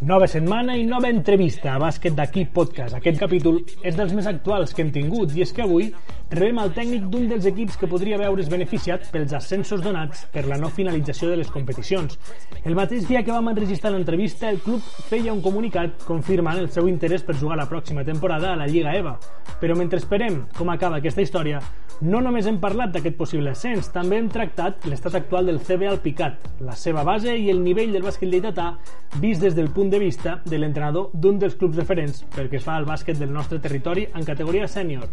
Nova 0.00 0.28
setmana 0.30 0.76
i 0.78 0.84
nova 0.86 1.08
entrevista 1.10 1.72
a 1.72 1.78
Bàsquet 1.82 2.14
d'aquí 2.14 2.44
podcast. 2.54 2.94
Aquest 2.94 3.18
capítol 3.18 3.56
és 3.82 3.96
dels 3.98 4.12
més 4.14 4.28
actuals 4.30 4.70
que 4.70 4.84
hem 4.84 4.92
tingut 4.94 5.34
i 5.34 5.42
és 5.42 5.50
que 5.50 5.64
avui 5.64 5.88
rebem 6.30 6.58
el 6.60 6.74
tècnic 6.76 7.06
d'un 7.08 7.24
dels 7.30 7.46
equips 7.48 7.78
que 7.80 7.88
podria 7.88 8.18
veure's 8.20 8.50
beneficiat 8.52 9.06
pels 9.12 9.32
ascensos 9.32 9.80
donats 9.80 10.26
per 10.32 10.44
la 10.44 10.58
no 10.60 10.68
finalització 10.68 11.30
de 11.30 11.38
les 11.40 11.48
competicions. 11.48 12.18
El 12.64 12.76
mateix 12.76 13.06
dia 13.08 13.22
que 13.24 13.32
vam 13.32 13.48
enregistrar 13.48 13.94
l'entrevista, 13.94 14.50
el 14.50 14.60
club 14.60 14.84
feia 15.08 15.32
un 15.32 15.40
comunicat 15.40 16.04
confirmant 16.04 16.60
el 16.60 16.68
seu 16.74 16.88
interès 16.90 17.24
per 17.24 17.38
jugar 17.40 17.56
la 17.56 17.68
pròxima 17.70 18.04
temporada 18.04 18.52
a 18.52 18.60
la 18.60 18.68
Lliga 18.68 18.92
EVA. 18.98 19.16
Però 19.58 19.76
mentre 19.76 20.02
esperem 20.02 20.42
com 20.58 20.68
acaba 20.68 21.00
aquesta 21.00 21.24
història, 21.24 21.62
no 21.98 22.20
només 22.22 22.46
hem 22.46 22.60
parlat 22.62 22.92
d'aquest 22.94 23.16
possible 23.18 23.50
ascens, 23.50 23.88
també 23.90 24.20
hem 24.20 24.28
tractat 24.30 24.84
l'estat 24.86 25.16
actual 25.18 25.48
del 25.48 25.58
CB 25.64 25.88
al 25.88 25.98
Picat, 26.04 26.44
la 26.62 26.76
seva 26.78 27.02
base 27.02 27.32
i 27.34 27.48
el 27.50 27.64
nivell 27.64 27.90
del 27.90 28.04
bàsquet 28.06 28.30
lleidatà 28.30 28.68
vist 29.18 29.42
des 29.42 29.56
del 29.56 29.72
punt 29.74 29.90
de 29.90 29.98
vista 29.98 30.36
de 30.44 30.60
l'entrenador 30.60 31.10
d'un 31.12 31.40
dels 31.42 31.56
clubs 31.58 31.80
referents 31.80 32.22
pel 32.36 32.52
que 32.52 32.60
fa 32.62 32.76
al 32.76 32.86
bàsquet 32.86 33.18
del 33.18 33.32
nostre 33.34 33.58
territori 33.58 34.06
en 34.14 34.28
categoria 34.28 34.68
sènior. 34.70 35.08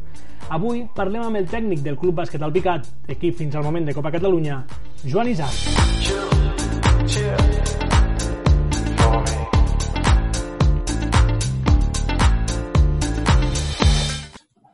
Avui 0.53 0.83
amb 1.05 1.37
el 1.37 1.45
tècnic 1.45 1.83
del 1.85 1.97
Club 2.01 2.15
Bàsquet 2.17 2.41
Alpicat, 2.41 2.87
equip 3.13 3.35
fins 3.37 3.53
al 3.55 3.63
moment 3.63 3.85
de 3.85 3.93
Copa 3.93 4.09
Catalunya, 4.11 4.57
Joan 5.05 5.27
Isaac. 5.29 5.53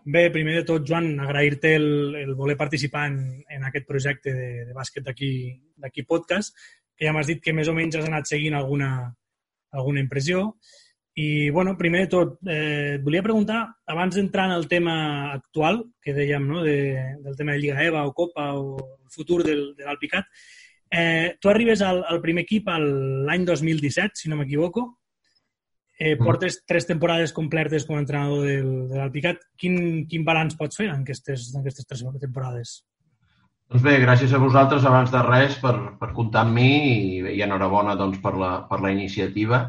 Bé, 0.06 0.30
primer 0.32 0.56
de 0.56 0.64
tot, 0.64 0.88
Joan, 0.88 1.20
agrair-te 1.20 1.76
el, 1.76 2.16
el 2.16 2.34
voler 2.36 2.56
participar 2.58 3.10
en, 3.12 3.44
en 3.50 3.68
aquest 3.68 3.86
projecte 3.88 4.32
de, 4.34 4.66
de 4.70 4.74
bàsquet 4.74 5.04
d'aquí 5.04 6.08
podcast, 6.08 6.56
que 6.96 7.10
ja 7.10 7.12
m'has 7.12 7.28
dit 7.28 7.44
que 7.44 7.54
més 7.54 7.68
o 7.68 7.76
menys 7.76 8.00
has 8.00 8.08
anat 8.08 8.32
seguint 8.32 8.56
alguna, 8.56 9.12
alguna 9.72 10.00
impressió. 10.00 10.54
I, 11.14 11.50
bueno, 11.50 11.78
primer 11.78 12.06
de 12.06 12.08
tot, 12.08 12.38
eh, 12.48 12.96
et 12.96 13.04
volia 13.04 13.24
preguntar, 13.24 13.66
abans 13.92 14.16
d'entrar 14.16 14.46
en 14.48 14.56
el 14.56 14.68
tema 14.72 14.96
actual, 15.34 15.82
que 16.02 16.16
dèiem, 16.16 16.46
no?, 16.48 16.64
de, 16.64 17.18
del 17.20 17.36
tema 17.36 17.52
de 17.52 17.60
Lliga 17.60 17.84
EVA 17.84 18.06
o 18.08 18.14
Copa 18.16 18.54
o 18.56 18.78
el 18.80 19.12
futur 19.12 19.42
del, 19.44 19.74
de 19.76 19.84
l'Alpicat, 19.86 20.30
eh, 20.92 21.36
tu 21.42 21.52
arribes 21.52 21.84
al, 21.84 22.04
al 22.08 22.22
primer 22.24 22.46
equip 22.48 22.72
l'any 22.72 23.44
2017, 23.48 24.24
si 24.24 24.32
no 24.32 24.40
m'equivoco, 24.40 24.86
eh, 26.02 26.16
mm. 26.16 26.24
portes 26.24 26.62
tres 26.66 26.88
temporades 26.88 27.34
completes 27.36 27.86
com 27.86 28.00
a 28.00 28.02
entrenador 28.02 28.48
del, 28.48 28.72
de 28.90 28.98
l'Alpicat. 28.98 29.44
Quin, 29.60 30.08
quin 30.10 30.24
balanç 30.26 30.56
pots 30.58 30.80
fer 30.80 30.88
en 30.90 31.04
aquestes, 31.04 31.52
en 31.52 31.62
aquestes 31.62 31.86
tres 31.86 32.02
temporades? 32.24 32.80
Doncs 33.72 33.86
bé, 33.86 33.94
gràcies 34.04 34.34
a 34.36 34.40
vosaltres 34.42 34.84
abans 34.84 35.14
de 35.14 35.20
res 35.24 35.54
per, 35.62 35.76
per 36.00 36.10
comptar 36.16 36.42
amb 36.44 36.58
mi 36.58 36.72
i, 36.92 37.20
i 37.38 37.44
enhorabona 37.46 37.94
doncs, 37.96 38.18
per, 38.20 38.34
la, 38.36 38.50
per 38.68 38.82
la 38.84 38.92
iniciativa. 38.92 39.62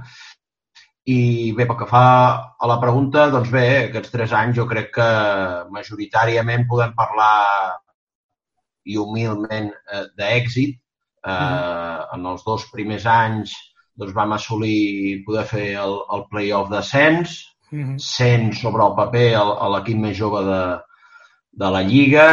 I 1.10 1.50
bé, 1.56 1.66
pel 1.66 1.78
que 1.80 1.88
fa 1.90 2.04
a 2.54 2.68
la 2.70 2.78
pregunta, 2.82 3.26
doncs 3.30 3.50
bé, 3.50 3.66
aquests 3.88 4.12
tres 4.12 4.34
anys 4.38 4.60
jo 4.60 4.68
crec 4.70 4.92
que 4.94 5.08
majoritàriament 5.74 6.68
podem 6.70 6.92
parlar 6.94 7.74
i 8.86 8.98
humilment 8.98 9.72
eh, 9.72 10.04
d'èxit. 10.18 10.78
Eh, 11.22 11.32
mm. 11.32 12.06
En 12.18 12.28
els 12.30 12.46
dos 12.46 12.68
primers 12.70 13.06
anys 13.10 13.56
doncs, 13.98 14.14
vam 14.14 14.36
assolir 14.36 15.24
poder 15.26 15.44
fer 15.50 15.66
el, 15.82 15.98
el 16.14 16.24
play-off 16.30 16.70
d'ascens, 16.70 17.34
mm 17.72 17.82
-hmm. 17.82 17.98
sent 17.98 18.54
sobre 18.54 18.86
el 18.86 18.94
paper 18.94 19.28
l'equip 19.74 19.98
més 19.98 20.16
jove 20.16 20.44
de, 20.46 20.62
de 21.52 21.70
la 21.70 21.82
Lliga. 21.82 22.28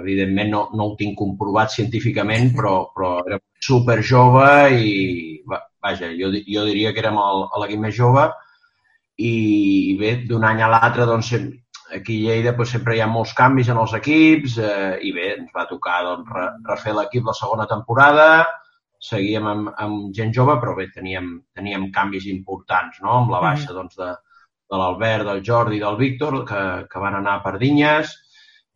Evidentment 0.00 0.50
no, 0.50 0.68
no 0.74 0.84
ho 0.84 0.96
tinc 0.96 1.18
comprovat 1.18 1.70
científicament, 1.70 2.52
però, 2.56 2.88
però 2.94 3.20
era 3.26 3.38
super 3.60 4.02
jove 4.02 4.48
i 4.80 5.42
vaja, 5.84 6.10
jo, 6.18 6.32
jo 6.48 6.64
diria 6.68 6.92
que 6.92 7.04
érem 7.04 7.20
l'equip 7.60 7.80
més 7.84 7.94
jove 7.96 8.24
i 9.20 9.96
bé, 10.00 10.16
d'un 10.26 10.44
any 10.48 10.62
a 10.64 10.70
l'altre 10.72 11.06
doncs, 11.06 11.30
aquí 11.94 12.18
a 12.24 12.32
Lleida 12.32 12.54
doncs, 12.56 12.72
sempre 12.74 12.96
hi 12.96 13.02
ha 13.04 13.10
molts 13.10 13.34
canvis 13.38 13.70
en 13.70 13.78
els 13.78 13.94
equips 14.00 14.58
eh, 14.58 14.98
i 15.06 15.12
bé, 15.14 15.30
ens 15.38 15.54
va 15.54 15.68
tocar 15.70 16.02
doncs, 16.06 16.30
re, 16.34 16.48
refer 16.70 16.94
l'equip 16.96 17.30
la 17.30 17.36
segona 17.38 17.68
temporada, 17.70 18.28
seguíem 19.04 19.46
amb, 19.46 19.72
amb 19.78 20.10
gent 20.16 20.32
jove, 20.34 20.56
però 20.62 20.74
bé, 20.78 20.88
teníem, 20.94 21.36
teníem 21.54 21.90
canvis 21.94 22.26
importants, 22.32 23.00
no?, 23.04 23.20
amb 23.20 23.30
la 23.30 23.40
mm-hmm. 23.40 23.46
baixa 23.46 23.76
doncs, 23.76 23.96
de, 24.00 24.10
de 24.72 24.80
l'Albert, 24.80 25.28
del 25.28 25.44
Jordi 25.46 25.78
i 25.78 25.84
del 25.84 26.00
Víctor, 26.00 26.40
que, 26.48 26.62
que 26.90 27.02
van 27.02 27.20
anar 27.20 27.38
a 27.38 27.44
Pardinyes, 27.44 28.16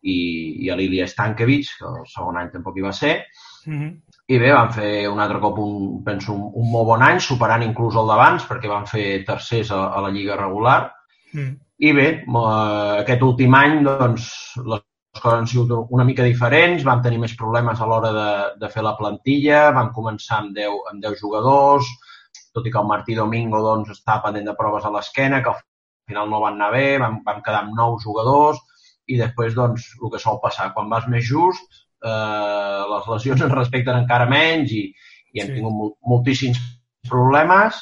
i, 0.03 0.19
i 0.65 0.71
a 0.71 0.77
l'Ilia 0.79 1.09
Stankiewicz, 1.11 1.73
que 1.81 1.89
el 1.89 2.05
segon 2.13 2.39
any 2.39 2.53
tampoc 2.53 2.79
hi 2.79 2.85
va 2.85 2.93
ser, 2.95 3.15
mm 3.67 3.79
-hmm. 3.79 3.91
I 4.29 4.37
bé, 4.37 4.51
van 4.53 4.69
fer 4.75 4.91
un 5.09 5.23
altre 5.25 5.39
cop, 5.41 5.57
un, 5.63 6.03
penso, 6.05 6.35
un, 6.35 6.51
un 6.61 6.67
molt 6.69 6.91
bon 6.91 7.05
any, 7.05 7.21
superant 7.25 7.63
inclús 7.65 7.97
el 7.97 8.11
d'abans, 8.11 8.45
perquè 8.45 8.69
van 8.69 8.85
fer 8.91 9.23
tercers 9.25 9.71
a, 9.73 9.87
a 9.97 10.03
la 10.05 10.11
Lliga 10.13 10.37
regular. 10.37 10.83
Mm. 11.33 11.55
I 11.89 11.93
bé, 11.97 12.07
aquest 12.43 13.25
últim 13.25 13.57
any, 13.57 13.79
doncs, 13.87 14.29
les 14.59 14.85
coses 15.23 15.39
han 15.39 15.49
sigut 15.49 15.95
una 15.95 16.05
mica 16.05 16.27
diferents, 16.27 16.85
vam 16.85 17.01
tenir 17.07 17.23
més 17.23 17.33
problemes 17.41 17.81
a 17.81 17.89
l'hora 17.89 18.13
de, 18.19 18.29
de 18.61 18.71
fer 18.75 18.85
la 18.85 18.97
plantilla, 19.01 19.65
vam 19.79 19.95
començar 19.97 20.43
amb 20.43 20.53
10, 20.59 20.77
amb 20.93 21.03
10 21.09 21.19
jugadors, 21.23 21.89
tot 22.53 22.67
i 22.69 22.75
que 22.75 22.83
el 22.83 22.93
Martí 22.93 23.17
Domingo 23.17 23.63
doncs, 23.65 23.97
estava 23.97 24.27
pendent 24.29 24.51
de 24.51 24.57
proves 24.61 24.85
a 24.85 24.93
l'esquena, 24.93 25.41
que 25.41 25.55
al 25.55 25.61
final 26.11 26.29
no 26.29 26.45
van 26.45 26.59
anar 26.61 26.73
bé, 26.77 26.87
vam, 27.01 27.21
vam 27.25 27.41
quedar 27.47 27.65
amb 27.65 27.77
9 27.79 28.03
jugadors, 28.05 28.61
i 29.09 29.17
després, 29.17 29.57
doncs, 29.57 29.89
el 30.03 30.13
que 30.13 30.21
sol 30.21 30.43
passar, 30.43 30.75
quan 30.77 30.91
vas 30.93 31.09
més 31.09 31.25
just, 31.25 31.87
eh, 32.05 32.83
les 32.93 33.13
lesions 33.13 33.45
ens 33.45 33.55
respecten 33.55 34.01
encara 34.01 34.29
menys 34.31 34.75
i, 34.75 34.83
i 35.35 35.43
hem 35.43 35.53
sí. 35.53 35.55
tingut 35.59 35.97
moltíssims 36.07 36.61
problemes. 37.09 37.81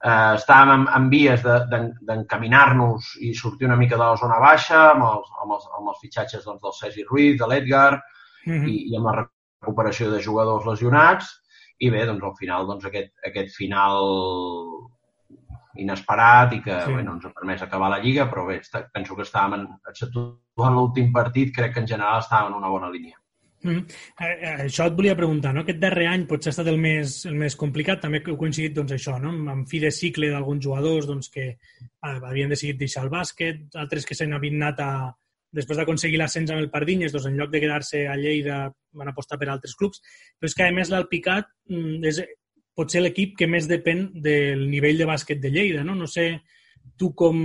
Eh, 0.00 0.36
estàvem 0.38 0.72
en, 0.78 0.86
en 0.96 1.08
vies 1.12 1.42
d'encaminar-nos 1.44 3.10
de, 3.16 3.26
i 3.28 3.34
sortir 3.36 3.68
una 3.68 3.76
mica 3.80 3.98
de 3.98 4.06
la 4.06 4.16
zona 4.20 4.38
baixa 4.40 4.86
amb 4.94 5.04
els, 5.10 5.34
amb 5.42 5.58
els, 5.58 5.66
amb 5.76 5.92
els 5.92 6.00
fitxatges 6.04 6.46
doncs, 6.46 6.62
del 6.62 6.78
Sergi 6.78 7.04
Ruiz, 7.08 7.36
de 7.40 7.50
l'Edgar 7.50 7.92
mm 8.46 8.54
-hmm. 8.54 8.68
i, 8.68 8.76
i 8.92 8.96
amb 8.96 9.10
la 9.10 9.18
recuperació 9.20 10.10
de 10.10 10.22
jugadors 10.22 10.66
lesionats. 10.66 11.36
I 11.80 11.90
bé, 11.90 12.04
doncs 12.06 12.24
al 12.24 12.36
final, 12.36 12.66
doncs, 12.66 12.84
aquest, 12.84 13.12
aquest 13.24 13.54
final 13.56 14.00
inesperat 15.80 16.52
i 16.52 16.60
que 16.62 16.80
sí. 16.84 16.92
bueno, 16.92 17.14
ens 17.14 17.24
ha 17.24 17.32
permès 17.32 17.62
acabar 17.62 17.90
la 17.90 17.98
Lliga, 17.98 18.26
però 18.30 18.46
bé, 18.46 18.60
penso 18.92 19.16
que 19.16 19.22
estàvem, 19.22 19.54
en, 19.60 19.66
exceptuant 19.88 20.74
l'últim 20.74 21.12
partit, 21.12 21.54
crec 21.56 21.74
que 21.74 21.80
en 21.80 21.86
general 21.86 22.20
estàvem 22.20 22.52
en 22.52 22.58
una 22.58 22.68
bona 22.68 22.90
línia. 22.90 23.16
Mm. 23.62 23.84
Eh, 24.24 24.52
això 24.64 24.86
et 24.88 24.94
volia 24.96 25.16
preguntar, 25.16 25.52
no? 25.52 25.64
Aquest 25.66 25.80
darrer 25.82 26.06
any 26.08 26.24
potser 26.28 26.48
ha 26.48 26.54
estat 26.54 26.70
el 26.72 26.78
més, 26.80 27.18
el 27.28 27.36
més 27.36 27.56
complicat, 27.60 28.00
també 28.00 28.22
heu 28.24 28.38
coincidit 28.40 28.72
doncs, 28.76 28.94
això, 28.96 29.18
no? 29.20 29.34
amb 29.52 29.68
fi 29.68 29.82
de 29.82 29.90
cicle 29.92 30.30
d'alguns 30.32 30.64
jugadors 30.64 31.08
doncs, 31.10 31.28
que 31.34 31.46
eh, 31.50 32.14
havien 32.16 32.52
decidit 32.52 32.78
deixar 32.80 33.04
el 33.04 33.12
bàsquet, 33.12 33.66
altres 33.82 34.08
que 34.08 34.16
s'han 34.16 34.32
anat 34.38 34.80
a, 34.80 34.90
després 35.52 35.80
d'aconseguir 35.80 36.20
l'ascens 36.20 36.52
amb 36.54 36.62
el 36.62 36.70
Pardinyes, 36.72 37.12
doncs, 37.12 37.28
en 37.28 37.36
lloc 37.36 37.52
de 37.52 37.60
quedar-se 37.60 38.06
a 38.08 38.16
Lleida 38.16 38.62
van 38.96 39.12
apostar 39.12 39.38
per 39.38 39.50
altres 39.50 39.76
clubs, 39.76 40.00
però 40.38 40.48
és 40.48 40.56
que 40.56 40.66
a 40.66 40.72
més 40.74 40.92
l'Alpicat 40.92 41.50
mm, 41.68 42.00
és 42.08 42.22
potser 42.76 43.02
l'equip 43.02 43.36
que 43.36 43.50
més 43.50 43.68
depèn 43.68 44.06
del 44.24 44.64
nivell 44.70 45.02
de 45.02 45.08
bàsquet 45.10 45.42
de 45.42 45.52
Lleida, 45.52 45.84
no? 45.84 45.98
No 45.98 46.08
sé 46.08 46.30
tu 46.96 47.12
com, 47.18 47.42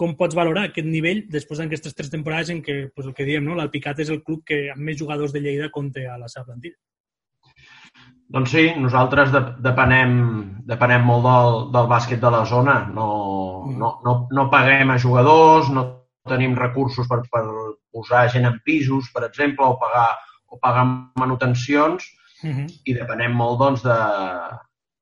com 0.00 0.14
pots 0.16 0.36
valorar 0.38 0.68
aquest 0.68 0.88
nivell 0.88 1.26
després 1.32 1.60
d'aquestes 1.60 1.96
tres 1.96 2.12
temporades 2.12 2.50
en 2.54 2.62
què, 2.64 2.76
pues, 2.94 3.08
el 3.10 3.16
que 3.16 3.26
diem, 3.28 3.44
no? 3.44 3.56
l'Alpicat 3.58 4.00
és 4.00 4.12
el 4.14 4.22
club 4.24 4.46
que 4.48 4.62
amb 4.72 4.80
més 4.86 4.96
jugadors 5.00 5.34
de 5.34 5.42
Lleida 5.44 5.68
compta 5.74 6.06
a 6.08 6.16
la 6.20 6.30
seva 6.32 6.46
plantilla? 6.48 6.78
Doncs 8.30 8.52
sí, 8.54 8.62
nosaltres 8.78 9.32
de, 9.34 9.40
depenem, 9.66 10.12
depenem 10.70 11.04
molt 11.04 11.24
del, 11.26 11.56
del 11.74 11.90
bàsquet 11.90 12.20
de 12.22 12.30
la 12.32 12.44
zona. 12.46 12.76
No, 12.94 13.08
mm. 13.66 13.76
no, 13.82 13.90
no, 14.06 14.14
no 14.38 14.46
paguem 14.52 14.94
a 14.94 14.98
jugadors, 15.02 15.68
no 15.74 15.84
tenim 16.30 16.54
recursos 16.56 17.10
per, 17.10 17.20
per 17.32 17.42
posar 17.90 18.28
gent 18.32 18.46
en 18.46 18.60
pisos, 18.64 19.10
per 19.12 19.26
exemple, 19.26 19.66
o 19.66 19.76
pagar, 19.82 20.08
o 20.48 20.60
pagar 20.62 20.86
manutencions, 21.18 22.06
mm 22.44 22.52
-hmm. 22.52 22.80
i 22.86 22.94
depenem 22.94 23.34
molt 23.36 23.58
doncs, 23.58 23.82
de, 23.82 23.98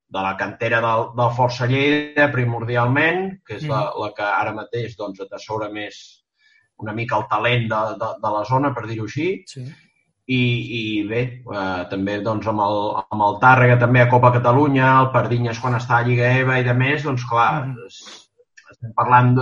de 0.09 0.21
la 0.25 0.35
cantera 0.37 0.79
del, 0.81 1.03
del 1.17 1.35
Força 1.37 1.67
Lleida, 1.69 2.29
primordialment, 2.33 3.27
que 3.45 3.59
és 3.59 3.67
la, 3.69 3.83
la 4.01 4.09
que 4.17 4.25
ara 4.25 4.55
mateix 4.55 4.95
doncs, 4.97 5.21
atessora 5.21 5.69
més 5.73 5.99
una 6.79 6.95
mica 6.97 7.19
el 7.19 7.27
talent 7.29 7.67
de, 7.69 7.81
de, 7.99 8.09
de 8.23 8.31
la 8.33 8.41
zona, 8.47 8.71
per 8.73 8.87
dir-ho 8.87 9.05
així. 9.05 9.29
Sí. 9.51 9.65
I, 10.29 10.39
I 10.79 10.81
bé, 11.09 11.21
eh, 11.41 11.83
també 11.91 12.19
doncs, 12.25 12.47
amb, 12.49 12.61
el, 12.65 12.79
amb 13.01 13.25
el 13.27 13.37
Tàrrega, 13.41 13.77
també 13.81 14.01
a 14.01 14.09
Copa 14.09 14.31
Catalunya, 14.35 14.89
el 15.03 15.11
Pardinyes 15.13 15.61
quan 15.61 15.77
està 15.77 15.99
a 15.99 16.05
Lliga 16.05 16.29
EVA 16.41 16.59
i 16.61 16.65
de 16.67 16.75
més, 16.77 17.05
doncs 17.05 17.25
clar, 17.29 17.49
mm. 17.67 17.87
estem 18.73 18.93
parlant 18.97 19.33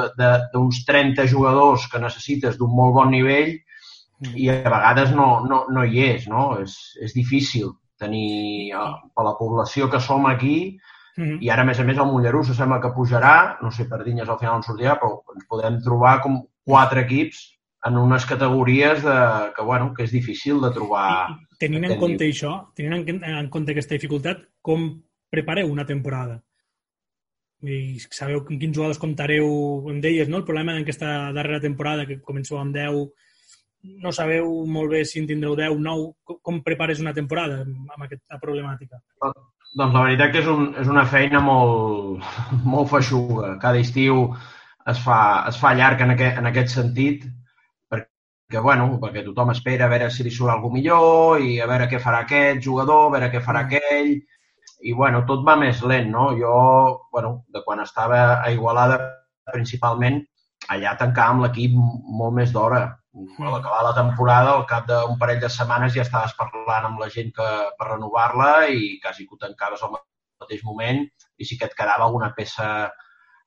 d'uns 0.53 0.83
30 0.87 1.27
jugadors 1.31 1.89
que 1.91 2.03
necessites 2.03 2.55
d'un 2.59 2.71
molt 2.75 2.95
bon 2.95 3.11
nivell 3.11 3.51
mm. 3.51 4.31
i 4.35 4.47
a 4.51 4.61
vegades 4.63 5.11
no, 5.15 5.27
no, 5.47 5.65
no 5.75 5.83
hi 5.83 6.07
és, 6.07 6.31
no? 6.31 6.49
És, 6.63 6.79
és 7.03 7.15
difícil 7.15 7.75
tenir 7.99 8.71
eh, 8.71 8.93
per 9.15 9.25
la 9.25 9.35
població 9.39 9.89
que 9.89 9.99
som 9.99 10.25
aquí 10.25 10.77
mm 11.17 11.23
-hmm. 11.23 11.37
i 11.41 11.49
ara, 11.49 11.61
a 11.61 11.65
més 11.65 11.79
a 11.79 11.83
més, 11.83 11.97
el 11.97 12.05
Mollerús 12.05 12.55
sembla 12.55 12.81
que 12.81 12.93
pujarà, 12.95 13.57
no 13.61 13.71
sé, 13.71 13.85
per 13.85 14.03
Dinyes 14.03 14.29
al 14.29 14.39
final 14.39 14.55
on 14.55 14.63
sortirà, 14.63 14.99
però 14.99 15.21
ens 15.35 15.45
podem 15.47 15.81
trobar 15.81 16.21
com 16.21 16.43
quatre 16.63 17.01
equips 17.01 17.57
en 17.85 17.97
unes 17.97 18.25
categories 18.25 19.03
de, 19.03 19.51
que, 19.55 19.63
bueno, 19.63 19.93
que 19.93 20.03
és 20.03 20.11
difícil 20.11 20.61
de 20.61 20.71
trobar. 20.71 21.29
I, 21.29 21.57
tenint 21.59 21.85
en 21.85 21.99
compte 21.99 22.25
això, 22.25 22.73
tenint 22.75 23.07
en, 23.09 23.23
en 23.23 23.49
compte 23.49 23.71
aquesta 23.71 23.95
dificultat, 23.95 24.37
com 24.61 25.01
prepareu 25.29 25.71
una 25.71 25.85
temporada? 25.85 26.41
i 27.65 27.97
sabeu 28.13 28.43
quins 28.45 28.75
jugadors 28.75 28.99
comptareu, 29.01 29.47
em 29.89 30.01
deies, 30.01 30.29
no? 30.29 30.37
el 30.37 30.45
problema 30.45 30.75
en 30.75 30.83
aquesta 30.83 31.31
darrera 31.33 31.61
temporada, 31.63 32.05
que 32.05 32.19
comenceu 32.21 32.59
amb 32.59 32.75
10, 32.75 33.07
no 34.03 34.11
sabeu 34.15 34.49
molt 34.69 34.91
bé 34.93 35.03
si 35.05 35.21
en 35.21 35.27
tindreu 35.29 35.55
10, 35.57 35.79
9, 35.83 36.39
com, 36.43 36.61
prepares 36.65 37.01
una 37.03 37.13
temporada 37.15 37.61
amb 37.63 38.05
aquesta 38.05 38.39
problemàtica? 38.41 39.01
Doncs 39.77 39.93
la 39.93 40.03
veritat 40.05 40.31
que 40.33 40.41
és, 40.41 40.47
un, 40.51 40.69
és 40.81 40.87
una 40.91 41.05
feina 41.09 41.41
molt, 41.43 42.23
molt 42.73 42.91
feixuga. 42.93 43.55
Cada 43.61 43.81
estiu 43.83 44.23
es 44.87 45.01
fa, 45.03 45.19
es 45.49 45.59
fa 45.61 45.73
llarg 45.77 46.01
en 46.05 46.15
aquest, 46.15 46.39
en 46.41 46.49
aquest 46.49 46.73
sentit, 46.77 47.27
perquè, 47.91 48.61
bueno, 48.63 48.89
perquè 49.01 49.25
tothom 49.25 49.51
espera 49.53 49.85
a 49.87 49.91
veure 49.91 50.09
si 50.13 50.25
li 50.25 50.31
surt 50.33 50.53
alguna 50.53 50.79
millor 50.79 51.43
i 51.43 51.59
a 51.61 51.67
veure 51.69 51.89
què 51.91 51.99
farà 52.03 52.23
aquest 52.25 52.63
jugador, 52.63 53.07
a 53.07 53.15
veure 53.17 53.31
què 53.33 53.43
farà 53.43 53.65
mm. 53.65 53.67
aquell, 53.67 54.15
i 54.87 54.93
bueno, 54.93 55.23
tot 55.27 55.43
va 55.45 55.57
més 55.59 55.81
lent, 55.81 56.09
no? 56.13 56.29
Jo, 56.37 56.55
bueno, 57.11 57.43
de 57.53 57.63
quan 57.65 57.81
estava 57.83 58.41
a 58.41 58.51
Igualada, 58.53 58.99
principalment, 59.51 60.21
allà 60.73 60.93
tancàvem 60.99 61.43
l'equip 61.43 61.75
molt 61.77 62.35
més 62.37 62.53
d'hora. 62.53 62.81
A 63.17 63.49
l'acabar 63.49 63.81
la 63.85 63.95
temporada, 63.97 64.53
al 64.53 64.65
cap 64.69 64.85
d'un 64.89 65.17
parell 65.21 65.39
de 65.41 65.49
setmanes 65.49 65.95
ja 65.95 66.03
estaves 66.05 66.35
parlant 66.37 66.85
amb 66.89 67.01
la 67.01 67.09
gent 67.13 67.31
que, 67.33 67.47
per 67.79 67.89
renovar-la 67.89 68.51
i 68.69 68.97
quasi 69.01 69.25
que 69.25 69.33
ho 69.33 69.41
tancaves 69.41 69.83
al 69.83 69.95
mateix 69.95 70.63
moment 70.67 71.01
i 71.37 71.47
sí 71.49 71.57
que 71.57 71.65
et 71.69 71.75
quedava 71.77 72.05
alguna 72.05 72.33
peça 72.37 72.67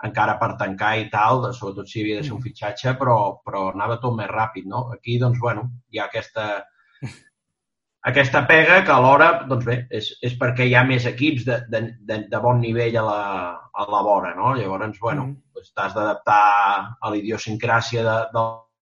encara 0.08 0.37
per 0.40 0.55
tancar 0.61 0.94
i 0.99 1.08
tal, 1.12 1.44
sobretot 1.55 1.88
si 1.88 2.02
havia 2.02 2.20
de 2.20 2.26
ser 2.26 2.34
un 2.37 2.43
fitxatge, 2.43 2.94
però, 3.00 3.17
però 3.44 3.67
anava 3.70 3.99
tot 4.02 4.17
més 4.17 4.31
ràpid, 4.31 4.67
no? 4.67 4.87
Aquí, 4.94 5.19
doncs, 5.20 5.38
bueno, 5.43 5.67
hi 5.93 6.00
ha 6.00 6.06
aquesta, 6.08 6.46
aquesta 8.11 8.43
pega 8.49 8.81
que 8.87 8.94
alhora, 8.94 9.31
doncs 9.50 9.69
bé, 9.69 9.76
és, 10.00 10.08
és 10.25 10.38
perquè 10.40 10.66
hi 10.66 10.75
ha 10.75 10.87
més 10.88 11.06
equips 11.11 11.44
de, 11.50 11.61
de, 11.75 11.82
de, 12.08 12.19
de 12.32 12.40
bon 12.43 12.62
nivell 12.64 12.96
a 13.02 13.05
la, 13.11 13.20
a 13.76 13.87
la 13.93 14.02
vora, 14.08 14.32
no? 14.38 14.55
Llavors, 14.56 14.99
bueno, 15.05 15.28
mm. 15.28 15.69
t'has 15.76 15.94
d'adaptar 15.94 16.40
a 16.96 17.12
l'idiosincràsia 17.12 18.06
de, 18.08 18.19
de 18.32 18.49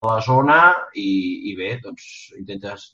la 0.07 0.21
zona 0.25 0.59
i, 0.95 1.11
i 1.51 1.57
bé, 1.59 1.77
doncs 1.83 2.33
intentes 2.39 2.89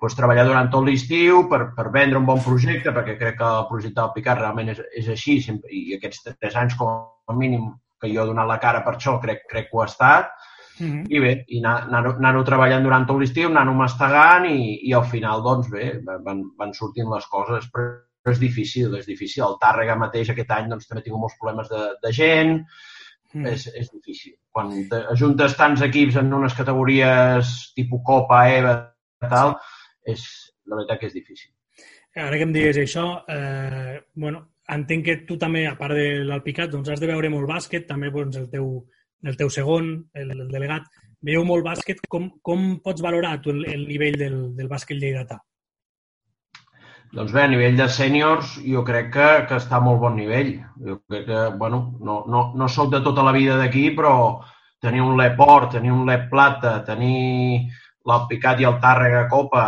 doncs, 0.00 0.16
treballar 0.18 0.46
durant 0.48 0.70
tot 0.72 0.84
l'estiu 0.86 1.46
per, 1.50 1.62
per 1.76 1.88
vendre 1.94 2.20
un 2.20 2.28
bon 2.28 2.42
projecte, 2.44 2.92
perquè 2.92 3.16
crec 3.20 3.38
que 3.40 3.52
el 3.60 3.68
projecte 3.70 4.00
del 4.00 4.12
Picat 4.14 4.42
realment 4.42 4.74
és, 4.74 4.82
és 5.02 5.08
així, 5.14 5.40
sempre, 5.44 5.72
i 5.72 5.96
aquests 5.96 6.26
tres 6.28 6.56
anys 6.56 6.76
com 6.78 6.92
a 6.92 7.36
mínim 7.36 7.72
que 8.00 8.12
jo 8.12 8.22
he 8.22 8.28
donat 8.28 8.48
la 8.48 8.60
cara 8.60 8.84
per 8.84 8.96
això, 8.96 9.16
crec, 9.22 9.46
crec 9.50 9.70
que 9.70 9.76
ho 9.78 9.82
ha 9.82 9.90
estat, 9.92 10.36
Mm 10.78 10.86
-hmm. 10.86 11.04
I 11.08 11.18
bé, 11.20 11.44
i 11.48 11.58
anar-ho 11.64 12.42
treballant 12.44 12.82
durant 12.84 13.06
tot 13.06 13.18
l'estiu, 13.18 13.48
anar-ho 13.48 13.72
mastegant 13.74 14.44
i, 14.44 14.80
i 14.88 14.92
al 14.92 15.04
final, 15.04 15.42
doncs 15.42 15.70
bé, 15.70 16.02
van, 16.04 16.42
van 16.58 16.74
sortint 16.74 17.08
les 17.08 17.26
coses, 17.26 17.64
però 17.72 18.30
és 18.30 18.38
difícil, 18.38 18.94
és 18.94 19.06
difícil. 19.06 19.44
El 19.44 19.56
Tàrrega 19.62 19.96
mateix 19.96 20.30
aquest 20.30 20.50
any 20.50 20.68
doncs, 20.68 20.86
també 20.86 21.00
ha 21.00 21.04
tingut 21.04 21.20
molts 21.20 21.38
problemes 21.40 21.68
de, 21.68 21.82
de 22.02 22.12
gent, 22.12 22.66
mm. 23.36 23.52
és, 23.52 23.66
és 23.82 23.92
difícil. 23.92 24.34
Quan 24.54 24.72
ajuntes 25.12 25.56
tants 25.58 25.84
equips 25.86 26.18
en 26.22 26.32
unes 26.34 26.56
categories 26.56 27.52
tipus 27.76 28.02
Copa, 28.06 28.42
EVA, 28.52 28.76
tal, 29.30 29.56
és, 30.06 30.24
la 30.66 30.80
veritat 30.80 31.00
que 31.00 31.10
és 31.10 31.16
difícil. 31.16 31.52
Ara 32.16 32.36
que 32.38 32.46
em 32.48 32.52
digues 32.54 32.78
això, 32.80 33.06
eh, 33.28 33.98
bueno, 34.16 34.46
entenc 34.72 35.04
que 35.04 35.16
tu 35.28 35.36
també, 35.38 35.66
a 35.68 35.76
part 35.78 35.94
de 35.94 36.24
l'Alpicat, 36.24 36.70
doncs 36.72 36.88
has 36.92 37.02
de 37.02 37.10
veure 37.10 37.30
molt 37.32 37.48
bàsquet, 37.50 37.84
també 37.88 38.10
doncs, 38.14 38.38
el 38.40 38.48
teu, 38.52 38.70
el 39.26 39.36
teu 39.36 39.52
segon, 39.52 39.90
el, 40.16 40.32
el 40.32 40.48
delegat, 40.52 40.88
veieu 41.26 41.44
molt 41.44 41.66
bàsquet, 41.66 42.00
com, 42.08 42.30
com 42.42 42.78
pots 42.84 43.04
valorar 43.04 43.36
tu 43.44 43.52
el, 43.52 43.66
el 43.72 43.84
nivell 43.88 44.16
del, 44.20 44.38
del 44.56 44.72
bàsquet 44.72 44.98
lleidatà? 45.00 45.38
Doncs 47.14 47.32
bé, 47.32 47.42
a 47.44 47.50
nivell 47.50 47.76
de 47.78 47.86
sèniors 47.92 48.56
jo 48.64 48.82
crec 48.84 49.12
que, 49.14 49.28
que 49.48 49.58
està 49.60 49.78
a 49.78 49.84
molt 49.84 50.00
bon 50.02 50.16
nivell. 50.18 50.52
Jo 50.82 50.98
crec 51.08 51.26
que, 51.28 51.40
bueno, 51.60 51.80
no, 52.00 52.24
no, 52.32 52.42
no 52.56 52.68
sóc 52.68 52.90
de 52.92 53.00
tota 53.04 53.24
la 53.26 53.34
vida 53.36 53.56
d'aquí, 53.60 53.90
però 53.96 54.14
tenir 54.82 55.02
un 55.04 55.16
Leport, 55.18 55.72
tenir 55.76 55.92
un 55.94 56.04
Lep 56.08 56.28
Plata, 56.30 56.78
tenir 56.86 57.68
l'Alpicat 58.06 58.60
i 58.60 58.68
el 58.68 58.78
Tàrrega 58.82 59.26
Copa, 59.30 59.66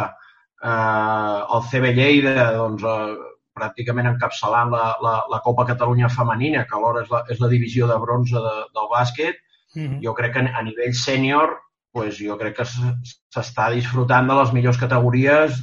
eh, 0.63 1.39
el 1.57 1.65
CB 1.71 1.95
Lleida, 1.97 2.51
doncs, 2.59 2.85
eh, 2.85 3.35
pràcticament 3.59 4.13
encapçalant 4.13 4.71
la, 4.71 4.83
la, 5.03 5.15
la 5.31 5.41
Copa 5.45 5.67
Catalunya 5.67 6.11
femenina, 6.15 6.67
que 6.67 6.77
alhora 6.79 7.03
és 7.07 7.11
la, 7.11 7.25
és 7.33 7.41
la 7.43 7.51
divisió 7.51 7.89
de 7.91 7.97
bronze 8.03 8.43
de, 8.45 8.55
del 8.75 8.93
bàsquet, 8.93 9.41
mm 9.75 9.87
-hmm. 9.87 10.03
jo 10.05 10.15
crec 10.15 10.35
que 10.35 10.47
a 10.47 10.63
nivell 10.63 10.95
sènior 10.95 11.57
pues, 11.93 12.19
jo 12.19 12.37
crec 12.39 12.57
que 12.57 12.65
s'està 12.65 13.73
disfrutant 13.75 14.29
de 14.29 14.35
les 14.35 14.53
millors 14.53 14.79
categories 14.79 15.59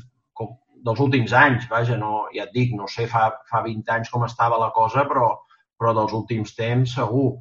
dels 0.85 1.01
últims 1.01 1.33
anys. 1.33 1.67
Vaja, 1.71 1.97
no, 1.97 2.25
ja 2.35 2.45
et 2.45 2.53
dic, 2.55 2.75
no 2.77 2.87
sé 2.91 3.07
fa, 3.11 3.29
fa 3.49 3.63
20 3.65 3.93
anys 3.97 4.11
com 4.13 4.25
estava 4.27 4.59
la 4.61 4.71
cosa, 4.75 5.05
però, 5.09 5.31
però 5.77 5.95
dels 5.97 6.13
últims 6.13 6.55
temps 6.57 6.95
segur. 6.99 7.31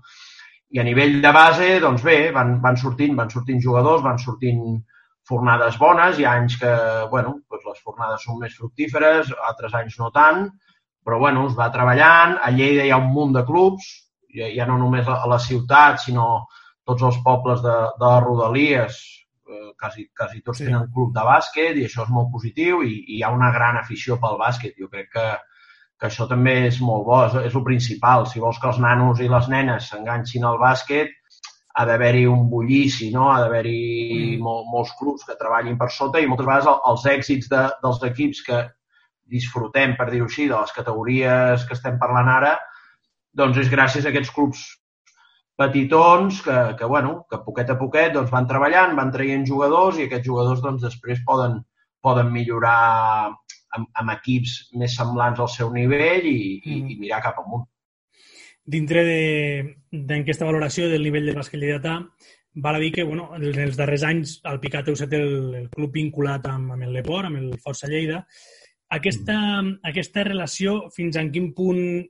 I 0.74 0.80
a 0.80 0.86
nivell 0.86 1.20
de 1.22 1.32
base, 1.32 1.68
doncs 1.82 2.02
bé, 2.02 2.18
van, 2.34 2.56
van 2.64 2.78
sortint, 2.80 3.14
van 3.18 3.30
sortint 3.30 3.60
jugadors, 3.62 4.02
van 4.02 4.18
sortint 4.18 4.64
fornades 5.28 5.76
bones, 5.80 6.18
hi 6.18 6.26
ha 6.26 6.34
anys 6.40 6.56
que, 6.60 6.72
bueno, 7.12 7.38
doncs 7.50 7.68
les 7.68 7.84
fornades 7.84 8.24
són 8.26 8.40
més 8.40 8.56
fructíferes, 8.58 9.30
altres 9.48 9.76
anys 9.78 9.96
no 10.00 10.10
tant, 10.12 10.48
però 11.04 11.20
bueno, 11.20 11.46
es 11.48 11.54
va 11.56 11.70
treballant, 11.72 12.36
a 12.40 12.50
Lleida 12.52 12.84
hi 12.84 12.92
ha 12.92 13.00
un 13.00 13.12
munt 13.12 13.32
de 13.36 13.44
clubs, 13.48 13.86
ja 14.34 14.66
no 14.66 14.76
només 14.80 15.08
a 15.08 15.24
la 15.30 15.38
ciutat, 15.40 16.02
sinó 16.02 16.44
tots 16.84 17.04
els 17.08 17.20
pobles 17.24 17.62
de, 17.64 17.76
de 18.00 18.10
les 18.10 18.24
rodalies, 18.24 19.00
eh, 19.48 19.72
quasi, 19.80 20.08
quasi 20.16 20.42
tots 20.42 20.60
sí. 20.62 20.68
tenen 20.68 20.90
club 20.94 21.14
de 21.16 21.24
bàsquet 21.26 21.80
i 21.80 21.86
això 21.88 22.04
és 22.06 22.12
molt 22.14 22.30
positiu 22.32 22.82
i, 22.82 22.94
i 23.04 23.18
hi 23.18 23.24
ha 23.24 23.32
una 23.34 23.50
gran 23.54 23.80
afició 23.80 24.18
pel 24.22 24.38
bàsquet. 24.40 24.76
Jo 24.80 24.90
crec 24.92 25.10
que, 25.14 25.26
que 26.00 26.08
això 26.10 26.28
també 26.30 26.56
és 26.68 26.80
molt 26.84 27.06
bo, 27.08 27.20
és, 27.26 27.36
és 27.50 27.58
el 27.58 27.66
principal. 27.66 28.28
Si 28.30 28.42
vols 28.42 28.60
que 28.60 28.70
els 28.70 28.80
nanos 28.82 29.20
i 29.20 29.30
les 29.30 29.50
nenes 29.52 29.90
s'enganxin 29.90 30.46
al 30.48 30.60
bàsquet, 30.62 31.12
ha 31.74 31.84
d'haver-hi 31.88 32.26
un 32.30 32.46
bullici, 32.50 33.10
no? 33.10 33.30
ha 33.32 33.40
d'haver-hi 33.42 34.36
mm. 34.36 34.42
mol, 34.42 34.62
molts 34.70 34.92
clubs 34.98 35.26
que 35.26 35.34
treballin 35.40 35.78
per 35.80 35.90
sota 35.90 36.22
i 36.22 36.28
moltes 36.30 36.46
vegades 36.46 36.86
els 36.90 37.06
èxits 37.10 37.50
de, 37.50 37.64
dels 37.82 38.04
equips 38.10 38.44
que 38.46 38.60
disfrutem, 39.34 39.96
per 39.98 40.06
dir-ho 40.12 40.28
així, 40.28 40.46
de 40.46 40.54
les 40.54 40.74
categories 40.76 41.64
que 41.66 41.74
estem 41.74 41.98
parlant 41.98 42.30
ara, 42.30 42.54
doncs 43.34 43.58
és 43.64 43.70
gràcies 43.72 44.06
a 44.06 44.12
aquests 44.12 44.30
clubs 44.36 44.62
petitons 45.58 46.40
que, 46.42 46.58
que, 46.78 46.86
bueno, 46.90 47.14
que 47.30 47.38
poquet 47.44 47.70
a 47.70 47.78
poquet 47.78 48.14
doncs, 48.16 48.32
van 48.32 48.48
treballant, 48.50 48.96
van 48.98 49.12
traient 49.14 49.46
jugadors 49.46 50.00
i 50.00 50.08
aquests 50.08 50.26
jugadors 50.26 50.62
doncs, 50.64 50.82
després 50.82 51.22
poden, 51.26 51.60
poden 52.02 52.32
millorar 52.34 53.30
amb, 53.30 53.86
amb 53.86 54.16
equips 54.16 54.56
més 54.80 54.96
semblants 54.98 55.40
al 55.40 55.52
seu 55.52 55.70
nivell 55.74 56.26
i, 56.26 56.38
mm. 56.58 56.74
i, 56.74 56.96
i 56.96 57.00
mirar 57.04 57.22
cap 57.24 57.38
amunt 57.44 57.68
dintre 58.64 59.02
d'aquesta 59.92 60.46
valoració 60.48 60.88
del 60.88 61.04
nivell 61.04 61.28
del 61.28 61.36
bàsquet 61.36 61.60
lleidatà, 61.60 61.98
val 62.64 62.78
a 62.78 62.80
dir 62.80 62.92
que 62.94 63.04
bueno, 63.04 63.28
en 63.36 63.44
els 63.66 63.76
darrers 63.76 64.04
anys 64.08 64.38
el 64.48 64.60
Picat 64.62 64.88
heu 64.88 64.96
estat 64.96 65.12
el, 65.18 65.30
el 65.58 65.68
club 65.72 65.92
vinculat 65.92 66.46
amb, 66.48 66.72
amb 66.72 66.86
el 66.86 66.94
Leport, 66.96 67.28
amb 67.28 67.42
el 67.42 67.58
Força 67.60 67.90
Lleida. 67.90 68.24
Aquesta, 68.94 69.36
aquesta 69.90 70.24
relació, 70.24 70.74
fins 70.94 71.16
en 71.18 71.30
quin 71.34 71.50
punt 71.56 72.04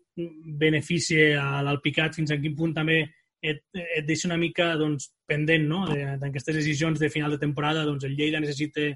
beneficia 0.60 1.62
l'Alpicat, 1.64 2.14
fins 2.18 2.34
en 2.34 2.42
quin 2.42 2.54
punt 2.58 2.74
també 2.76 3.00
et, 3.44 3.60
et 3.82 4.06
deixa 4.08 4.28
una 4.28 4.38
mica 4.40 4.72
doncs, 4.80 5.10
pendent 5.28 5.66
no? 5.68 5.84
d'aquestes 6.20 6.56
decisions 6.56 7.00
de 7.00 7.10
final 7.12 7.34
de 7.34 7.40
temporada, 7.42 7.84
doncs 7.84 8.06
el 8.08 8.16
Lleida 8.16 8.40
necessita 8.40 8.88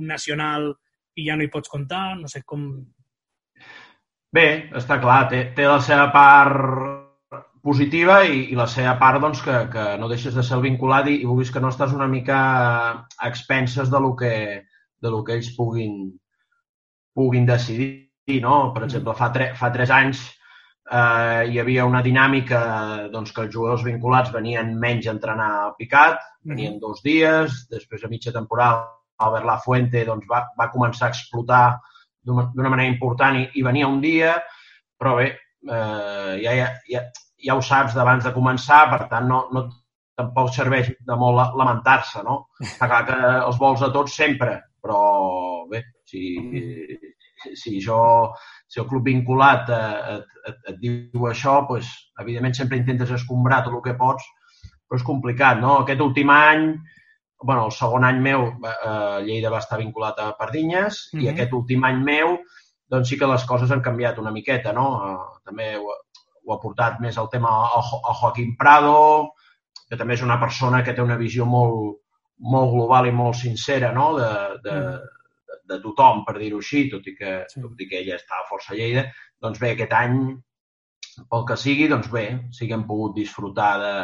un 0.00 0.10
nacional 0.10 0.72
i 1.16 1.28
ja 1.28 1.38
no 1.38 1.46
hi 1.46 1.52
pots 1.52 1.72
comptar, 1.72 2.18
no 2.20 2.28
sé 2.30 2.42
com... 2.44 2.66
Bé, 4.34 4.46
està 4.74 4.98
clar, 5.00 5.24
té, 5.30 5.44
té 5.56 5.66
la 5.70 5.78
seva 5.84 6.08
part 6.12 7.04
positiva 7.64 8.18
i, 8.26 8.50
i 8.52 8.58
la 8.58 8.66
seva 8.68 8.96
part 9.00 9.22
doncs, 9.22 9.40
que, 9.44 9.56
que 9.72 9.84
no 10.00 10.10
deixes 10.10 10.34
de 10.36 10.42
ser 10.44 10.58
vinculat 10.60 11.08
i, 11.08 11.20
i 11.22 11.28
vulguis 11.28 11.52
que 11.54 11.62
no 11.62 11.70
estàs 11.72 11.94
una 11.96 12.10
mica 12.10 12.38
a 12.44 13.28
expenses 13.30 13.92
de 13.92 14.00
lo 14.02 14.12
que, 14.18 14.34
de 15.00 15.12
lo 15.12 15.22
que 15.24 15.38
ells 15.38 15.54
puguin, 15.56 16.10
puguin 17.16 17.46
decidir. 17.48 17.92
No? 18.40 18.72
Per 18.72 18.86
exemple, 18.86 19.12
fa, 19.16 19.28
tre, 19.32 19.50
fa 19.56 19.68
tres 19.72 19.90
anys 19.92 20.24
eh, 20.90 21.46
hi 21.50 21.60
havia 21.60 21.86
una 21.88 22.02
dinàmica 22.02 22.60
doncs, 23.12 23.32
que 23.32 23.46
els 23.46 23.54
jugadors 23.54 23.84
vinculats 23.86 24.32
venien 24.34 24.74
menys 24.80 25.08
a 25.08 25.14
entrenar 25.14 25.50
al 25.60 25.74
picat, 25.78 26.20
mm. 26.42 26.50
venien 26.54 26.78
dos 26.82 27.02
dies, 27.04 27.64
després 27.70 28.04
a 28.04 28.12
mitja 28.12 28.34
temporada 28.34 28.84
Albert 29.24 29.46
Lafuente 29.46 30.04
doncs, 30.04 30.26
va, 30.30 30.44
va 30.58 30.70
començar 30.72 31.08
a 31.08 31.14
explotar 31.14 31.64
d'una 32.24 32.70
manera 32.72 32.88
important 32.88 33.36
i, 33.36 33.48
i 33.60 33.62
venia 33.62 33.88
un 33.88 34.00
dia, 34.00 34.34
però 34.98 35.16
bé, 35.20 35.30
eh, 35.68 36.34
ja, 36.42 36.54
ja, 36.56 36.68
ja, 36.88 37.02
ja 37.44 37.56
ho 37.56 37.62
saps 37.62 37.96
d'abans 37.96 38.24
de 38.24 38.32
començar, 38.32 38.84
per 38.90 39.04
tant, 39.10 39.28
no, 39.28 39.44
no, 39.52 39.66
tampoc 40.16 40.52
serveix 40.54 40.92
de 41.04 41.16
molt 41.18 41.56
lamentar-se, 41.58 42.22
no? 42.24 42.38
Està 42.62 42.88
clar 42.88 43.02
que 43.08 43.18
els 43.34 43.58
vols 43.60 43.82
a 43.82 43.90
tots 43.92 44.14
sempre, 44.16 44.56
però 44.80 45.00
bé, 45.70 45.82
si, 46.08 46.22
si 47.58 47.80
jo, 47.84 47.98
si 48.68 48.80
el 48.80 48.88
club 48.90 49.06
vinculat 49.06 49.70
et, 49.74 50.32
et, 50.50 50.58
et 50.72 50.80
diu 50.80 51.28
això, 51.30 51.60
doncs, 51.68 51.90
evidentment 52.20 52.56
sempre 52.56 52.80
intentes 52.80 53.12
escombrar 53.14 53.62
tot 53.64 53.76
el 53.76 53.84
que 53.84 53.96
pots, 54.00 54.26
però 54.88 55.00
és 55.00 55.06
complicat, 55.06 55.60
no? 55.60 55.78
Aquest 55.82 56.02
últim 56.04 56.32
any, 56.34 56.66
bueno, 57.44 57.66
el 57.68 57.74
segon 57.76 58.06
any 58.08 58.20
meu, 58.24 58.48
eh, 58.70 59.18
Lleida 59.26 59.52
va 59.52 59.62
estar 59.62 59.80
vinculat 59.80 60.20
a 60.20 60.32
Pardinyes, 60.38 61.10
mm 61.12 61.18
-hmm. 61.18 61.24
i 61.24 61.28
aquest 61.28 61.52
últim 61.52 61.84
any 61.84 62.02
meu, 62.02 62.38
doncs 62.88 63.08
sí 63.08 63.18
que 63.18 63.26
les 63.26 63.44
coses 63.44 63.70
han 63.70 63.82
canviat 63.82 64.18
una 64.18 64.30
miqueta, 64.30 64.72
no? 64.72 64.86
Eh, 65.06 65.40
també 65.44 65.76
ho, 65.76 65.88
ho 66.44 66.54
ha 66.54 66.60
portat 66.60 67.00
més 67.00 67.16
el 67.16 67.28
tema 67.32 67.48
a, 67.48 67.80
a 67.80 68.14
Joaquín 68.20 68.56
Prado, 68.56 69.32
que 69.88 69.96
també 69.96 70.14
és 70.14 70.22
una 70.22 70.40
persona 70.40 70.82
que 70.82 70.92
té 70.92 71.02
una 71.02 71.16
visió 71.16 71.44
molt, 71.44 72.00
molt 72.38 72.72
global 72.72 73.08
i 73.08 73.12
molt 73.12 73.36
sincera 73.38 73.92
no? 73.92 74.14
de, 74.18 74.30
de, 74.64 74.72
mm. 74.72 75.12
De 75.70 75.78
tothom, 75.82 76.24
per 76.26 76.36
dir-ho 76.38 76.60
així, 76.62 76.86
tot 76.92 77.06
i, 77.08 77.14
que, 77.18 77.36
sí. 77.50 77.62
tot 77.62 77.80
i 77.80 77.88
que 77.90 78.00
ella 78.02 78.18
està 78.18 78.40
a 78.40 78.48
força 78.50 78.76
Lleida. 78.76 79.06
Doncs 79.42 79.60
bé, 79.62 79.72
aquest 79.74 79.94
any, 79.96 80.18
pel 81.30 81.46
que 81.48 81.56
sigui, 81.60 81.88
doncs 81.90 82.10
bé, 82.12 82.24
sí 82.56 82.68
que 82.68 82.76
hem 82.76 82.86
pogut 82.88 83.14
disfrutar 83.16 83.72
de, 83.82 83.94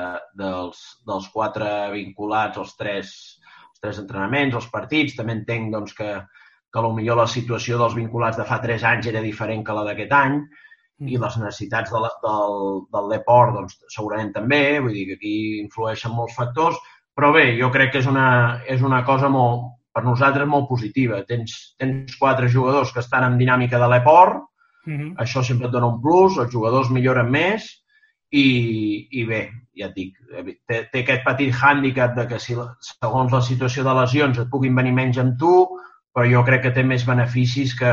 dels, 0.43 0.83
dels 1.09 1.29
quatre 1.35 1.71
vinculats, 1.95 2.61
els 2.63 2.77
tres, 2.79 3.13
els 3.71 3.83
tres 3.83 4.01
entrenaments, 4.03 4.57
els 4.61 4.71
partits. 4.73 5.17
També 5.19 5.37
entenc 5.39 5.75
doncs, 5.75 5.97
que, 5.99 6.13
que 6.71 6.87
potser 6.87 7.19
la 7.19 7.29
situació 7.35 7.81
dels 7.81 7.97
vinculats 7.99 8.39
de 8.41 8.47
fa 8.49 8.61
tres 8.63 8.87
anys 8.87 9.11
era 9.13 9.25
diferent 9.25 9.67
que 9.67 9.77
la 9.77 9.87
d'aquest 9.89 10.17
any 10.17 10.39
i 11.01 11.17
mm. 11.17 11.21
les 11.23 11.37
necessitats 11.41 11.93
de 11.93 12.01
la, 12.05 12.13
del, 12.23 12.57
del 12.93 13.13
deport 13.17 13.57
doncs, 13.57 13.79
segurament 13.93 14.33
també, 14.37 14.63
vull 14.85 14.97
dir 14.97 15.07
que 15.09 15.19
aquí 15.19 15.37
influeixen 15.63 16.13
molts 16.15 16.37
factors, 16.37 16.79
però 17.17 17.33
bé, 17.35 17.47
jo 17.59 17.71
crec 17.75 17.95
que 17.95 18.03
és 18.05 18.09
una, 18.09 18.61
és 18.69 18.85
una 18.87 19.03
cosa 19.05 19.29
molt, 19.33 19.80
per 19.93 20.05
nosaltres 20.05 20.49
molt 20.49 20.69
positiva. 20.69 21.23
Tens, 21.29 21.75
tens 21.79 22.17
quatre 22.19 22.49
jugadors 22.49 22.93
que 22.95 23.03
estan 23.03 23.27
en 23.27 23.39
dinàmica 23.39 23.79
de 23.79 23.89
l'eport, 23.91 24.43
mm 24.87 24.97
-hmm. 24.97 25.15
això 25.17 25.43
sempre 25.43 25.67
et 25.67 25.73
dona 25.73 25.87
un 25.87 26.01
plus, 26.01 26.39
els 26.39 26.53
jugadors 26.53 26.91
milloren 26.91 27.31
més 27.31 27.67
i, 28.31 29.09
i 29.11 29.25
bé, 29.25 29.51
ja 29.75 29.87
et 29.87 29.95
dic, 29.95 30.19
té, 30.67 30.89
té 30.93 31.03
aquest 31.03 31.25
petit 31.25 31.55
hàndicap 31.55 32.15
de 32.15 32.27
que 32.27 32.39
si, 32.39 32.55
segons 32.81 33.33
la 33.33 33.43
situació 33.43 33.85
de 33.85 33.95
lesions 33.95 34.39
et 34.39 34.51
puguin 34.51 34.75
venir 34.75 34.93
menys 34.93 35.19
amb 35.19 35.39
tu, 35.39 35.67
però 36.15 36.27
jo 36.31 36.45
crec 36.45 36.63
que 36.63 36.75
té 36.75 36.83
més 36.83 37.07
beneficis 37.07 37.75
que, 37.79 37.91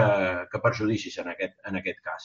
que 0.51 0.61
perjudicis 0.61 1.17
en 1.17 1.33
aquest, 1.33 1.55
en 1.65 1.75
aquest 1.75 1.99
cas. 2.03 2.23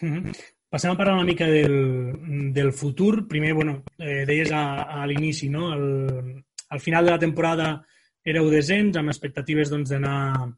Mm 0.00 0.12
-hmm. 0.16 0.32
Passem 0.72 0.90
a 0.90 0.96
parlar 0.96 1.14
una 1.14 1.24
mica 1.24 1.46
del, 1.46 2.52
del 2.52 2.72
futur. 2.72 3.28
Primer, 3.28 3.52
bueno, 3.52 3.82
eh, 3.98 4.24
deies 4.24 4.50
a, 4.52 5.02
a 5.02 5.06
l'inici, 5.06 5.50
no? 5.50 5.72
El, 5.74 6.44
al 6.70 6.80
final 6.80 7.04
de 7.04 7.10
la 7.10 7.18
temporada 7.18 7.86
éreu 8.24 8.50
descents, 8.50 8.96
amb 8.98 9.12
expectatives 9.12 9.72
doncs, 9.72 9.90
d'anar 9.92 10.52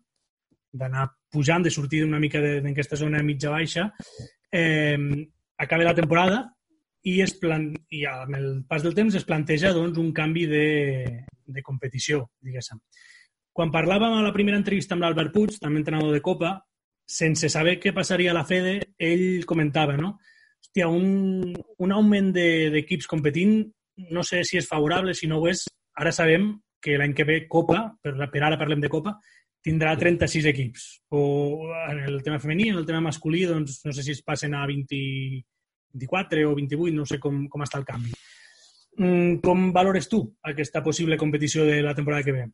d'anar 0.75 1.07
pujant, 1.31 1.63
de 1.63 1.71
sortir 1.71 2.03
una 2.03 2.19
mica 2.19 2.41
d'aquesta 2.43 2.99
zona 2.99 3.23
mitja-baixa. 3.23 3.87
Eh, 4.51 4.99
acaba 5.57 5.87
la 5.87 5.95
temporada 5.95 6.41
i, 7.05 7.21
es 7.23 7.35
plan... 7.39 7.69
i 7.95 8.05
amb 8.11 8.35
el 8.35 8.49
pas 8.69 8.83
del 8.83 8.97
temps 8.97 9.15
es 9.15 9.27
planteja 9.29 9.73
doncs, 9.77 10.01
un 10.03 10.13
canvi 10.13 10.47
de, 10.51 10.67
de 11.47 11.63
competició, 11.63 12.25
diguéssim. 12.43 12.81
Quan 13.55 13.71
parlàvem 13.71 14.17
a 14.17 14.25
la 14.25 14.33
primera 14.35 14.59
entrevista 14.59 14.97
amb 14.97 15.05
l'Albert 15.05 15.31
Puig, 15.35 15.59
també 15.63 15.79
entrenador 15.79 16.11
de 16.15 16.23
Copa, 16.25 16.57
sense 17.07 17.51
saber 17.53 17.77
què 17.79 17.93
passaria 17.95 18.33
a 18.33 18.39
la 18.39 18.47
Fede, 18.49 18.81
ell 18.99 19.45
comentava, 19.47 19.95
no? 20.01 20.17
Hòstia, 20.65 20.89
un, 20.89 21.53
un 21.55 21.95
augment 21.95 22.33
d'equips 22.35 23.07
de, 23.07 23.11
competint, 23.13 23.59
no 24.11 24.25
sé 24.27 24.43
si 24.49 24.59
és 24.59 24.67
favorable, 24.67 25.15
si 25.15 25.29
no 25.31 25.39
ho 25.39 25.47
és. 25.47 25.69
Ara 26.01 26.11
sabem 26.11 26.49
que 26.85 26.99
l'any 27.01 27.15
que 27.17 27.25
ve 27.25 27.39
Copa, 27.49 27.87
per, 28.03 28.13
per 28.29 28.43
ara 28.45 28.61
parlem 28.61 28.83
de 28.85 28.91
Copa, 28.93 29.17
tindrà 29.65 29.95
36 29.97 30.51
equips. 30.51 30.85
O 31.17 31.71
en 31.89 32.03
el 32.05 32.23
tema 32.23 32.39
femení, 32.43 32.69
en 32.69 32.83
el 32.83 32.87
tema 32.87 33.01
masculí, 33.01 33.47
doncs 33.49 33.81
no 33.87 33.95
sé 33.97 34.05
si 34.05 34.13
es 34.13 34.21
passen 34.23 34.55
a 34.55 34.67
20, 34.69 35.01
24 35.95 36.45
o 36.51 36.55
28, 36.59 36.95
no 36.95 37.07
sé 37.09 37.19
com, 37.23 37.47
com 37.49 37.65
està 37.65 37.81
el 37.81 37.89
canvi. 37.89 38.13
Mm, 38.99 39.41
com 39.43 39.71
valores 39.75 40.07
tu 40.11 40.21
aquesta 40.45 40.85
possible 40.85 41.19
competició 41.19 41.65
de 41.67 41.81
la 41.83 41.97
temporada 41.97 42.23
que 42.23 42.37
ve? 42.37 42.45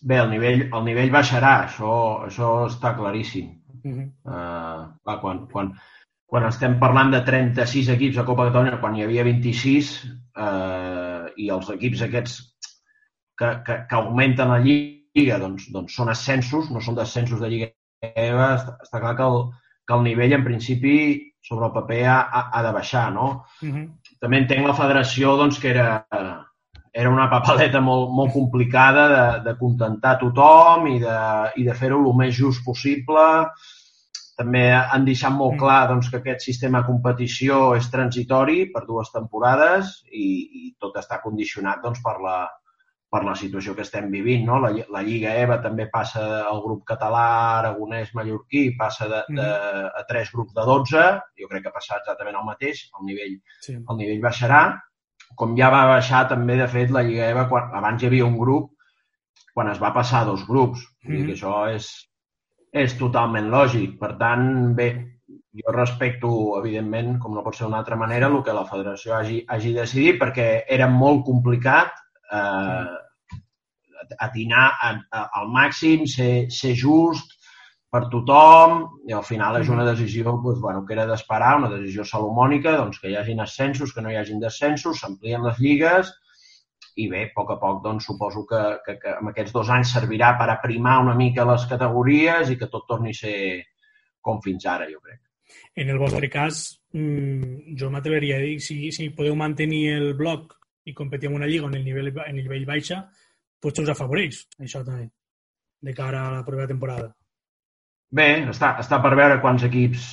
Bé, 0.00 0.20
el 0.22 0.30
nivell, 0.30 0.68
el 0.70 0.84
nivell 0.86 1.10
baixarà, 1.10 1.64
això, 1.66 1.92
això 2.28 2.52
està 2.68 2.94
claríssim. 2.96 3.56
Uh 3.78 3.90
-huh. 3.90 4.06
uh, 4.24 4.86
clar, 5.02 5.20
quan, 5.20 5.46
quan, 5.50 5.72
quan 6.26 6.46
estem 6.46 6.78
parlant 6.78 7.10
de 7.10 7.20
36 7.26 7.88
equips 7.96 8.18
a 8.18 8.24
Copa 8.24 8.46
Catalunya, 8.46 8.80
quan 8.80 8.94
hi 8.94 9.02
havia 9.02 9.24
26, 9.24 10.04
eh, 10.38 11.24
i 11.36 11.48
els 11.50 11.70
equips 11.70 12.02
aquests 12.02 12.34
que, 13.38 13.54
que, 13.66 13.78
que 13.88 13.96
augmenten 13.96 14.52
la 14.52 14.58
lliga 14.64 15.38
doncs, 15.38 15.70
doncs 15.74 15.94
són 15.94 16.10
ascensos, 16.12 16.70
no 16.74 16.82
són 16.84 16.98
descensos 16.98 17.40
de 17.40 17.50
lliga 17.52 17.70
EVA, 18.02 18.50
està, 18.58 18.76
està 18.84 19.00
clar 19.02 19.14
que 19.18 19.26
el, 19.26 19.40
que 19.88 19.96
el 19.96 20.04
nivell, 20.06 20.34
en 20.36 20.44
principi, 20.44 20.96
sobre 21.48 21.66
el 21.66 21.72
paper 21.72 22.02
ha, 22.06 22.18
ha, 22.20 22.42
ha 22.58 22.62
de 22.66 22.74
baixar, 22.76 23.08
no? 23.14 23.28
Uh 23.62 23.68
-huh. 23.68 23.86
També 24.20 24.38
entenc 24.42 24.66
la 24.66 24.76
federació 24.76 25.36
doncs, 25.36 25.58
que 25.58 25.70
era, 25.70 26.04
era 26.92 27.10
una 27.10 27.28
papaleta 27.30 27.80
molt, 27.80 28.10
molt 28.10 28.32
complicada 28.32 29.08
de, 29.14 29.50
de 29.50 29.56
contentar 29.58 30.18
tothom 30.18 30.86
i 30.86 30.98
de, 30.98 31.18
i 31.56 31.64
de 31.64 31.74
fer-ho 31.74 31.98
el 31.98 32.16
més 32.16 32.34
just 32.36 32.64
possible. 32.64 33.24
També 34.36 34.70
han 34.72 35.04
deixat 35.04 35.32
molt 35.32 35.54
mm. 35.54 35.58
clar 35.58 35.88
doncs, 35.88 36.10
que 36.10 36.18
aquest 36.18 36.40
sistema 36.40 36.80
de 36.80 36.86
competició 36.86 37.74
és 37.76 37.90
transitori 37.90 38.66
per 38.72 38.84
dues 38.86 39.10
temporades 39.10 40.04
i, 40.12 40.26
i 40.60 40.74
tot 40.78 40.96
està 40.96 41.20
condicionat 41.22 41.82
doncs, 41.82 42.02
per, 42.02 42.20
la, 42.22 42.38
per 43.08 43.22
la 43.24 43.34
situació 43.40 43.74
que 43.74 43.84
estem 43.86 44.10
vivint. 44.12 44.44
No? 44.46 44.58
La, 44.60 44.72
la 44.92 45.04
Lliga 45.04 45.32
EVA 45.42 45.60
també 45.64 45.88
passa 45.92 46.24
al 46.48 46.60
grup 46.64 46.82
català, 46.88 47.28
aragonès, 47.60 48.12
mallorquí, 48.14 48.66
passa 48.76 49.08
de, 49.08 49.22
de, 49.28 49.46
mm. 49.46 49.94
a 50.00 50.04
tres 50.10 50.34
grups 50.34 50.52
de 50.56 50.66
12. 50.68 51.06
Jo 51.40 51.48
crec 51.48 51.64
que 51.68 51.74
passarà 51.74 52.02
exactament 52.02 52.36
el 52.36 52.46
mateix, 52.50 52.84
el 52.98 53.08
nivell, 53.08 53.40
sí. 53.64 53.78
el 53.78 54.00
nivell 54.02 54.20
baixarà 54.28 54.62
com 55.38 55.54
ja 55.58 55.68
va 55.72 55.84
baixar 55.90 56.24
també, 56.30 56.56
de 56.58 56.66
fet, 56.70 56.92
la 56.94 57.04
Lliga 57.06 57.28
EVA, 57.32 57.46
quan, 57.50 57.70
abans 57.80 58.02
hi 58.02 58.08
havia 58.08 58.26
un 58.26 58.38
grup, 58.38 58.72
quan 59.54 59.70
es 59.72 59.80
va 59.82 59.92
passar 59.94 60.22
a 60.22 60.28
dos 60.30 60.46
grups. 60.46 60.84
Mm 61.04 61.14
-hmm. 61.14 61.26
que 61.26 61.32
això 61.32 61.54
és, 61.74 61.86
és 62.72 62.98
totalment 62.98 63.48
lògic. 63.50 63.98
Per 63.98 64.16
tant, 64.18 64.74
bé, 64.74 64.88
jo 65.52 65.72
respecto, 65.72 66.28
evidentment, 66.58 67.18
com 67.18 67.34
no 67.34 67.42
pot 67.42 67.54
ser 67.54 67.66
d'una 67.66 67.78
altra 67.78 67.96
manera, 67.96 68.26
el 68.26 68.42
que 68.42 68.52
la 68.52 68.66
federació 68.66 69.14
hagi, 69.14 69.44
hagi 69.48 69.72
decidit, 69.74 70.20
perquè 70.20 70.64
era 70.68 70.88
molt 70.88 71.24
complicat 71.24 71.90
eh, 72.32 74.12
atinar 74.18 74.68
a, 74.80 74.92
a, 75.10 75.24
al 75.40 75.50
màxim, 75.52 76.06
ser, 76.06 76.48
ser 76.54 76.74
just, 76.78 77.38
per 77.88 78.04
tothom 78.12 78.82
i 79.08 79.14
al 79.16 79.24
final 79.24 79.56
és 79.62 79.68
una 79.72 79.84
decisió 79.86 80.26
doncs, 80.28 80.60
bueno, 80.60 80.84
que 80.84 80.92
era 80.96 81.06
d'esperar, 81.08 81.54
una 81.60 81.70
decisió 81.72 82.04
salomònica, 82.04 82.76
doncs, 82.76 83.00
que 83.00 83.12
hi 83.12 83.16
hagin 83.16 83.40
ascensos, 83.40 83.94
que 83.94 84.04
no 84.04 84.12
hi 84.12 84.18
hagin 84.20 84.42
descensos, 84.42 85.00
s'amplien 85.00 85.46
les 85.46 85.60
lligues 85.62 86.12
i 86.98 87.06
bé, 87.08 87.22
a 87.28 87.32
poc 87.34 87.54
a 87.54 87.56
poc 87.62 87.80
doncs, 87.84 88.08
suposo 88.10 88.44
que, 88.50 88.60
que, 88.84 88.98
que 89.00 89.14
en 89.22 89.30
aquests 89.30 89.54
dos 89.54 89.70
anys 89.72 89.94
servirà 89.94 90.34
per 90.38 90.50
aprimar 90.52 90.98
una 91.04 91.14
mica 91.16 91.46
les 91.48 91.64
categories 91.70 92.52
i 92.52 92.58
que 92.60 92.68
tot 92.68 92.84
torni 92.90 93.14
a 93.14 93.20
ser 93.22 93.38
com 94.20 94.42
fins 94.44 94.66
ara, 94.68 94.88
jo 94.90 95.00
crec. 95.00 95.22
En 95.78 95.88
el 95.88 95.96
vostre 95.96 96.28
cas, 96.28 96.60
mm, 96.92 97.76
jo 97.80 97.88
m'atreveria 97.88 98.36
a 98.36 98.44
dir, 98.44 98.58
si, 98.60 98.90
si 98.92 99.08
podeu 99.16 99.38
mantenir 99.38 99.84
el 99.94 100.10
bloc 100.18 100.57
i 100.88 100.94
competir 100.96 101.30
en 101.30 101.36
una 101.38 101.48
lliga 101.48 101.68
on 101.68 101.76
el 101.76 101.84
nivell, 101.84 102.10
en 102.14 102.34
el 102.34 102.42
nivell 102.42 102.66
baixa, 102.68 103.02
potser 103.62 103.84
us 103.84 103.92
afavoreix 103.94 104.40
això 104.64 104.82
també, 104.86 105.08
de 105.84 105.94
cara 105.94 106.26
a 106.26 106.34
la 106.38 106.44
propera 106.46 106.70
temporada. 106.70 107.12
Bé, 108.08 108.28
està, 108.48 108.72
està 108.80 109.02
per 109.04 109.12
veure 109.18 109.40
quants 109.42 109.66
equips 109.68 110.06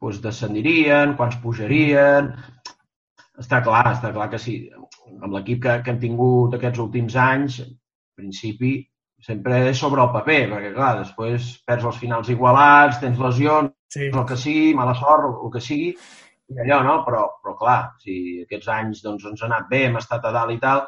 doncs, 0.00 0.20
descendirien, 0.24 1.16
quants 1.16 1.38
pujarien. 1.42 2.32
Està 3.40 3.62
clar, 3.64 3.86
està 3.94 4.12
clar 4.12 4.28
que 4.32 4.40
sí. 4.40 4.56
Amb 5.20 5.32
l'equip 5.34 5.62
que, 5.64 5.76
que 5.84 5.92
hem 5.92 6.00
tingut 6.02 6.56
aquests 6.56 6.80
últims 6.82 7.16
anys, 7.16 7.60
en 7.64 7.76
principi, 8.20 8.74
sempre 9.24 9.62
és 9.70 9.80
sobre 9.80 10.02
el 10.04 10.12
paper, 10.14 10.40
perquè, 10.52 10.72
clar, 10.76 10.94
després 11.00 11.50
perds 11.68 11.88
els 11.90 12.00
finals 12.00 12.30
igualats, 12.32 13.00
tens 13.00 13.20
lesions, 13.20 13.72
sí. 13.92 14.08
el 14.08 14.26
que 14.28 14.38
sigui, 14.40 14.72
mala 14.76 14.96
sort, 14.96 15.40
el 15.44 15.52
que 15.52 15.64
sigui, 15.64 15.90
i 16.50 16.60
allò, 16.64 16.80
no? 16.82 16.96
Però, 17.06 17.22
però 17.42 17.54
clar, 17.58 17.78
si 18.02 18.16
aquests 18.44 18.68
anys 18.74 19.04
doncs, 19.04 19.26
ens 19.30 19.42
ha 19.42 19.48
anat 19.50 19.68
bé, 19.70 19.84
hem 19.86 19.98
estat 20.00 20.26
a 20.26 20.32
dalt 20.34 20.54
i 20.54 20.58
tal, 20.62 20.84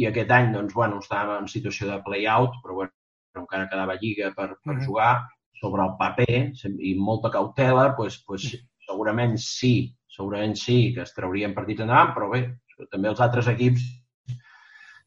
i 0.00 0.08
aquest 0.08 0.30
any, 0.34 0.50
doncs, 0.54 0.74
bueno, 0.74 0.98
estàvem 1.02 1.44
en 1.44 1.50
situació 1.50 1.88
de 1.90 2.00
play-out, 2.06 2.58
però 2.62 2.80
bueno, 2.80 2.94
encara 3.38 3.68
quedava 3.70 3.98
lliga 4.00 4.32
per, 4.34 4.48
per 4.56 4.74
mm 4.74 4.78
-hmm. 4.78 4.86
jugar, 4.86 5.14
sobre 5.60 5.82
el 5.82 5.94
paper 5.98 6.52
i 6.90 6.94
molta 6.98 7.30
cautela, 7.30 7.94
doncs, 7.98 8.22
doncs 8.28 8.54
segurament 8.86 9.36
sí, 9.40 9.94
segurament 10.16 10.56
sí 10.56 10.92
que 10.94 11.02
es 11.02 11.14
traurien 11.14 11.54
partits 11.54 11.84
endavant, 11.84 12.14
però 12.16 12.30
bé, 12.32 12.42
també 12.90 13.08
els 13.08 13.20
altres 13.20 13.48
equips 13.48 13.82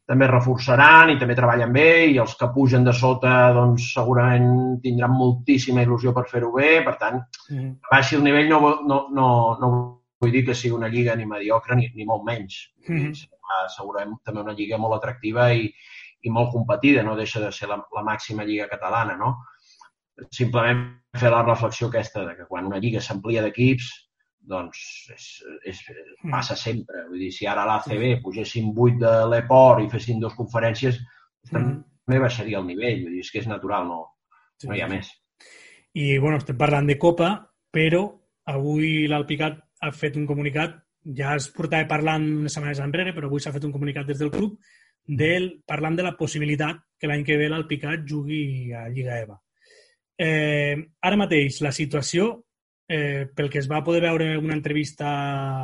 també 0.08 0.26
reforçaran 0.30 1.12
i 1.12 1.18
també 1.20 1.36
treballen 1.36 1.72
bé 1.74 1.90
i 2.08 2.16
els 2.22 2.32
que 2.40 2.48
pugen 2.54 2.86
de 2.86 2.94
sota 2.96 3.52
doncs, 3.52 3.90
segurament 3.92 4.78
tindran 4.84 5.12
moltíssima 5.12 5.84
il·lusió 5.84 6.14
per 6.16 6.24
fer-ho 6.30 6.48
bé. 6.54 6.78
Per 6.86 6.94
tant, 7.00 7.20
mm. 7.52 7.74
baixi 7.90 8.16
el 8.16 8.24
nivell 8.24 8.48
no, 8.48 8.60
no, 8.88 9.02
no, 9.12 9.28
no 9.60 9.70
vull 10.18 10.32
dir 10.32 10.46
que 10.46 10.56
sigui 10.56 10.74
una 10.78 10.88
lliga 10.88 11.16
ni 11.16 11.28
mediocre 11.28 11.76
ni, 11.76 11.90
ni 11.94 12.08
molt 12.08 12.24
menys. 12.24 12.56
Mm. 12.88 13.12
Segurament 13.76 14.16
també 14.24 14.46
una 14.46 14.56
lliga 14.56 14.80
molt 14.80 14.96
atractiva 14.96 15.50
i, 15.52 15.68
i 16.24 16.32
molt 16.32 16.54
competida, 16.56 17.04
no 17.04 17.16
deixa 17.18 17.44
de 17.44 17.52
ser 17.52 17.68
la, 17.68 17.78
la 17.94 18.04
màxima 18.06 18.48
lliga 18.48 18.68
catalana, 18.72 19.16
no? 19.20 19.36
simplement 20.34 20.80
fer 21.14 21.30
la 21.30 21.44
reflexió 21.44 21.88
aquesta 21.88 22.24
de 22.26 22.32
que 22.34 22.46
quan 22.48 22.66
una 22.66 22.80
lliga 22.82 23.00
s'amplia 23.04 23.44
d'equips 23.44 23.92
doncs 24.48 24.80
és, 25.14 25.26
és, 25.68 25.82
mm. 25.90 26.32
passa 26.32 26.56
sempre. 26.56 27.04
Vull 27.10 27.26
dir, 27.26 27.30
si 27.34 27.46
ara 27.46 27.64
a 27.64 27.68
l'ACB 27.68 28.22
pugessin 28.24 28.72
8 28.74 28.98
de 29.02 29.14
l'EPOR 29.32 29.82
i 29.84 29.90
fessin 29.92 30.22
dues 30.22 30.36
conferències, 30.38 31.00
mm. 31.52 31.76
també 32.06 32.22
baixaria 32.24 32.62
el 32.62 32.68
nivell. 32.68 33.04
Vull 33.04 33.18
dir, 33.18 33.24
és 33.26 33.32
que 33.34 33.42
és 33.42 33.50
natural, 33.50 33.88
no, 33.90 34.00
no 34.64 34.76
hi 34.76 34.84
ha 34.84 34.90
més. 34.90 35.12
I, 35.98 36.18
bueno, 36.18 36.38
estem 36.38 36.58
parlant 36.58 36.88
de 36.88 36.98
Copa, 37.00 37.32
però 37.74 38.04
avui 38.48 39.06
l'Alpicat 39.10 39.58
ha 39.84 39.92
fet 39.94 40.16
un 40.18 40.26
comunicat, 40.26 40.76
ja 41.16 41.34
es 41.38 41.48
portava 41.54 41.86
parlant 41.88 42.24
unes 42.42 42.54
setmanes 42.54 42.80
enrere, 42.84 43.14
però 43.16 43.28
avui 43.28 43.40
s'ha 43.40 43.54
fet 43.54 43.64
un 43.68 43.72
comunicat 43.72 44.08
des 44.08 44.18
del 44.20 44.32
club 44.34 44.58
del, 45.08 45.62
parlant 45.66 45.96
de 45.96 46.04
la 46.04 46.16
possibilitat 46.16 46.82
que 47.00 47.08
l'any 47.08 47.24
que 47.24 47.38
ve 47.40 47.48
l'Alpicat 47.48 48.04
jugui 48.06 48.72
a 48.76 48.88
Lliga 48.92 49.20
EVA. 49.22 49.38
Eh, 50.18 50.76
ara 51.06 51.16
mateix, 51.16 51.60
la 51.64 51.72
situació, 51.72 52.28
eh, 52.88 53.28
pel 53.36 53.50
que 53.52 53.60
es 53.60 53.68
va 53.70 53.84
poder 53.84 54.02
veure 54.06 54.32
una 54.38 54.56
entrevista 54.56 55.08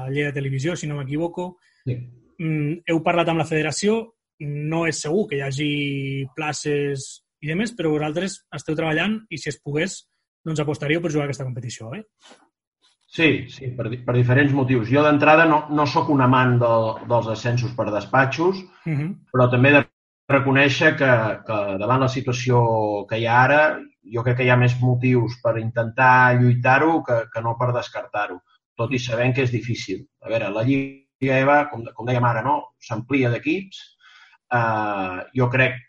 a 0.05 0.11
Lleida 0.11 0.35
Televisió, 0.37 0.77
si 0.77 0.87
no 0.87 0.99
m'equivoco, 0.99 1.57
sí. 1.85 1.97
mm, 2.39 2.85
heu 2.91 3.03
parlat 3.03 3.33
amb 3.33 3.43
la 3.43 3.49
federació, 3.49 4.01
no 4.45 4.85
és 4.87 5.01
segur 5.01 5.29
que 5.31 5.39
hi 5.39 5.45
hagi 5.47 5.71
places 6.37 7.25
i 7.45 7.51
demés, 7.51 7.73
però 7.77 7.93
vosaltres 7.93 8.43
esteu 8.57 8.77
treballant 8.77 9.21
i 9.31 9.39
si 9.41 9.51
es 9.53 9.61
pogués, 9.61 10.03
doncs 10.45 10.61
apostaríeu 10.61 11.01
per 11.01 11.13
jugar 11.13 11.29
aquesta 11.29 11.47
competició, 11.47 11.93
eh? 11.97 12.05
Sí, 13.15 13.47
sí, 13.49 13.69
per, 13.77 13.87
per 14.03 14.15
diferents 14.17 14.53
motius. 14.53 14.89
Jo 14.91 15.05
d'entrada 15.05 15.45
no, 15.47 15.61
no 15.71 15.85
sóc 15.87 16.09
un 16.11 16.25
amant 16.25 16.57
de, 16.59 16.71
dels 17.09 17.29
ascensos 17.31 17.75
per 17.77 17.91
despatxos, 17.95 18.59
uh 18.59 18.91
mhm. 18.91 19.01
-huh. 19.01 19.11
però 19.33 19.51
també 19.51 19.73
de 19.73 19.85
reconèixer 20.29 20.97
que, 20.97 21.13
que 21.47 21.59
davant 21.79 22.01
la 22.01 22.09
situació 22.09 23.07
que 23.09 23.19
hi 23.21 23.27
ha 23.27 23.43
ara, 23.45 23.61
jo 24.13 24.25
crec 24.25 24.39
que 24.39 24.47
hi 24.47 24.51
ha 24.53 24.59
més 24.61 24.77
motius 24.81 25.39
per 25.43 25.57
intentar 25.61 26.37
lluitar-ho 26.41 27.01
que, 27.07 27.19
que 27.33 27.43
no 27.45 27.55
per 27.61 27.73
descartar-ho, 27.77 28.41
tot 28.77 28.93
i 28.93 29.01
sabent 29.01 29.35
que 29.35 29.45
és 29.47 29.53
difícil. 29.55 30.05
A 30.25 30.33
veure, 30.33 30.51
la 30.53 30.65
Lliga 30.67 31.41
EVA, 31.41 31.59
com, 31.71 31.85
com 31.97 32.09
dèiem 32.09 32.27
ara, 32.29 32.43
no? 32.45 32.75
s'amplia 32.83 33.31
d'equips. 33.33 33.81
Eh, 34.55 35.19
jo 35.39 35.49
crec 35.53 35.81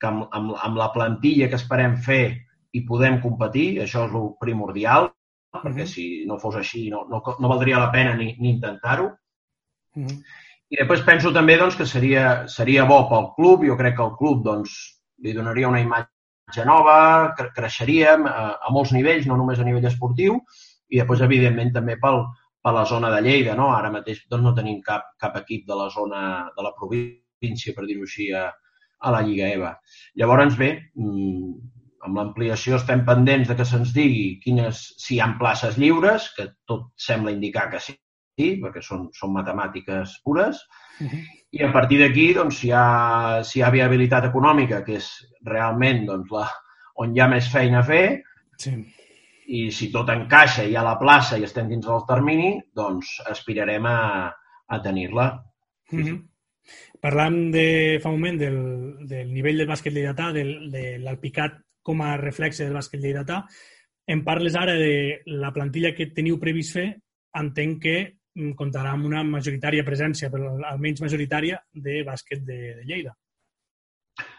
que 0.00 0.10
amb, 0.10 0.26
amb, 0.34 0.56
amb 0.56 0.78
la 0.78 0.90
plantilla 0.94 1.48
que 1.50 1.58
esperem 1.58 1.96
fer 2.02 2.24
i 2.74 2.84
podem 2.86 3.20
competir, 3.22 3.68
això 3.82 4.06
és 4.08 4.18
el 4.18 4.28
primordial, 4.40 5.10
perquè 5.54 5.86
si 5.88 6.08
no 6.28 6.36
fos 6.42 6.58
així 6.60 6.88
no, 6.92 7.06
no, 7.10 7.22
no 7.24 7.50
valdria 7.50 7.80
la 7.80 7.90
pena 7.94 8.14
ni, 8.18 8.34
ni 8.38 8.54
intentar-ho. 8.56 9.08
Mm 9.96 10.06
-hmm. 10.06 10.22
I 10.68 10.76
després 10.76 11.02
penso 11.02 11.32
també 11.32 11.56
doncs, 11.56 11.76
que 11.76 11.86
seria, 11.86 12.46
seria 12.46 12.84
bo 12.84 13.08
pel 13.08 13.32
club, 13.36 13.64
jo 13.64 13.76
crec 13.76 13.96
que 13.96 14.04
el 14.04 14.16
club 14.16 14.44
doncs, 14.44 14.70
li 15.24 15.32
donaria 15.32 15.68
una 15.68 15.80
imatge 15.80 16.17
nova, 16.68 17.34
cre 17.38 17.50
creixeríem 17.56 18.26
a, 18.26 18.42
a 18.62 18.72
molts 18.72 18.92
nivells, 18.96 19.26
no 19.26 19.36
només 19.36 19.60
a 19.60 19.66
nivell 19.66 19.86
esportiu, 19.86 20.38
i 20.88 21.00
després, 21.00 21.20
evidentment, 21.24 21.72
també 21.74 21.98
pel, 22.00 22.22
per 22.64 22.72
la 22.74 22.84
zona 22.88 23.10
de 23.14 23.20
Lleida. 23.22 23.54
No? 23.58 23.70
Ara 23.74 23.92
mateix 23.92 24.24
doncs, 24.30 24.44
no 24.44 24.54
tenim 24.56 24.80
cap, 24.82 25.12
cap 25.20 25.36
equip 25.42 25.66
de 25.68 25.76
la 25.76 25.88
zona 25.94 26.22
de 26.56 26.64
la 26.64 26.74
província, 26.78 27.74
per 27.76 27.86
dir-ho 27.86 28.06
així, 28.08 28.30
a, 28.32 28.48
a 28.98 29.14
la 29.14 29.22
Lliga 29.22 29.48
EVA. 29.54 29.74
Llavors, 30.20 30.56
bé, 30.58 30.70
mm, 30.96 31.52
amb 32.08 32.20
l'ampliació 32.20 32.76
estem 32.78 33.04
pendents 33.06 33.48
de 33.48 33.56
que 33.58 33.66
se'ns 33.68 33.92
digui 33.94 34.38
quines, 34.42 34.82
si 34.98 35.16
hi 35.16 35.20
ha 35.20 35.32
places 35.40 35.78
lliures, 35.78 36.30
que 36.36 36.50
tot 36.66 36.90
sembla 37.08 37.34
indicar 37.34 37.68
que 37.70 37.82
sí, 37.82 37.96
perquè 38.62 38.82
són, 38.84 39.08
són 39.14 39.34
matemàtiques 39.34 40.18
pures, 40.24 40.60
uh 41.00 41.06
-huh. 41.06 41.22
i 41.50 41.64
a 41.64 41.72
partir 41.72 41.98
d'aquí, 42.00 42.32
doncs, 42.34 42.60
si 42.60 42.68
hi, 42.68 42.72
ha, 42.72 43.42
si 43.44 43.58
hi 43.58 43.62
ha 43.62 43.70
viabilitat 43.70 44.24
econòmica, 44.30 44.82
que 44.84 44.96
és 44.96 45.08
realment 45.44 46.06
doncs, 46.06 46.30
la, 46.30 46.48
on 46.96 47.16
hi 47.16 47.20
ha 47.20 47.28
més 47.28 47.50
feina 47.52 47.80
a 47.80 47.82
fer, 47.82 48.22
sí. 48.56 48.72
i 49.46 49.70
si 49.70 49.90
tot 49.92 50.08
encaixa 50.08 50.64
i 50.64 50.70
hi 50.70 50.76
ha 50.76 50.82
la 50.82 50.98
plaça 50.98 51.38
i 51.38 51.44
estem 51.44 51.68
dins 51.68 51.86
del 51.86 52.04
termini, 52.08 52.60
doncs 52.74 53.20
aspirarem 53.26 53.86
a, 53.86 54.32
a 54.66 54.82
tenir-la. 54.82 55.44
Sí, 55.90 55.96
uh 55.96 56.04
-huh. 56.04 56.18
Parlant 57.00 57.52
de, 57.54 57.98
fa 58.02 58.10
un 58.10 58.18
moment 58.18 58.38
del, 58.40 58.58
del 59.06 59.32
nivell 59.32 59.56
del 59.56 59.68
bàsquet 59.68 59.94
lleidatà, 59.94 60.32
del, 60.32 60.70
de 60.70 60.98
l'Alpicat 60.98 61.60
com 61.82 62.02
a 62.02 62.16
reflexe 62.20 62.66
del 62.66 62.74
bàsquet 62.74 63.00
lleidatà. 63.00 63.44
Em 64.08 64.24
parles 64.24 64.56
ara 64.58 64.74
de 64.74 65.22
la 65.26 65.52
plantilla 65.54 65.94
que 65.94 66.10
teniu 66.16 66.40
previst 66.42 66.74
fer. 66.74 66.88
Entenc 67.38 67.82
que 67.82 67.96
comptarà 68.58 68.92
amb 68.94 69.06
una 69.08 69.22
majoritària 69.26 69.84
presència, 69.86 70.30
però 70.30 70.54
almenys 70.70 71.02
majoritària, 71.02 71.58
de 71.72 72.02
bàsquet 72.06 72.44
de, 72.46 72.58
de 72.78 72.84
Lleida. 72.86 73.14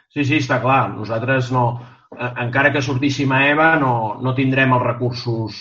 Sí, 0.09 0.23
sí, 0.23 0.39
està 0.39 0.59
clar. 0.63 0.89
Nosaltres 0.95 1.51
no, 1.53 1.65
encara 2.17 2.71
que 2.73 2.81
sortíssim 2.81 3.31
a 3.35 3.43
EVA, 3.51 3.73
no, 3.81 3.93
no 4.23 4.33
tindrem 4.37 4.73
els 4.73 4.85
recursos 4.85 5.59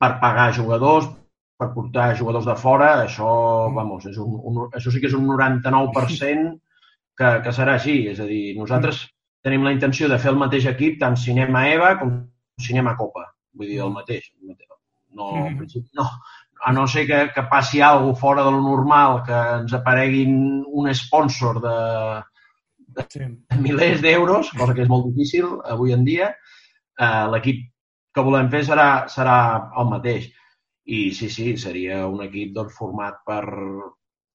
per 0.00 0.16
pagar 0.22 0.52
jugadors, 0.56 1.10
per 1.58 1.70
portar 1.74 2.12
jugadors 2.18 2.48
de 2.48 2.56
fora. 2.58 2.92
Això, 3.04 3.30
mm. 3.68 3.74
vamos, 3.76 4.06
és 4.10 4.18
un, 4.22 4.38
un, 4.50 4.62
això 4.72 4.92
sí 4.92 5.02
que 5.02 5.10
és 5.10 5.18
un 5.18 5.28
99% 5.28 6.54
que, 7.18 7.34
que 7.44 7.54
serà 7.54 7.76
així. 7.78 7.98
És 8.12 8.22
a 8.22 8.28
dir, 8.28 8.56
nosaltres 8.58 9.04
tenim 9.44 9.66
la 9.66 9.74
intenció 9.74 10.08
de 10.10 10.18
fer 10.22 10.32
el 10.32 10.40
mateix 10.40 10.68
equip, 10.70 10.98
tant 11.02 11.18
cinema 11.18 11.66
EVA 11.70 11.96
com 12.00 12.16
cinema 12.62 12.96
Copa. 12.98 13.28
Vull 13.52 13.68
dir, 13.68 13.82
el 13.82 13.90
mm. 13.90 14.00
mateix. 14.00 14.32
No, 15.12 15.28
mm 15.36 15.58
-hmm. 15.60 15.88
no, 15.98 16.06
a 16.64 16.72
no 16.72 16.86
ser 16.86 17.06
que, 17.06 17.20
que 17.34 17.42
passi 17.50 17.80
alguna 17.80 18.14
fora 18.14 18.44
de 18.44 18.52
lo 18.54 18.60
normal, 18.62 19.22
que 19.26 19.38
ens 19.62 19.72
apareguin 19.74 20.34
un 20.66 20.92
sponsor 20.94 21.58
de, 21.64 21.78
de 22.98 23.06
sí. 23.10 23.26
milers 23.64 24.02
d'euros, 24.04 24.52
cosa 24.58 24.74
que 24.76 24.84
és 24.86 24.92
molt 24.92 25.08
difícil 25.10 25.56
avui 25.74 25.96
en 25.96 26.04
dia, 26.06 26.30
eh, 26.98 27.24
l'equip 27.34 27.66
que 28.14 28.24
volem 28.26 28.50
fer 28.52 28.62
serà, 28.68 29.08
serà 29.08 29.36
el 29.80 29.90
mateix. 29.90 30.30
I 30.86 31.10
sí, 31.14 31.28
sí, 31.30 31.56
seria 31.58 32.06
un 32.10 32.22
equip 32.24 32.54
doncs, 32.54 32.74
format 32.78 33.20
per, 33.26 33.44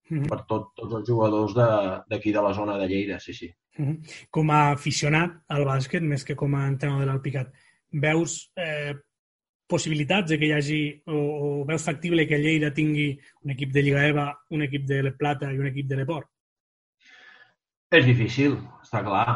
-hmm. 0.10 0.28
per 0.28 0.44
tot, 0.50 0.72
tots 0.76 1.00
els 1.00 1.08
jugadors 1.08 1.56
d'aquí 1.56 2.32
de, 2.32 2.38
de 2.38 2.44
la 2.44 2.54
zona 2.54 2.78
de 2.78 2.88
Lleida, 2.88 3.20
sí, 3.20 3.34
sí. 3.34 3.50
Mm 3.78 3.86
-hmm. 3.86 4.28
Com 4.32 4.50
a 4.50 4.72
aficionat 4.72 5.32
al 5.48 5.66
bàsquet, 5.66 6.02
més 6.02 6.24
que 6.24 6.36
com 6.36 6.56
a 6.56 6.68
entrenador 6.68 7.06
de 7.06 7.12
l'Alpicat, 7.12 7.54
veus 7.92 8.52
eh, 8.56 8.96
possibilitats 9.70 10.32
de 10.32 10.38
que 10.40 10.48
hi 10.48 10.56
hagi, 10.56 10.80
o, 11.12 11.18
o 11.18 11.50
veus 11.68 11.84
factible 11.84 12.26
que 12.28 12.40
Lleida 12.40 12.72
tingui 12.74 13.12
un 13.44 13.54
equip 13.54 13.74
de 13.76 13.84
Lliga 13.84 14.06
EVA, 14.08 14.28
un 14.56 14.64
equip 14.66 14.88
de 14.88 15.02
Le 15.04 15.14
Plata 15.20 15.52
i 15.52 15.60
un 15.60 15.68
equip 15.70 15.90
de 15.92 16.00
l'Eport? 16.00 16.30
És 17.92 18.06
difícil, 18.08 18.58
està 18.84 19.04
clar. 19.04 19.28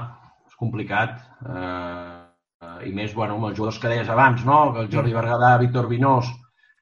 És 0.48 0.56
complicat. 0.60 1.20
Eh, 1.48 2.88
I 2.88 2.92
més, 2.94 3.14
bueno, 3.18 3.38
amb 3.38 3.50
els 3.50 3.58
jugadors 3.58 3.80
que 3.82 3.92
deies 3.92 4.10
abans, 4.10 4.44
no? 4.48 4.62
El 4.82 4.90
Jordi 4.92 5.14
Berguedà, 5.16 5.56
Víctor 5.62 5.88
Vinós, 5.90 6.30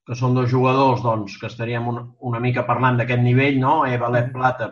que 0.05 0.17
són 0.17 0.33
dos 0.35 0.49
jugadors 0.51 1.03
doncs, 1.05 1.37
que 1.39 1.47
estaríem 1.47 1.87
un, 1.91 1.99
una 2.25 2.41
mica 2.43 2.65
parlant 2.67 2.97
d'aquest 2.99 3.21
nivell, 3.23 3.59
no? 3.61 3.73
Eva 3.85 4.09
Let 4.13 4.31
Plata, 4.33 4.71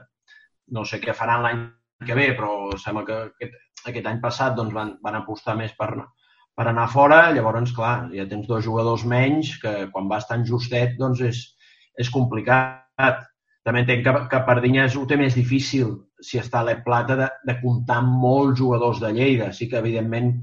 no 0.73 0.83
sé 0.85 0.99
què 1.03 1.15
faran 1.15 1.45
l'any 1.45 1.61
que 2.07 2.17
ve, 2.17 2.31
però 2.37 2.77
sembla 2.77 3.05
que 3.05 3.19
aquest, 3.27 3.59
aquest 3.91 4.09
any 4.09 4.21
passat 4.23 4.57
doncs, 4.57 4.73
van, 4.73 4.95
van 5.03 5.19
apostar 5.21 5.55
més 5.59 5.73
per, 5.77 5.91
per 6.57 6.67
anar 6.71 6.87
fora. 6.89 7.21
Llavors, 7.35 7.73
clar, 7.75 8.09
ja 8.15 8.25
tens 8.29 8.47
dos 8.49 8.65
jugadors 8.65 9.05
menys 9.05 9.55
que 9.61 9.87
quan 9.93 10.09
vas 10.09 10.27
tan 10.29 10.45
justet 10.47 10.97
doncs 10.99 11.23
és, 11.27 11.43
és 11.97 12.11
complicat. 12.13 13.25
També 13.67 13.83
entenc 13.83 14.05
que, 14.05 14.13
que 14.31 14.43
Pardinyes 14.47 14.95
ho 14.95 15.05
té 15.07 15.17
més 15.19 15.35
difícil 15.35 15.93
si 16.23 16.39
està 16.41 16.61
a 16.63 16.67
l'Ep 16.67 16.85
Plata 16.85 17.17
de, 17.19 17.27
de 17.45 17.57
comptar 17.61 17.99
amb 18.01 18.15
molts 18.23 18.57
jugadors 18.61 19.03
de 19.03 19.11
Lleida. 19.13 19.51
Sí 19.53 19.67
que, 19.69 19.77
evidentment, 19.83 20.33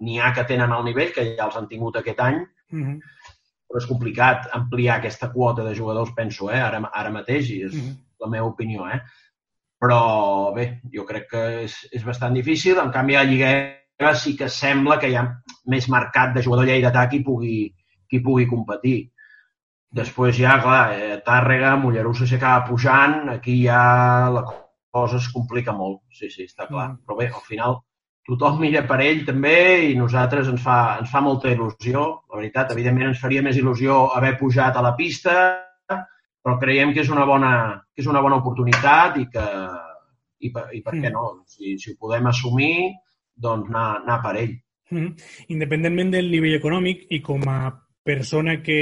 n'hi 0.00 0.20
ha 0.20 0.32
que 0.32 0.46
tenen 0.48 0.72
el 0.72 0.86
nivell, 0.86 1.12
que 1.12 1.26
ja 1.34 1.50
els 1.50 1.58
han 1.58 1.68
tingut 1.68 1.98
aquest 2.00 2.24
any, 2.24 2.40
mm 2.72 2.82
-hmm 2.86 3.36
però 3.70 3.78
és 3.78 3.86
complicat 3.86 4.48
ampliar 4.56 4.96
aquesta 4.98 5.30
quota 5.30 5.62
de 5.62 5.76
jugadors, 5.78 6.10
penso, 6.16 6.50
eh, 6.50 6.58
ara, 6.58 6.80
ara 6.92 7.10
mateix, 7.14 7.50
i 7.50 7.62
és 7.62 7.74
mm 7.74 7.80
-hmm. 7.80 7.98
la 8.18 8.28
meva 8.28 8.46
opinió. 8.46 8.88
Eh? 8.90 9.00
Però 9.78 10.52
bé, 10.54 10.80
jo 10.92 11.04
crec 11.06 11.30
que 11.30 11.62
és, 11.64 11.88
és 11.92 12.04
bastant 12.04 12.34
difícil. 12.34 12.78
En 12.78 12.90
canvi, 12.90 13.14
a 13.14 13.22
Lliga 13.22 13.79
sí 14.16 14.36
que 14.36 14.48
sembla 14.48 14.98
que 15.00 15.10
hi 15.10 15.16
ha 15.18 15.26
més 15.72 15.88
mercat 15.92 16.34
de 16.34 16.42
jugador 16.44 16.68
lleidatà 16.68 17.06
qui 17.10 17.20
pugui, 17.26 17.58
qui 18.08 18.20
pugui 18.24 18.48
competir. 18.48 19.10
Després 20.00 20.36
ja, 20.38 20.56
clar, 20.62 20.80
eh, 20.94 21.18
Tàrrega, 21.26 21.74
Mollerussa 21.76 22.26
s'acaba 22.30 22.66
pujant, 22.68 23.28
aquí 23.32 23.56
ja 23.64 24.30
la 24.30 24.44
cosa 24.90 25.18
es 25.18 25.28
complica 25.34 25.74
molt, 25.74 26.04
sí, 26.14 26.30
sí, 26.30 26.46
està 26.46 26.68
clar. 26.68 26.92
Mm. 26.92 27.00
Però 27.06 27.18
bé, 27.18 27.28
al 27.28 27.46
final 27.46 27.80
tothom 28.30 28.60
mira 28.62 28.84
per 28.86 29.00
ell 29.02 29.24
també 29.26 29.56
i 29.90 29.96
nosaltres 29.98 30.48
ens 30.52 30.62
fa, 30.62 30.78
ens 31.02 31.10
fa 31.10 31.22
molta 31.24 31.50
il·lusió. 31.50 32.06
La 32.30 32.38
veritat, 32.38 32.70
evidentment 32.76 33.10
ens 33.10 33.22
faria 33.22 33.42
més 33.42 33.58
il·lusió 33.58 34.04
haver 34.14 34.36
pujat 34.38 34.78
a 34.78 34.84
la 34.86 34.94
pista, 34.98 35.34
però 36.40 36.56
creiem 36.60 36.94
que 36.94 37.02
és 37.02 37.10
una 37.10 37.26
bona, 37.26 37.52
que 37.92 38.04
és 38.04 38.10
una 38.10 38.22
bona 38.24 38.38
oportunitat 38.40 39.18
i 39.18 39.26
que 39.32 39.46
i 40.40 40.50
per, 40.54 40.68
i 40.72 40.80
per 40.80 40.94
mm. 40.94 41.02
què 41.02 41.12
no? 41.12 41.24
Si, 41.50 41.76
si 41.80 41.92
ho 41.92 41.98
podem 42.00 42.30
assumir, 42.30 42.92
doncs 43.40 43.70
anar, 43.70 43.86
anar 44.02 44.18
per 44.24 44.34
ell. 44.40 44.56
Mm. 44.90 45.14
Independentment 45.54 46.10
del 46.16 46.30
nivell 46.32 46.58
econòmic 46.58 47.06
i 47.14 47.20
com 47.24 47.46
a 47.48 47.60
persona 48.04 48.58
que, 48.62 48.80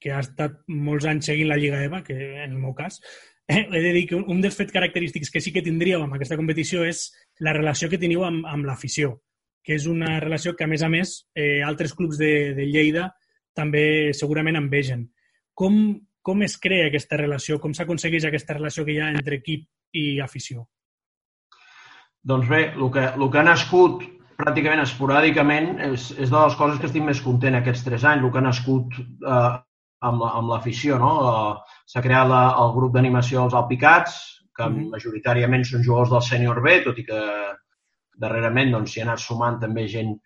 que 0.00 0.12
ha 0.12 0.20
estat 0.24 0.60
molts 0.68 1.06
anys 1.08 1.30
seguint 1.30 1.50
la 1.50 1.58
Lliga 1.60 1.82
EVA, 1.84 2.02
que 2.04 2.16
en 2.16 2.50
el 2.50 2.58
meu 2.58 2.74
cas, 2.76 3.00
eh, 3.48 3.64
he 3.64 3.82
de 3.82 3.92
dir 3.94 4.06
que 4.10 4.18
un 4.18 4.42
dels 4.44 4.56
fets 4.58 4.74
característics 4.74 5.30
que 5.32 5.40
sí 5.40 5.52
que 5.54 5.64
tindríeu 5.64 6.02
amb 6.04 6.18
aquesta 6.18 6.36
competició 6.38 6.84
és 6.84 7.08
la 7.40 7.54
relació 7.56 7.88
que 7.92 8.00
teniu 8.02 8.26
amb, 8.26 8.46
amb 8.46 8.68
l'afició, 8.68 9.16
que 9.64 9.76
és 9.78 9.86
una 9.90 10.18
relació 10.20 10.54
que, 10.56 10.66
a 10.66 10.70
més 10.70 10.82
a 10.82 10.90
més, 10.92 11.16
eh, 11.34 11.62
altres 11.64 11.94
clubs 11.94 12.20
de, 12.20 12.52
de 12.58 12.68
Lleida 12.68 13.10
també 13.56 14.12
segurament 14.14 14.60
envegen. 14.60 15.08
Com, 15.56 15.80
com 16.22 16.42
es 16.44 16.58
crea 16.60 16.90
aquesta 16.90 17.16
relació? 17.16 17.58
Com 17.58 17.72
s'aconsegueix 17.74 18.28
aquesta 18.28 18.58
relació 18.58 18.84
que 18.84 18.94
hi 18.94 19.00
ha 19.00 19.12
entre 19.14 19.40
equip 19.40 19.64
i 19.96 20.20
afició? 20.20 20.68
Doncs 22.26 22.48
bé, 22.50 22.62
el 22.74 22.90
que, 22.90 23.04
el 23.14 23.30
que 23.30 23.38
ha 23.40 23.46
nascut 23.46 24.04
pràcticament 24.36 24.82
esporàdicament 24.82 25.68
és, 25.92 26.10
és 26.18 26.32
de 26.32 26.36
les 26.36 26.56
coses 26.58 26.80
que 26.80 26.88
estic 26.90 27.04
més 27.06 27.22
content 27.24 27.56
aquests 27.56 27.84
tres 27.86 28.04
anys. 28.04 28.24
El 28.24 28.32
que 28.32 28.40
ha 28.42 28.46
nascut 28.46 28.96
eh, 28.98 29.52
amb 30.10 30.50
l'afició, 30.50 30.98
no? 31.02 31.12
Eh, 31.30 31.76
s'ha 31.92 32.02
creat 32.04 32.28
la, 32.30 32.42
el 32.62 32.74
grup 32.76 32.96
d'animació 32.96 33.44
Els 33.46 33.54
Alpicats, 33.54 34.16
que 34.56 34.64
mm 34.64 34.74
-hmm. 34.74 34.90
majoritàriament 34.96 35.64
són 35.64 35.84
jugadors 35.84 36.10
del 36.10 36.26
sènior 36.30 36.62
B, 36.64 36.80
tot 36.84 36.98
i 36.98 37.04
que 37.04 37.20
darrerament 38.18 38.72
doncs, 38.72 38.92
s'hi 38.92 39.00
ha 39.00 39.06
anat 39.06 39.20
sumant 39.20 39.60
també 39.60 39.86
gent, 39.88 40.16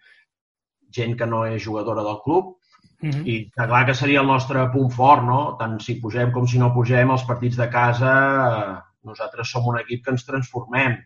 gent 0.90 1.16
que 1.18 1.26
no 1.26 1.44
és 1.46 1.62
jugadora 1.62 2.02
del 2.02 2.20
club. 2.24 2.56
Mm 3.02 3.10
-hmm. 3.10 3.26
I 3.26 3.50
clar 3.54 3.86
que 3.86 3.94
seria 3.94 4.20
el 4.20 4.26
nostre 4.26 4.68
punt 4.72 4.90
fort, 4.92 5.22
no? 5.24 5.56
Tant 5.58 5.80
si 5.80 6.00
pugem 6.00 6.32
com 6.32 6.46
si 6.46 6.58
no 6.58 6.74
pugem, 6.74 7.10
els 7.10 7.24
partits 7.24 7.56
de 7.56 7.68
casa, 7.68 8.12
eh, 8.48 8.82
nosaltres 9.04 9.50
som 9.50 9.66
un 9.66 9.78
equip 9.78 10.04
que 10.04 10.10
ens 10.10 10.26
transformem. 10.26 10.96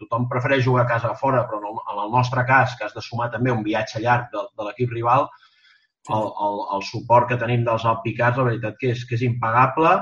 Tothom 0.00 0.28
prefereix 0.28 0.64
jugar 0.64 0.84
a 0.84 0.90
casa 0.90 1.10
a 1.10 1.18
fora, 1.18 1.44
però 1.48 1.60
en 1.62 1.68
el, 1.70 1.80
en 1.94 2.04
el 2.04 2.12
nostre 2.12 2.44
cas, 2.48 2.76
que 2.76 2.86
has 2.86 2.94
de 2.94 3.04
sumar 3.04 3.30
també 3.32 3.52
un 3.52 3.64
viatge 3.64 4.02
llarg 4.04 4.30
de, 4.32 4.44
de 4.52 4.66
l'equip 4.68 4.92
rival, 4.92 5.28
el, 6.12 6.30
el, 6.46 6.62
el 6.76 6.86
suport 6.86 7.30
que 7.30 7.40
tenim 7.40 7.64
dels 7.66 7.84
alpicats, 7.88 8.38
la 8.38 8.48
veritat 8.50 8.78
que 8.80 8.92
és, 8.94 9.04
que 9.08 9.16
és 9.18 9.26
impagable. 9.26 9.96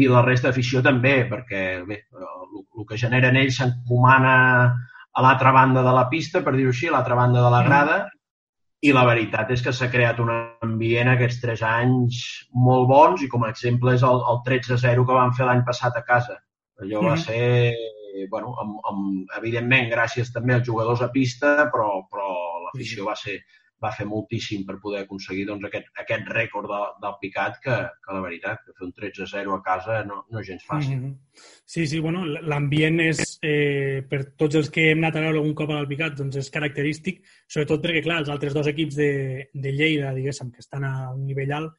I 0.00 0.06
la 0.10 0.22
resta 0.22 0.50
d'afició 0.50 0.82
també, 0.86 1.16
perquè 1.30 1.64
bé, 1.86 2.04
el, 2.14 2.62
el 2.62 2.86
que 2.86 2.98
generen 3.00 3.38
ells 3.40 3.58
s'encomana 3.58 4.34
a 5.10 5.24
l'altra 5.24 5.52
banda 5.54 5.82
de 5.82 5.94
la 5.94 6.06
pista, 6.10 6.44
per 6.46 6.54
dir-ho 6.54 6.70
així, 6.74 6.90
a 6.90 6.94
l'altra 6.94 7.18
banda 7.18 7.42
de 7.42 7.50
la 7.50 7.62
grada, 7.66 7.96
i 8.80 8.92
la 8.96 9.04
veritat 9.04 9.50
és 9.52 9.62
que 9.64 9.72
s'ha 9.76 9.90
creat 9.92 10.20
un 10.22 10.30
ambient 10.32 11.10
aquests 11.12 11.40
tres 11.42 11.62
anys 11.66 12.20
molt 12.66 12.86
bons 12.88 13.24
i 13.24 13.28
com 13.28 13.42
a 13.44 13.50
exemple 13.52 13.92
és 13.96 14.04
el, 14.06 14.22
el 14.32 14.38
13-0 14.46 15.04
que 15.06 15.18
vam 15.18 15.34
fer 15.36 15.48
l'any 15.48 15.64
passat 15.66 15.98
a 15.98 16.04
casa. 16.06 16.38
Allò 16.80 17.02
va 17.04 17.16
ser, 17.20 17.74
bueno, 18.28 18.52
amb, 18.62 18.76
amb, 18.90 19.32
evidentment, 19.38 19.88
gràcies 19.92 20.32
també 20.34 20.54
als 20.56 20.66
jugadors 20.66 21.02
a 21.02 21.10
pista, 21.14 21.56
però, 21.72 21.88
però 22.10 22.28
l'afició 22.66 23.06
va 23.08 23.16
ser, 23.16 23.38
va 23.80 23.90
fer 23.96 24.04
moltíssim 24.06 24.64
per 24.68 24.76
poder 24.82 25.04
aconseguir 25.04 25.46
doncs, 25.48 25.64
aquest, 25.68 25.88
aquest 26.02 26.28
rècord 26.34 26.68
de, 26.68 26.80
del 27.02 27.16
picat 27.22 27.58
que, 27.64 27.76
que 28.04 28.16
la 28.16 28.22
veritat, 28.24 28.60
que 28.66 28.74
fer 28.76 28.86
un 28.86 28.92
13-0 28.96 29.54
a 29.56 29.60
casa 29.64 30.00
no, 30.08 30.20
no 30.28 30.42
és 30.42 30.50
gens 30.50 30.66
fàcil. 30.68 30.98
Mm 30.98 31.04
-hmm. 31.04 31.44
Sí, 31.64 31.86
sí, 31.86 32.00
bueno, 32.00 32.24
l'ambient 32.24 33.00
és, 33.00 33.38
eh, 33.42 34.04
per 34.08 34.24
tots 34.36 34.56
els 34.56 34.70
que 34.70 34.90
hem 34.90 34.98
anat 34.98 35.16
a 35.16 35.20
veure 35.20 35.38
algun 35.38 35.54
cop 35.54 35.70
al 35.70 35.88
picat, 35.88 36.16
doncs 36.16 36.36
és 36.36 36.50
característic, 36.50 37.22
sobretot 37.46 37.84
perquè, 37.84 38.02
clar, 38.02 38.18
els 38.18 38.28
altres 38.28 38.54
dos 38.54 38.66
equips 38.66 38.96
de, 38.96 39.48
de 39.52 39.72
Lleida, 39.72 40.12
diguéssim, 40.14 40.50
que 40.50 40.60
estan 40.60 40.84
a 40.84 41.12
un 41.14 41.24
nivell 41.24 41.52
alt, 41.52 41.72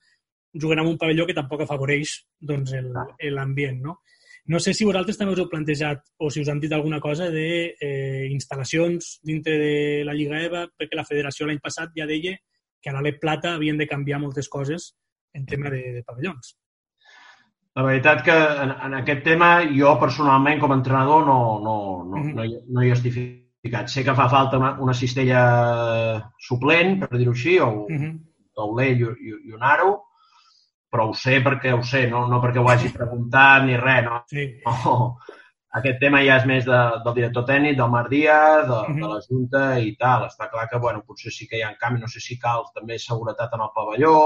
juguen 0.54 0.80
en 0.80 0.88
un 0.88 0.97
pavelló 0.97 1.25
que 1.25 1.34
tampoc 1.34 1.62
afavoreix 1.62 2.25
doncs, 2.39 2.73
l'ambient, 3.21 3.82
no? 3.82 4.01
No 4.45 4.60
sé 4.60 4.73
si 4.73 4.86
vosaltres 4.88 5.19
també 5.19 5.36
us 5.36 5.39
heu 5.39 5.49
plantejat 5.49 6.01
o 6.17 6.30
si 6.34 6.41
us 6.41 6.49
han 6.49 6.60
dit 6.60 6.71
alguna 6.73 6.99
cosa 6.99 7.30
de 7.30 7.75
eh, 7.77 8.25
instal·lacions 8.34 9.19
dintre 9.23 9.58
de 9.62 9.75
la 10.08 10.15
Lliga 10.17 10.41
EVA, 10.41 10.65
perquè 10.77 10.97
la 10.97 11.06
federació 11.06 11.45
l'any 11.45 11.62
passat 11.62 11.93
ja 11.97 12.08
deia 12.10 12.34
que 12.82 12.89
a 12.89 12.95
l'Alep 12.95 13.19
Plata 13.21 13.54
havien 13.56 13.77
de 13.77 13.88
canviar 13.88 14.19
moltes 14.19 14.49
coses 14.49 14.95
en 15.38 15.45
tema 15.45 15.69
de, 15.69 15.84
de 15.97 16.04
pavellons. 16.04 16.56
La 17.77 17.86
veritat 17.86 18.23
que 18.25 18.34
en, 18.36 18.73
en 18.88 18.97
aquest 18.97 19.21
tema 19.23 19.51
jo 19.71 19.93
personalment 20.01 20.60
com 20.60 20.73
a 20.73 20.80
entrenador 20.80 21.23
no, 21.27 21.38
no, 21.63 21.75
no, 22.04 22.17
mm 22.17 22.23
-hmm. 22.23 22.34
no, 22.36 22.43
hi, 22.43 22.58
no 22.67 22.84
hi 22.84 22.91
estic 22.91 23.13
ficat. 23.63 23.88
Sé 23.88 24.04
que 24.04 24.15
fa 24.15 24.27
falta 24.27 24.58
una, 24.58 24.73
una 24.82 24.93
cistella 24.93 26.32
suplent, 26.39 26.99
per 26.99 27.17
dir-ho 27.17 27.32
així, 27.32 27.60
o 27.60 27.88
mm 27.88 27.97
-hmm. 27.97 28.19
un 28.58 28.84
i, 28.84 28.91
i, 29.27 29.30
i 29.47 29.54
un 29.54 29.63
aro, 29.63 30.11
però 30.91 31.08
ho 31.10 31.13
sé 31.15 31.39
perquè 31.43 31.71
ho 31.73 31.84
sé, 31.88 32.06
no, 32.12 32.25
no 32.27 32.41
perquè 32.43 32.60
ho 32.60 32.67
hagi 32.69 32.91
preguntat 32.91 33.63
ni 33.67 33.77
res, 33.80 34.04
no? 34.08 34.23
Sí. 34.27 34.47
no. 34.65 34.97
Aquest 35.80 36.01
tema 36.01 36.19
ja 36.19 36.36
és 36.41 36.45
més 36.49 36.65
de, 36.67 36.80
del 37.06 37.13
director 37.15 37.45
tècnic, 37.47 37.77
del 37.80 37.91
Marc 37.93 38.10
Díaz, 38.12 38.65
de, 38.67 38.75
uh 38.75 38.88
-huh. 38.89 38.95
de 38.99 39.08
la 39.13 39.21
Junta 39.23 39.62
i 39.80 39.93
tal. 39.95 40.25
Està 40.27 40.49
clar 40.51 40.67
que, 40.67 40.77
bueno, 40.77 41.04
potser 41.08 41.32
sí 41.32 41.47
que 41.47 41.58
hi 41.58 41.62
ha 41.63 41.77
canvi, 41.80 42.01
no 42.01 42.08
sé 42.08 42.19
si 42.19 42.38
cal 42.38 42.65
també 42.75 42.99
seguretat 42.99 43.54
en 43.54 43.62
el 43.62 43.71
pavelló, 43.75 44.17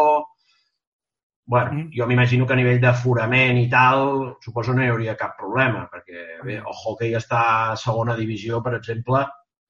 bueno, 1.45 1.71
mm. 1.73 1.91
jo 1.93 2.07
m'imagino 2.07 2.45
que 2.47 2.53
a 2.53 2.55
nivell 2.55 2.81
d'aforament 2.81 3.57
i 3.61 3.67
tal, 3.69 4.35
suposo 4.41 4.73
no 4.73 4.81
hi 4.83 4.89
hauria 4.89 5.15
cap 5.15 5.37
problema, 5.37 5.85
perquè 5.91 6.41
bé, 6.43 6.57
el 6.57 6.73
hockey 6.73 7.13
està 7.13 7.41
a 7.71 7.75
segona 7.77 8.15
divisió, 8.17 8.61
per 8.65 8.73
exemple, 8.79 9.21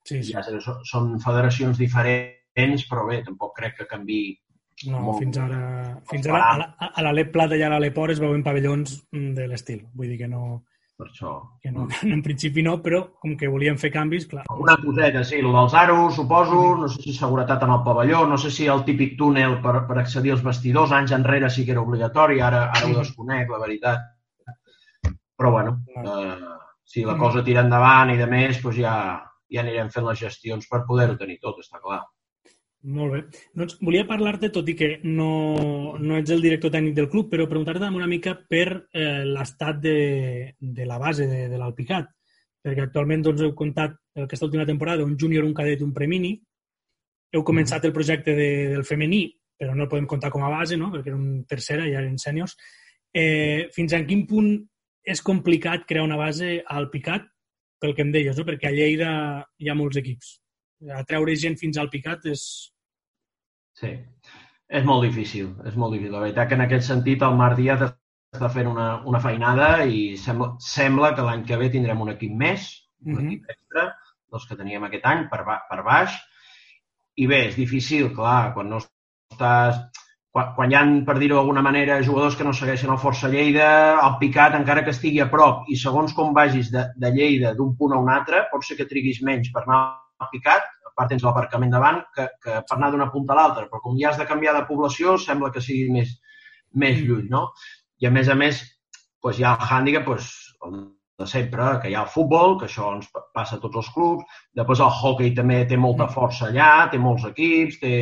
sí, 0.08 0.24
sí. 0.24 0.32
ja 0.32 0.44
són 0.88 1.20
federacions 1.20 1.78
diferents, 1.78 2.88
però 2.88 3.06
bé, 3.10 3.22
tampoc 3.26 3.58
crec 3.60 3.76
que 3.82 3.90
canvi 3.92 4.22
no, 4.84 5.00
molt, 5.00 5.20
fins 5.24 5.38
ara, 5.40 5.58
fins 6.12 6.28
ara 6.28 6.40
a, 6.68 6.88
a 6.92 7.04
l'Alep 7.06 7.32
Plata 7.34 7.56
i 7.56 7.64
a 7.64 7.72
l'Alep 7.72 7.98
Or 8.02 8.12
es 8.12 8.22
veuen 8.22 8.44
pavellons 8.44 8.98
mm, 9.16 9.36
de 9.38 9.50
l'estil. 9.52 9.84
Vull 9.96 10.12
dir 10.14 10.24
que 10.24 10.32
no... 10.32 10.64
Per 10.96 11.10
això. 11.10 11.32
Que 11.60 11.74
no, 11.76 11.90
en 12.16 12.22
principi 12.24 12.64
no, 12.64 12.78
però 12.84 13.02
com 13.20 13.34
que 13.40 13.50
volien 13.52 13.80
fer 13.80 13.92
canvis, 13.92 14.28
clar. 14.32 14.46
Una 14.64 14.78
coseta, 14.80 15.26
sí, 15.28 15.42
el 15.42 15.52
dels 15.52 15.76
aros, 15.76 16.16
suposo, 16.16 16.62
no 16.80 16.88
sé 16.92 17.02
si 17.04 17.16
seguretat 17.16 17.66
en 17.68 17.74
el 17.76 17.82
pavelló, 17.88 18.24
no 18.32 18.40
sé 18.40 18.52
si 18.52 18.68
el 18.72 18.86
típic 18.88 19.18
túnel 19.20 19.58
per, 19.64 19.82
per 19.90 20.00
accedir 20.00 20.36
als 20.36 20.44
vestidors, 20.46 20.96
anys 20.96 21.16
enrere 21.18 21.52
sí 21.52 21.66
que 21.68 21.76
era 21.76 21.84
obligatori, 21.84 22.40
ara, 22.40 22.70
ara 22.72 22.92
ho 22.92 22.96
desconec, 23.00 23.52
la 23.52 23.60
veritat. 23.64 24.12
Però, 25.36 25.52
bueno, 25.52 25.82
eh, 26.00 26.56
si 26.88 27.04
la 27.04 27.18
cosa 27.20 27.44
tira 27.44 27.66
endavant 27.66 28.14
i 28.14 28.20
de 28.20 28.28
més, 28.32 28.62
doncs 28.64 28.80
ja, 28.80 28.96
ja 29.52 29.64
anirem 29.66 29.92
fent 29.92 30.08
les 30.08 30.22
gestions 30.24 30.72
per 30.72 30.86
poder-ho 30.88 31.20
tenir 31.20 31.42
tot, 31.44 31.60
està 31.60 31.84
clar. 31.84 32.06
Molt 32.86 33.14
bé. 33.16 33.20
Doncs 33.58 33.80
volia 33.82 34.06
parlar-te, 34.06 34.52
tot 34.54 34.68
i 34.70 34.76
que 34.78 34.90
no, 35.04 35.96
no 35.98 36.18
ets 36.20 36.34
el 36.36 36.44
director 36.44 36.70
tècnic 36.74 36.94
del 36.98 37.10
club, 37.10 37.32
però 37.32 37.48
preguntar-te 37.50 37.88
una 37.90 38.10
mica 38.10 38.36
per 38.50 38.68
eh, 38.94 39.24
l'estat 39.26 39.80
de, 39.82 39.96
de 40.60 40.86
la 40.86 41.00
base 41.02 41.26
de, 41.26 41.48
de 41.50 41.58
l'Alpicat, 41.58 42.12
perquè 42.62 42.86
actualment 42.86 43.24
doncs, 43.26 43.42
heu 43.42 43.56
comptat 43.58 43.98
aquesta 44.22 44.46
última 44.46 44.68
temporada 44.70 45.06
un 45.06 45.16
júnior, 45.18 45.48
un 45.48 45.56
cadet, 45.58 45.82
un 45.82 45.96
premini, 45.96 46.36
heu 47.34 47.42
començat 47.44 47.80
mm-hmm. 47.80 47.90
el 47.90 47.96
projecte 47.98 48.38
de, 48.38 48.50
del 48.76 48.86
femení, 48.86 49.24
però 49.58 49.74
no 49.74 49.88
el 49.88 49.90
podem 49.90 50.06
comptar 50.12 50.30
com 50.34 50.46
a 50.46 50.52
base, 50.54 50.78
no? 50.78 50.92
perquè 50.94 51.10
era 51.10 51.18
un 51.18 51.42
tercera, 51.50 51.88
ja 51.90 52.04
eren 52.04 52.20
sèniors. 52.22 52.54
Eh, 53.16 53.72
fins 53.74 53.96
a 53.96 54.04
quin 54.06 54.26
punt 54.30 54.52
és 55.06 55.22
complicat 55.26 55.88
crear 55.90 56.06
una 56.06 56.20
base 56.20 56.60
al 56.62 56.92
Picat, 56.94 57.26
pel 57.82 57.98
que 57.98 58.06
em 58.06 58.14
deies, 58.14 58.38
no? 58.38 58.46
perquè 58.46 58.70
a 58.70 58.76
Lleida 58.76 59.10
hi 59.58 59.70
ha 59.70 59.78
molts 59.78 59.98
equips. 60.02 60.36
Atreure 61.00 61.34
gent 61.40 61.58
fins 61.58 61.80
al 61.80 61.90
Picat 61.90 62.28
és, 62.30 62.46
Sí, 63.76 63.92
és 64.80 64.86
molt 64.88 65.04
difícil, 65.04 65.52
és 65.68 65.76
molt 65.76 65.96
difícil. 65.96 66.14
La 66.16 66.24
veritat 66.24 66.50
que 66.50 66.58
en 66.58 66.64
aquest 66.66 66.88
sentit 66.88 67.24
el 67.28 67.36
Marc 67.40 67.58
Díaz 67.60 67.84
està 67.86 68.50
fent 68.52 68.70
una, 68.72 68.88
una 69.10 69.20
feinada 69.24 69.70
i 69.84 70.16
sembla, 70.20 70.54
sembla 70.64 71.12
que 71.16 71.26
l'any 71.26 71.44
que 71.50 71.60
ve 71.60 71.70
tindrem 71.74 72.02
un 72.06 72.14
equip 72.14 72.32
més, 72.44 72.70
un 73.06 73.12
mm 73.12 73.18
-hmm. 73.18 73.26
equip 73.26 73.52
extra, 73.56 73.84
dels 74.32 74.48
que 74.48 74.56
teníem 74.62 74.84
aquest 74.84 75.06
any 75.06 75.28
per, 75.30 75.44
per 75.70 75.84
baix. 75.84 76.16
I 77.16 77.28
bé, 77.28 77.48
és 77.50 77.56
difícil, 77.56 78.14
clar, 78.16 78.54
quan 78.54 78.70
no 78.70 78.80
estàs... 78.80 79.84
Quan, 80.36 80.50
quan 80.56 80.72
hi 80.72 80.76
ha, 80.76 80.84
per 81.08 81.18
dir-ho 81.18 81.36
d'alguna 81.36 81.62
manera, 81.62 82.04
jugadors 82.04 82.36
que 82.36 82.44
no 82.44 82.52
segueixen 82.54 82.92
el 82.92 82.98
Força 83.00 83.30
Lleida, 83.32 83.68
el 84.08 84.18
picat, 84.20 84.56
encara 84.56 84.84
que 84.84 84.92
estigui 84.92 85.22
a 85.22 85.30
prop, 85.32 85.64
i 85.72 85.76
segons 85.76 86.14
com 86.14 86.34
vagis 86.34 86.72
de, 86.72 86.84
de 86.96 87.12
Lleida 87.12 87.54
d'un 87.54 87.78
punt 87.78 87.94
a 87.94 88.00
un 88.00 88.10
altre, 88.10 88.48
pot 88.52 88.64
ser 88.64 88.76
que 88.76 88.90
triguis 88.90 89.22
menys 89.22 89.52
per 89.54 89.64
anar 89.64 89.80
al 90.20 90.32
picat 90.32 90.75
part 90.96 91.12
tens 91.12 91.24
l'aparcament 91.26 91.74
davant, 91.74 92.02
que, 92.16 92.28
que 92.44 92.62
per 92.68 92.78
anar 92.78 92.92
d'una 92.94 93.10
punta 93.14 93.36
a 93.36 93.40
l'altra, 93.40 93.68
però 93.72 93.82
com 93.84 93.98
ja 94.00 94.12
has 94.12 94.20
de 94.22 94.28
canviar 94.30 94.56
de 94.58 94.66
població, 94.70 95.18
sembla 95.22 95.52
que 95.54 95.64
sigui 95.64 95.90
més, 95.94 96.16
més 96.74 97.00
mm. 97.00 97.08
lluny, 97.08 97.26
no? 97.32 97.48
I 98.02 98.10
a 98.10 98.14
més 98.16 98.30
a 98.32 98.36
més, 98.40 98.62
doncs 99.24 99.40
hi 99.40 99.48
ha 99.48 99.56
el 99.56 99.68
hàndicap 99.70 100.08
doncs, 100.12 100.30
de 101.20 101.28
sempre, 101.32 101.68
que 101.82 101.90
hi 101.92 101.96
ha 101.96 102.04
el 102.04 102.12
futbol, 102.12 102.58
que 102.60 102.68
això 102.68 102.90
ens 102.98 103.08
passa 103.34 103.58
a 103.58 103.62
tots 103.64 103.80
els 103.82 103.92
clubs, 103.96 104.40
després 104.60 104.82
el 104.84 104.98
hockey 105.02 105.36
també 105.36 105.62
té 105.70 105.78
molta 105.80 106.10
mm. 106.10 106.16
força 106.16 106.50
allà, 106.50 106.72
té 106.92 107.00
molts 107.02 107.28
equips, 107.32 107.80
té, 107.84 107.94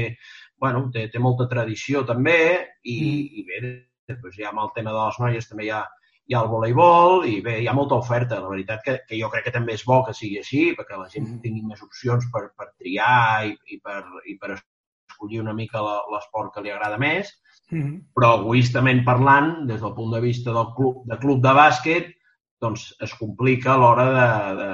bueno, 0.62 0.88
té, 0.94 1.08
té 1.14 1.22
molta 1.22 1.50
tradició 1.52 2.06
també, 2.10 2.40
i, 2.84 2.98
mm. 2.98 3.42
i 3.42 3.46
bé, 3.50 3.76
després 4.10 4.38
hi 4.38 4.48
ha 4.48 4.54
amb 4.54 4.64
el 4.66 4.74
tema 4.78 4.96
de 4.96 5.04
les 5.04 5.20
noies 5.22 5.50
també 5.50 5.68
hi 5.68 5.76
ha, 5.76 5.84
hi 6.26 6.36
ha 6.36 6.42
el 6.46 6.50
voleibol 6.52 7.26
i 7.28 7.40
bé, 7.44 7.58
hi 7.62 7.68
ha 7.68 7.76
molta 7.76 7.98
oferta. 8.00 8.40
La 8.42 8.52
veritat 8.52 8.84
que, 8.86 8.98
que 9.08 9.20
jo 9.20 9.30
crec 9.32 9.48
que 9.48 9.56
també 9.56 9.76
és 9.78 9.84
bo 9.88 10.02
que 10.08 10.16
sigui 10.16 10.40
així, 10.40 10.64
perquè 10.78 10.98
la 10.98 11.10
gent 11.10 11.26
mm-hmm. 11.26 11.42
tingui 11.44 11.66
més 11.68 11.84
opcions 11.84 12.30
per, 12.34 12.46
per 12.58 12.70
triar 12.78 13.50
i, 13.50 13.56
i, 13.76 13.80
per, 13.84 14.02
i 14.32 14.38
per 14.40 14.56
escollir 14.56 15.42
una 15.44 15.56
mica 15.58 15.84
l'esport 15.84 16.54
que 16.56 16.64
li 16.64 16.72
agrada 16.72 16.98
més. 16.98 17.32
Mm 17.72 17.82
-hmm. 17.82 18.02
Però 18.16 18.34
egoistament 18.40 19.04
parlant, 19.06 19.68
des 19.68 19.82
del 19.82 19.96
punt 19.96 20.14
de 20.14 20.22
vista 20.22 20.54
del 20.54 20.70
club 20.78 21.04
de, 21.06 21.18
club 21.18 21.42
de 21.44 21.54
bàsquet, 21.54 22.14
doncs 22.62 22.94
es 23.02 23.14
complica 23.20 23.74
a 23.74 23.78
l'hora 23.78 24.06
de, 24.18 24.30
de, 24.62 24.72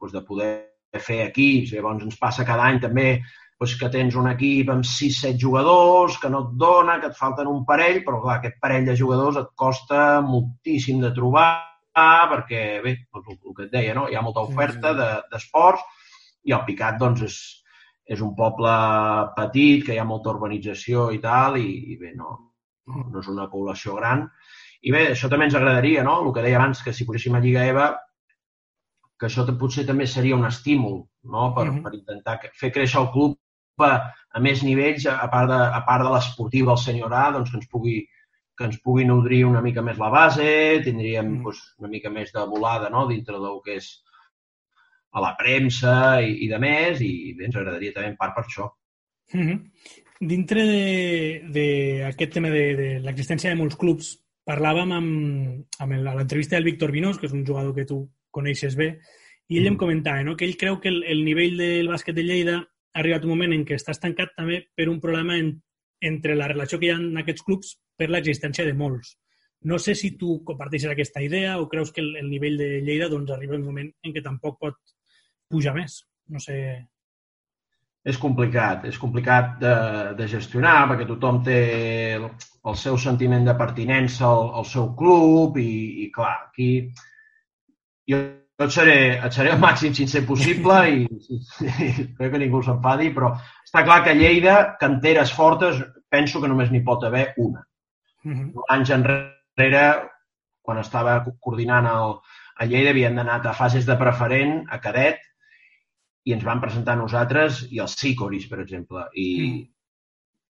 doncs 0.00 0.12
de 0.12 0.22
poder 0.22 0.52
fer 0.98 1.20
equips. 1.28 1.72
Llavors 1.72 2.02
ens 2.02 2.18
passa 2.18 2.44
cada 2.44 2.62
any 2.62 2.80
també 2.80 3.22
doncs 3.58 3.74
que 3.78 3.88
tens 3.90 4.14
un 4.18 4.28
equip 4.30 4.68
amb 4.70 4.86
6-7 4.86 5.34
jugadors, 5.42 6.18
que 6.22 6.30
no 6.30 6.44
et 6.44 6.50
dona, 6.62 6.98
que 7.02 7.10
et 7.10 7.16
falten 7.18 7.50
un 7.50 7.64
parell, 7.66 8.04
però 8.06 8.20
clar, 8.22 8.38
aquest 8.38 8.58
parell 8.62 8.86
de 8.86 8.94
jugadors 8.96 9.40
et 9.40 9.48
costa 9.58 10.20
moltíssim 10.22 11.00
de 11.02 11.10
trobar, 11.16 11.50
perquè, 12.30 12.62
bé, 12.84 12.94
el, 13.14 13.24
el 13.34 13.54
que 13.56 13.64
et 13.66 13.72
deia, 13.72 13.94
no? 13.98 14.06
hi 14.06 14.14
ha 14.14 14.22
molta 14.22 14.44
oferta 14.46 14.92
d'esports 14.94 15.82
de, 15.82 15.96
i 16.50 16.54
el 16.54 16.62
Picat, 16.68 17.00
doncs, 17.00 17.24
és, 17.26 17.38
és 18.14 18.22
un 18.22 18.36
poble 18.38 18.74
petit, 19.36 19.82
que 19.86 19.96
hi 19.96 19.98
ha 19.98 20.06
molta 20.06 20.30
urbanització 20.30 21.08
i 21.10 21.18
tal, 21.24 21.58
i, 21.58 21.94
i 21.94 21.98
bé, 21.98 22.14
no, 22.14 22.36
no, 22.86 23.08
no 23.10 23.24
és 23.24 23.32
una 23.32 23.48
població 23.50 23.98
gran. 23.98 24.28
I 24.86 24.94
bé, 24.94 25.02
això 25.16 25.26
també 25.26 25.48
ens 25.48 25.58
agradaria, 25.58 26.06
no? 26.06 26.20
El 26.22 26.30
que 26.36 26.46
deia 26.46 26.60
abans, 26.60 26.84
que 26.86 26.94
si 26.94 27.08
poséssim 27.08 27.34
a 27.34 27.42
Lliga 27.42 27.66
EVA, 27.66 27.88
que 29.18 29.26
això 29.26 29.42
potser 29.58 29.82
també 29.86 30.06
seria 30.06 30.36
un 30.38 30.46
estímul 30.46 31.00
no? 31.26 31.52
per, 31.54 31.66
uh 31.66 31.74
-huh. 31.74 31.82
per 31.82 31.94
intentar 31.94 32.38
fer 32.54 32.70
créixer 32.70 33.00
el 33.00 33.10
club 33.10 33.34
a 33.86 34.40
més 34.40 34.62
nivells, 34.62 35.06
a 35.10 35.28
part 35.32 35.50
de, 35.50 35.58
a 35.58 35.80
part 35.86 36.04
de 36.04 36.12
l'esportiu 36.12 36.66
del 36.68 36.80
senyor 36.80 37.14
A, 37.14 37.28
doncs 37.34 37.52
que 37.52 37.60
ens 37.60 37.70
pugui, 37.70 37.96
que 38.58 38.66
ens 38.68 38.80
pugui 38.84 39.06
nodrir 39.06 39.44
una 39.46 39.62
mica 39.64 39.82
més 39.84 39.98
la 40.00 40.10
base, 40.12 40.48
tindríem 40.84 41.26
mm. 41.28 41.46
doncs, 41.46 41.62
una 41.78 41.92
mica 41.92 42.10
més 42.10 42.32
de 42.34 42.44
volada 42.50 42.90
no? 42.90 43.06
dintre 43.08 43.38
del 43.38 43.62
que 43.64 43.78
és 43.78 43.90
a 45.14 45.22
la 45.24 45.34
premsa 45.38 46.20
i, 46.20 46.34
i 46.44 46.50
de 46.50 46.58
més, 46.62 47.00
i 47.02 47.34
bé, 47.38 47.48
ens 47.48 47.56
agradaria 47.56 47.94
també 47.94 48.12
en 48.12 48.18
part 48.20 48.36
per 48.36 48.44
això. 48.44 48.68
Mm 49.32 49.46
-hmm. 49.46 49.58
Dintre 50.20 50.62
d'aquest 51.54 52.32
tema 52.32 52.50
de, 52.50 52.64
de 52.74 52.88
l'existència 53.00 53.50
de 53.50 53.56
molts 53.56 53.76
clubs, 53.76 54.16
parlàvem 54.44 54.92
amb, 54.92 55.66
amb 55.78 55.92
l'entrevista 55.92 56.56
del 56.56 56.64
Víctor 56.64 56.90
Vinós, 56.90 57.18
que 57.18 57.26
és 57.26 57.32
un 57.32 57.46
jugador 57.46 57.74
que 57.74 57.84
tu 57.84 58.08
coneixes 58.30 58.74
bé, 58.76 58.98
i 59.48 59.58
ell 59.58 59.64
mm. 59.64 59.72
em 59.72 59.76
comentava 59.76 60.22
no? 60.22 60.36
que 60.36 60.44
ell 60.44 60.56
creu 60.56 60.80
que 60.80 60.88
el, 60.88 61.04
el 61.04 61.24
nivell 61.24 61.56
del 61.56 61.88
bàsquet 61.88 62.14
de 62.16 62.24
Lleida 62.24 62.68
ha 62.94 63.00
arribat 63.02 63.24
un 63.24 63.34
moment 63.34 63.54
en 63.54 63.64
què 63.68 63.76
està 63.78 63.94
estancat 63.94 64.34
també 64.36 64.62
per 64.76 64.88
un 64.88 65.00
problema 65.00 65.36
en, 65.38 65.52
entre 66.00 66.36
la 66.38 66.48
relació 66.50 66.78
que 66.78 66.88
hi 66.88 66.92
ha 66.92 67.00
en 67.00 67.22
aquests 67.22 67.44
clubs 67.46 67.74
per 67.98 68.10
l'existència 68.10 68.66
de 68.66 68.74
molts. 68.76 69.16
No 69.68 69.78
sé 69.82 69.94
si 69.98 70.12
tu 70.18 70.38
comparteixes 70.46 70.92
aquesta 70.92 71.22
idea 71.22 71.56
o 71.58 71.66
creus 71.68 71.90
que 71.92 72.00
el, 72.00 72.14
el 72.20 72.28
nivell 72.30 72.58
de 72.60 72.68
Lleida 72.86 73.08
doncs, 73.10 73.32
arriba 73.34 73.58
un 73.58 73.66
moment 73.66 73.90
en 74.04 74.14
què 74.14 74.22
tampoc 74.22 74.60
pot 74.62 74.78
pujar 75.50 75.74
més. 75.74 76.04
No 76.30 76.40
sé... 76.42 76.58
És 78.08 78.16
complicat, 78.22 78.86
és 78.88 78.96
complicat 78.96 79.56
de, 79.60 79.74
de 80.16 80.28
gestionar 80.30 80.86
perquè 80.88 81.04
tothom 81.08 81.42
té 81.44 81.58
el, 82.16 82.28
el 82.70 82.76
seu 82.78 82.96
sentiment 83.02 83.44
de 83.44 83.56
pertinença 83.58 84.28
al, 84.28 84.52
al 84.60 84.68
seu 84.70 84.92
club 84.96 85.58
i, 85.60 86.04
i 86.04 86.10
clar, 86.14 86.36
aquí 86.46 86.70
jo, 88.08 88.20
jo 88.58 88.66
et 88.66 88.74
seré, 88.74 88.98
et 89.22 89.34
seré 89.34 89.52
el 89.54 89.60
màxim 89.62 89.94
sincer 89.94 90.24
possible 90.26 90.78
i, 90.90 91.04
i, 91.06 91.38
i 91.68 92.06
crec 92.18 92.32
que 92.32 92.40
ningú 92.42 92.62
s'enfadi, 92.66 93.12
però 93.14 93.30
està 93.64 93.84
clar 93.86 94.02
que 94.04 94.14
a 94.14 94.18
Lleida, 94.18 94.58
canteres 94.80 95.32
fortes, 95.34 95.78
penso 96.10 96.42
que 96.42 96.50
només 96.50 96.72
n'hi 96.72 96.82
pot 96.86 97.04
haver 97.06 97.32
una. 97.36 97.62
Uh 98.24 98.30
mhm. 98.30 98.50
-huh. 98.50 98.64
Anys 98.74 98.90
enrere, 98.90 99.86
quan 100.62 100.78
estava 100.78 101.24
coordinant 101.40 101.86
el, 101.86 102.18
a 102.58 102.66
Lleida, 102.66 102.90
havien 102.90 103.18
anat 103.18 103.46
a 103.46 103.54
fases 103.54 103.86
de 103.86 103.96
preferent, 103.96 104.64
a 104.68 104.80
cadet, 104.80 105.22
i 106.24 106.32
ens 106.32 106.44
van 106.44 106.60
presentar 106.60 106.94
a 106.94 107.00
nosaltres 107.00 107.66
i 107.70 107.80
els 107.80 107.94
Sicoris, 107.96 108.48
per 108.48 108.60
exemple. 108.60 109.06
I 109.14 109.28
mm. 109.40 109.62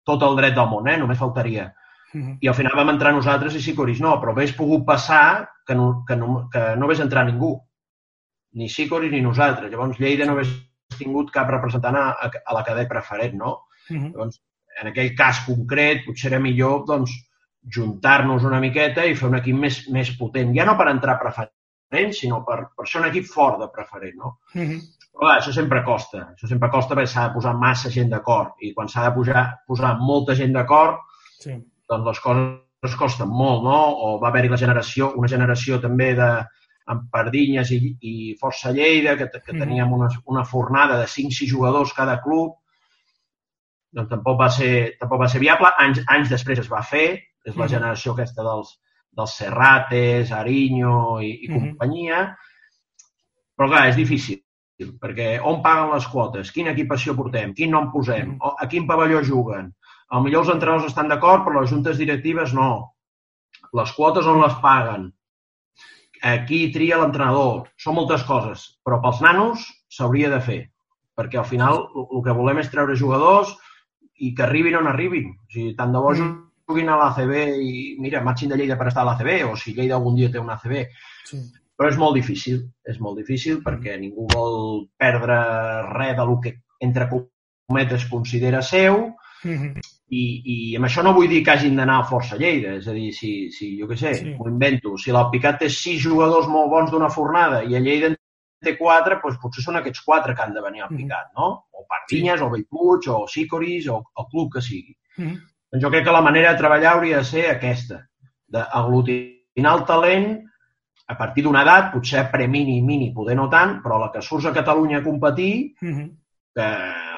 tot 0.05 0.23
el 0.23 0.35
dret 0.39 0.55
del 0.55 0.69
món, 0.71 0.87
eh? 0.87 0.97
només 0.97 1.19
faltaria. 1.19 1.73
Mm. 2.13 2.37
I 2.41 2.47
al 2.47 2.55
final 2.55 2.75
vam 2.79 2.89
entrar 2.89 3.13
nosaltres 3.13 3.55
i 3.55 3.61
Sicoris 3.61 3.99
no, 3.99 4.15
però 4.21 4.33
hagués 4.33 4.55
pogut 4.57 4.85
passar 4.85 5.49
que 5.67 5.75
no, 5.75 6.05
que 6.07 6.15
no, 6.15 6.47
que 6.49 6.75
no 6.77 6.87
hagués 6.87 7.03
entrar 7.03 7.25
ningú. 7.27 7.53
Ni 8.57 8.69
Sicoris 8.73 9.13
ni 9.13 9.21
nosaltres. 9.21 9.71
Llavors 9.71 9.99
Lleida 10.01 10.25
no 10.25 10.35
hagués 10.35 10.51
tingut 10.97 11.31
cap 11.33 11.49
representant 11.53 11.97
a, 11.99 12.05
a 12.25 12.57
la 12.57 12.63
cadet 12.65 12.89
preferent, 12.89 13.35
no? 13.37 13.53
Mm 13.89 13.97
-hmm. 13.97 14.11
Llavors, 14.13 14.41
en 14.81 14.91
aquell 14.91 15.15
cas 15.15 15.43
concret, 15.45 16.05
potser 16.05 16.31
era 16.31 16.39
millor 16.39 16.85
doncs, 16.85 17.13
juntar-nos 17.75 18.43
una 18.43 18.59
miqueta 18.59 19.05
i 19.05 19.15
fer 19.15 19.29
un 19.29 19.37
equip 19.39 19.55
més, 19.55 19.79
més 19.93 20.11
potent. 20.17 20.53
Ja 20.55 20.65
no 20.65 20.77
per 20.77 20.89
entrar 20.89 21.17
preferent, 21.19 22.13
sinó 22.13 22.43
per, 22.45 22.59
per 22.75 22.87
ser 22.87 23.01
un 23.01 23.07
equip 23.09 23.25
fort 23.25 23.59
de 23.59 23.69
preferent, 23.73 24.15
no? 24.15 24.37
Mm 24.53 24.67
-hmm. 24.67 24.79
Però 25.11 25.25
clar, 25.25 25.39
això 25.39 25.51
sempre 25.53 25.83
costa. 25.83 26.29
Això 26.35 26.47
sempre 26.47 26.69
costa 26.69 26.95
perquè 26.95 27.07
s'ha 27.07 27.27
de 27.27 27.33
posar 27.33 27.53
massa 27.57 27.89
gent 27.89 28.09
d'acord. 28.09 28.53
I 28.61 28.73
quan 28.73 28.87
s'ha 28.87 29.09
de 29.09 29.15
posar, 29.15 29.63
posar 29.67 29.97
molta 29.99 30.35
gent 30.35 30.53
d'acord, 30.53 30.99
sí. 31.39 31.57
doncs 31.89 32.05
les 32.05 32.19
coses 32.19 32.95
costen 32.97 33.27
molt, 33.27 33.63
no? 33.63 33.79
O 34.03 34.19
va 34.19 34.27
haver-hi 34.27 34.49
la 34.49 34.57
generació, 34.57 35.13
una 35.15 35.27
generació 35.27 35.79
també 35.81 36.13
de, 36.13 36.45
amb 36.91 37.09
Pardinyes 37.11 37.71
i, 37.75 37.79
i 37.99 38.13
Força 38.39 38.71
Lleida, 38.71 39.17
que, 39.19 39.27
que 39.43 39.55
teníem 39.55 39.91
una, 39.93 40.07
una 40.31 40.45
fornada 40.47 40.99
de 41.01 41.07
5-6 41.11 41.51
jugadors 41.51 41.93
cada 41.95 42.17
club, 42.23 42.55
doncs 43.97 44.11
tampoc 44.11 44.39
va 44.39 44.49
ser, 44.53 44.73
tampoc 44.99 45.23
va 45.23 45.29
ser 45.31 45.41
viable. 45.43 45.71
Anys, 45.83 46.03
anys 46.13 46.31
després 46.31 46.61
es 46.63 46.69
va 46.71 46.83
fer, 46.85 47.07
és 47.47 47.55
la 47.55 47.65
mm. 47.65 47.71
generació 47.75 48.13
aquesta 48.15 48.45
dels, 48.45 48.75
dels 49.17 49.37
Serrates, 49.41 50.33
Ariño 50.35 50.97
i, 51.23 51.31
i 51.43 51.49
mm. 51.49 51.63
companyia, 51.63 52.21
però 53.57 53.71
clar, 53.71 53.87
és 53.91 53.97
difícil, 53.97 54.41
perquè 55.01 55.37
on 55.51 55.63
paguen 55.65 55.95
les 55.95 56.07
quotes, 56.11 56.53
quina 56.53 56.75
equipació 56.75 57.15
portem, 57.17 57.55
quin 57.57 57.73
nom 57.73 57.91
posem, 57.93 58.35
mm. 58.35 58.55
a 58.63 58.69
quin 58.71 58.87
pavelló 58.89 59.23
juguen. 59.25 59.73
A 60.07 60.21
millor 60.23 60.45
els 60.45 60.53
entrenadors 60.53 60.87
estan 60.87 61.09
d'acord, 61.11 61.43
però 61.43 61.61
les 61.61 61.71
juntes 61.73 61.97
directives 61.99 62.53
no. 62.55 62.71
Les 63.75 63.91
quotes 63.91 64.27
on 64.29 64.39
les 64.39 64.53
paguen, 64.63 65.09
aquí 66.21 66.71
tria 66.73 66.99
l'entrenador. 67.01 67.67
Són 67.81 67.97
moltes 67.97 68.23
coses, 68.27 68.65
però 68.85 68.99
pels 69.03 69.21
nanos 69.25 69.65
s'hauria 69.93 70.31
de 70.33 70.41
fer, 70.43 70.59
perquè 71.17 71.39
al 71.39 71.47
final 71.49 71.85
el 72.03 72.23
que 72.25 72.35
volem 72.37 72.61
és 72.63 72.71
treure 72.73 72.97
jugadors 72.99 73.53
i 74.17 74.33
que 74.35 74.45
arribin 74.47 74.79
on 74.79 74.89
arribin. 74.89 75.31
O 75.35 75.53
sigui, 75.53 75.75
tant 75.77 75.93
de 75.93 76.01
bo 76.01 76.13
mm. 76.13 76.33
juguin 76.69 76.89
a 76.89 76.97
l'ACB 76.99 77.33
i, 77.61 77.71
mira, 78.01 78.23
marxin 78.25 78.53
de 78.53 78.59
Lleida 78.59 78.77
per 78.79 78.89
estar 78.91 79.05
a 79.05 79.11
l'ACB, 79.11 79.31
o 79.51 79.55
si 79.55 79.75
Lleida 79.77 79.97
algun 79.99 80.17
dia 80.17 80.31
té 80.33 80.41
una 80.41 80.57
ACB. 80.57 80.77
Sí. 81.29 81.41
Però 81.77 81.91
és 81.91 81.99
molt 82.01 82.17
difícil, 82.17 82.63
és 82.89 82.97
molt 83.03 83.19
difícil 83.21 83.61
perquè 83.65 83.99
ningú 84.01 84.25
vol 84.33 84.87
perdre 84.97 85.37
res 85.91 86.15
del 86.17 86.33
que, 86.41 86.55
entre 86.81 87.05
cometes, 87.11 88.07
considera 88.09 88.63
seu 88.65 89.13
mm 89.43 89.53
-hmm. 89.53 89.96
I, 90.07 90.21
I 90.47 90.55
amb 90.79 90.87
això 90.87 91.03
no 91.03 91.11
vull 91.15 91.27
dir 91.27 91.41
que 91.43 91.51
hagin 91.51 91.75
d'anar 91.75 91.97
a 91.99 92.05
Força 92.07 92.37
Lleida, 92.39 92.77
és 92.79 92.87
a 92.87 92.93
dir, 92.95 93.09
si, 93.15 93.49
si 93.51 93.73
jo 93.79 93.89
què 93.89 93.97
sé, 93.99 94.13
sí. 94.15 94.29
m'ho 94.37 94.47
invento, 94.47 94.95
si 95.01 95.11
l'Alpicat 95.11 95.59
té 95.63 95.69
sis 95.73 95.99
jugadors 95.99 96.47
molt 96.47 96.71
bons 96.71 96.93
d'una 96.93 97.09
fornada 97.11 97.59
i 97.67 97.75
a 97.75 97.81
Lleida 97.83 98.13
en 98.13 98.15
té 98.63 98.77
quatre, 98.79 99.19
doncs 99.21 99.39
potser 99.41 99.65
són 99.65 99.79
aquests 99.79 100.05
quatre 100.05 100.33
que 100.35 100.45
han 100.45 100.55
de 100.55 100.63
venir 100.63 100.85
al 100.85 100.95
Picat, 100.95 101.29
no? 101.35 101.49
O 101.75 101.85
Pardinyes, 101.91 102.39
sí. 102.39 102.45
o 102.45 102.49
Bellpuig, 102.53 103.09
o 103.13 103.19
Sicoris, 103.27 103.89
o 103.91 103.99
el 104.17 104.29
club 104.31 104.53
que 104.55 104.63
sigui. 104.63 104.95
Mm. 105.17 105.35
Doncs 105.73 105.83
jo 105.83 105.91
crec 105.93 106.07
que 106.07 106.15
la 106.15 106.23
manera 106.23 106.53
de 106.53 106.61
treballar 106.61 106.95
hauria 106.95 107.19
de 107.19 107.27
ser 107.27 107.49
aquesta, 107.51 108.01
d'aglutinar 108.47 109.75
el 109.75 109.85
talent 109.89 110.29
a 111.07 111.15
partir 111.15 111.43
d'una 111.43 111.61
edat, 111.63 111.91
potser 111.93 112.25
pre-mini, 112.31 112.81
mini, 112.83 113.11
poder 113.15 113.35
no 113.39 113.47
tant, 113.51 113.77
però 113.83 113.99
la 114.01 114.09
que 114.11 114.23
surts 114.23 114.47
a 114.47 114.55
Catalunya 114.55 114.99
a 114.99 115.03
competir, 115.03 115.75
mm 115.81 115.93
-hmm. 115.93 116.09
que 116.55 116.67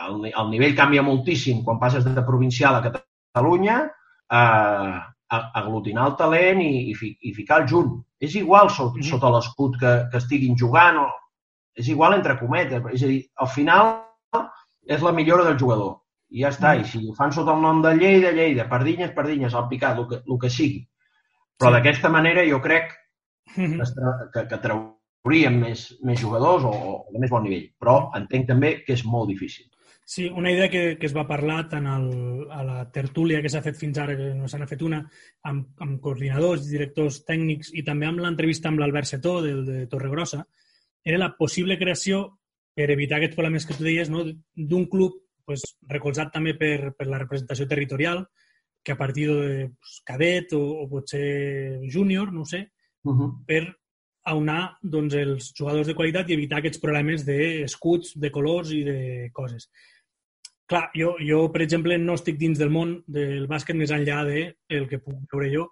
el, 0.09 0.25
el 0.29 0.49
nivell 0.49 0.75
canvia 0.75 1.05
moltíssim 1.05 1.63
quan 1.63 1.79
passes 1.79 2.03
de 2.05 2.25
provincial 2.25 2.75
a 2.75 2.83
Catalunya 2.89 3.79
a, 4.29 4.41
a 5.29 5.37
aglutinar 5.61 6.07
el 6.09 6.17
talent 6.17 6.61
i, 6.61 6.89
i, 6.89 6.93
fi, 6.97 7.13
i 7.21 7.33
ficar 7.33 7.61
el 7.61 7.69
junt. 7.69 7.95
És 8.19 8.35
igual 8.35 8.69
sota, 8.69 8.97
mm 8.97 9.01
-hmm. 9.01 9.09
sota 9.09 9.29
l'escut 9.29 9.79
que, 9.79 9.93
que 10.11 10.17
estiguin 10.17 10.57
jugant, 10.57 10.97
o, 10.97 11.07
és 11.75 11.87
igual 11.87 12.13
entre 12.13 12.37
cometes. 12.39 12.83
És 12.93 13.03
a 13.03 13.07
dir, 13.07 13.23
al 13.35 13.47
final 13.47 14.09
és 14.85 15.01
la 15.01 15.11
millora 15.11 15.43
del 15.45 15.59
jugador. 15.59 16.01
I 16.29 16.43
ja 16.43 16.49
està. 16.49 16.75
Mm. 16.75 16.81
I 16.81 16.85
si 16.85 17.07
ho 17.07 17.15
fan 17.15 17.31
sota 17.31 17.53
el 17.53 17.61
nom 17.61 17.81
de 17.81 17.95
Lleida, 17.95 18.31
Lleida, 18.31 18.67
Pardinyes, 18.69 19.13
Pardinyes, 19.15 19.53
el 19.53 19.67
picat, 19.69 19.97
el 19.97 20.07
que, 20.07 20.21
el 20.25 20.39
que 20.39 20.49
sigui. 20.49 20.87
Però 21.59 21.69
sí. 21.69 21.75
d'aquesta 21.75 22.09
manera 22.09 22.45
jo 22.49 22.61
crec 22.61 22.93
mm 23.55 23.65
-hmm. 23.65 24.31
que, 24.33 24.47
que 24.47 24.57
trauríem 24.57 25.59
més, 25.59 25.99
més 26.03 26.19
jugadors 26.19 26.63
o, 26.63 26.69
o 26.69 27.05
de 27.13 27.19
més 27.19 27.29
bon 27.29 27.43
nivell. 27.43 27.69
Però 27.79 28.11
entenc 28.15 28.47
també 28.47 28.83
que 28.85 28.93
és 28.93 29.05
molt 29.05 29.27
difícil. 29.27 29.65
Sí, 30.09 30.25
una 30.25 30.51
idea 30.51 30.71
que, 30.71 30.97
que 30.97 31.05
es 31.05 31.13
va 31.13 31.27
parlar 31.29 31.67
tant 31.69 31.85
al, 31.85 32.07
a 32.49 32.63
la 32.65 32.77
tertúlia 32.89 33.43
que 33.43 33.49
s'ha 33.53 33.59
fet 33.61 33.75
fins 33.77 33.99
ara, 34.01 34.15
que 34.17 34.31
no 34.33 34.47
se 34.49 34.57
n'ha 34.57 34.65
fet 34.65 34.81
una, 34.81 35.03
amb, 35.45 35.67
amb 35.85 35.99
coordinadors, 36.01 36.63
directors 36.65 37.19
tècnics 37.27 37.69
i 37.77 37.83
també 37.85 38.07
amb 38.07 38.23
l'entrevista 38.23 38.71
amb 38.71 38.81
l'Albert 38.81 39.05
Setó, 39.05 39.35
del 39.45 39.59
de 39.67 39.83
Torregrossa, 39.91 40.39
era 41.05 41.19
la 41.21 41.27
possible 41.37 41.77
creació, 41.77 42.23
per 42.73 42.87
evitar 42.89 43.19
aquests 43.19 43.37
problemes 43.37 43.69
que 43.69 43.77
tu 43.77 43.85
deies, 43.85 44.09
no? 44.09 44.23
d'un 44.71 44.87
club 44.89 45.19
pues, 45.45 45.67
recolzat 45.93 46.33
també 46.33 46.55
per, 46.57 46.95
per 46.97 47.05
la 47.05 47.21
representació 47.21 47.69
territorial, 47.69 48.23
que 48.81 48.95
a 48.95 48.97
partir 48.97 49.27
de 49.29 49.67
pues, 49.67 49.99
cadet 50.09 50.57
o, 50.57 50.63
o 50.87 50.87
potser 50.89 51.85
júnior, 51.85 52.33
no 52.33 52.47
sé, 52.49 52.63
uh 53.05 53.13
-huh. 53.13 53.29
per 53.45 53.61
aunar 54.25 54.75
doncs, 54.81 55.13
els 55.13 55.53
jugadors 55.53 55.85
de 55.85 55.93
qualitat 55.93 56.29
i 56.29 56.33
evitar 56.33 56.59
aquests 56.59 56.81
problemes 56.81 57.25
d'escuts, 57.25 58.17
de 58.17 58.31
colors 58.31 58.73
i 58.73 58.83
de 58.83 59.29
coses 59.33 59.69
clar, 60.69 60.89
jo, 60.95 61.15
jo, 61.19 61.43
per 61.53 61.63
exemple, 61.65 61.97
no 61.97 62.15
estic 62.19 62.37
dins 62.39 62.59
del 62.61 62.71
món 62.73 62.99
del 63.09 63.47
bàsquet 63.49 63.77
més 63.77 63.91
enllà 63.95 64.21
de 64.27 64.43
el 64.77 64.87
que 64.89 65.01
puc 65.01 65.33
veure 65.33 65.49
jo. 65.53 65.67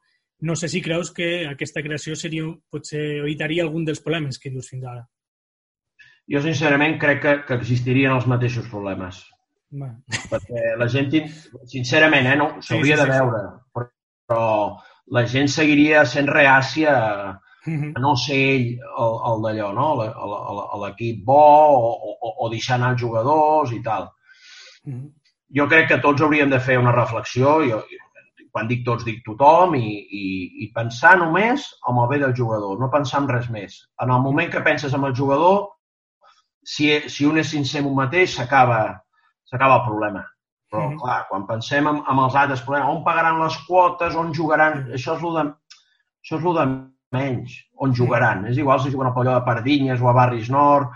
No 0.47 0.55
sé 0.57 0.69
si 0.69 0.83
creus 0.85 1.11
que 1.13 1.47
aquesta 1.49 1.81
creació 1.85 2.15
seria, 2.15 2.49
potser 2.69 3.03
evitaria 3.23 3.63
algun 3.65 3.85
dels 3.85 4.03
problemes 4.03 4.37
que 4.41 4.51
dius 4.53 4.69
fins 4.73 4.85
ara. 4.85 5.05
Jo, 6.27 6.41
sincerament, 6.43 6.97
crec 7.01 7.23
que, 7.23 7.33
que 7.47 7.57
existirien 7.57 8.13
els 8.13 8.27
mateixos 8.29 8.67
problemes. 8.69 9.23
Va. 9.79 9.89
Perquè 10.31 10.75
la 10.79 10.87
gent, 10.91 11.09
sincerament, 11.71 12.27
eh, 12.27 12.35
no, 12.39 12.49
s'hauria 12.61 12.97
sí, 12.97 13.01
sí, 13.01 13.05
de 13.05 13.15
veure, 13.15 13.41
sí. 13.47 13.71
però, 13.75 13.89
però 14.27 14.45
la 15.17 15.23
gent 15.27 15.49
seguiria 15.51 16.03
sent 16.05 16.27
reàcia 16.31 16.93
a, 16.97 17.31
a 17.67 18.03
no 18.03 18.13
ser 18.19 18.37
ell 18.51 18.67
el, 18.75 19.17
el 19.31 19.43
d'allò, 19.45 19.71
no? 19.75 19.87
l'equip 20.83 21.23
bo 21.27 21.41
o, 21.79 21.91
o, 22.13 22.33
o 22.45 22.49
deixar 22.51 22.77
anar 22.77 22.93
els 22.95 23.03
jugadors 23.03 23.73
i 23.75 23.81
tal. 23.83 24.09
Jo 25.57 25.67
crec 25.71 25.87
que 25.91 26.01
tots 26.03 26.21
hauríem 26.21 26.49
de 26.51 26.59
fer 26.59 26.77
una 26.79 26.91
reflexió, 26.95 27.59
jo, 27.67 27.81
quan 28.51 28.67
dic 28.67 28.83
tots, 28.85 29.05
dic 29.05 29.21
tothom, 29.25 29.75
i, 29.77 29.89
i, 30.19 30.23
i 30.65 30.71
pensar 30.75 31.15
només 31.21 31.67
en 31.89 31.99
el 32.01 32.07
bé 32.11 32.19
del 32.23 32.35
jugador, 32.35 32.79
no 32.79 32.91
pensar 32.93 33.21
en 33.21 33.29
res 33.29 33.49
més. 33.53 33.75
En 34.03 34.11
el 34.11 34.23
moment 34.23 34.51
que 34.51 34.63
penses 34.65 34.95
en 34.97 35.05
el 35.07 35.15
jugador, 35.15 35.59
si, 36.67 36.89
si 37.09 37.27
un 37.29 37.37
és 37.43 37.51
sincer 37.53 37.83
amb 37.83 37.91
un 37.91 37.99
mateix, 38.01 38.33
s'acaba 38.35 38.81
el 39.53 39.85
problema. 39.85 40.25
Però, 40.71 40.81
mm 40.83 40.93
-hmm. 40.93 40.99
clar, 41.01 41.27
quan 41.29 41.47
pensem 41.47 41.87
en, 41.87 42.01
en 42.11 42.19
els 42.25 42.35
altres 42.35 42.61
problemes, 42.61 42.89
on 42.89 43.03
pagaran 43.03 43.43
les 43.43 43.57
quotes, 43.67 44.15
on 44.15 44.33
jugaran... 44.33 44.73
Mm 44.73 44.83
-hmm. 44.83 44.93
Això 44.93 45.15
és 45.15 45.23
el 45.23 45.33
de, 45.37 45.43
això 46.23 46.37
és 46.39 46.45
el 46.45 46.55
de 46.59 46.65
menys, 47.11 47.51
on 47.75 47.93
jugaran. 47.93 48.39
Mm 48.39 48.43
-hmm. 48.45 48.49
És 48.51 48.57
igual 48.57 48.79
si 48.79 48.91
juguen 48.91 49.07
al 49.07 49.13
Palló 49.13 49.33
de 49.35 49.45
Pardinyes 49.45 50.01
o 50.01 50.09
a 50.09 50.13
Barris 50.13 50.49
Nord, 50.49 50.89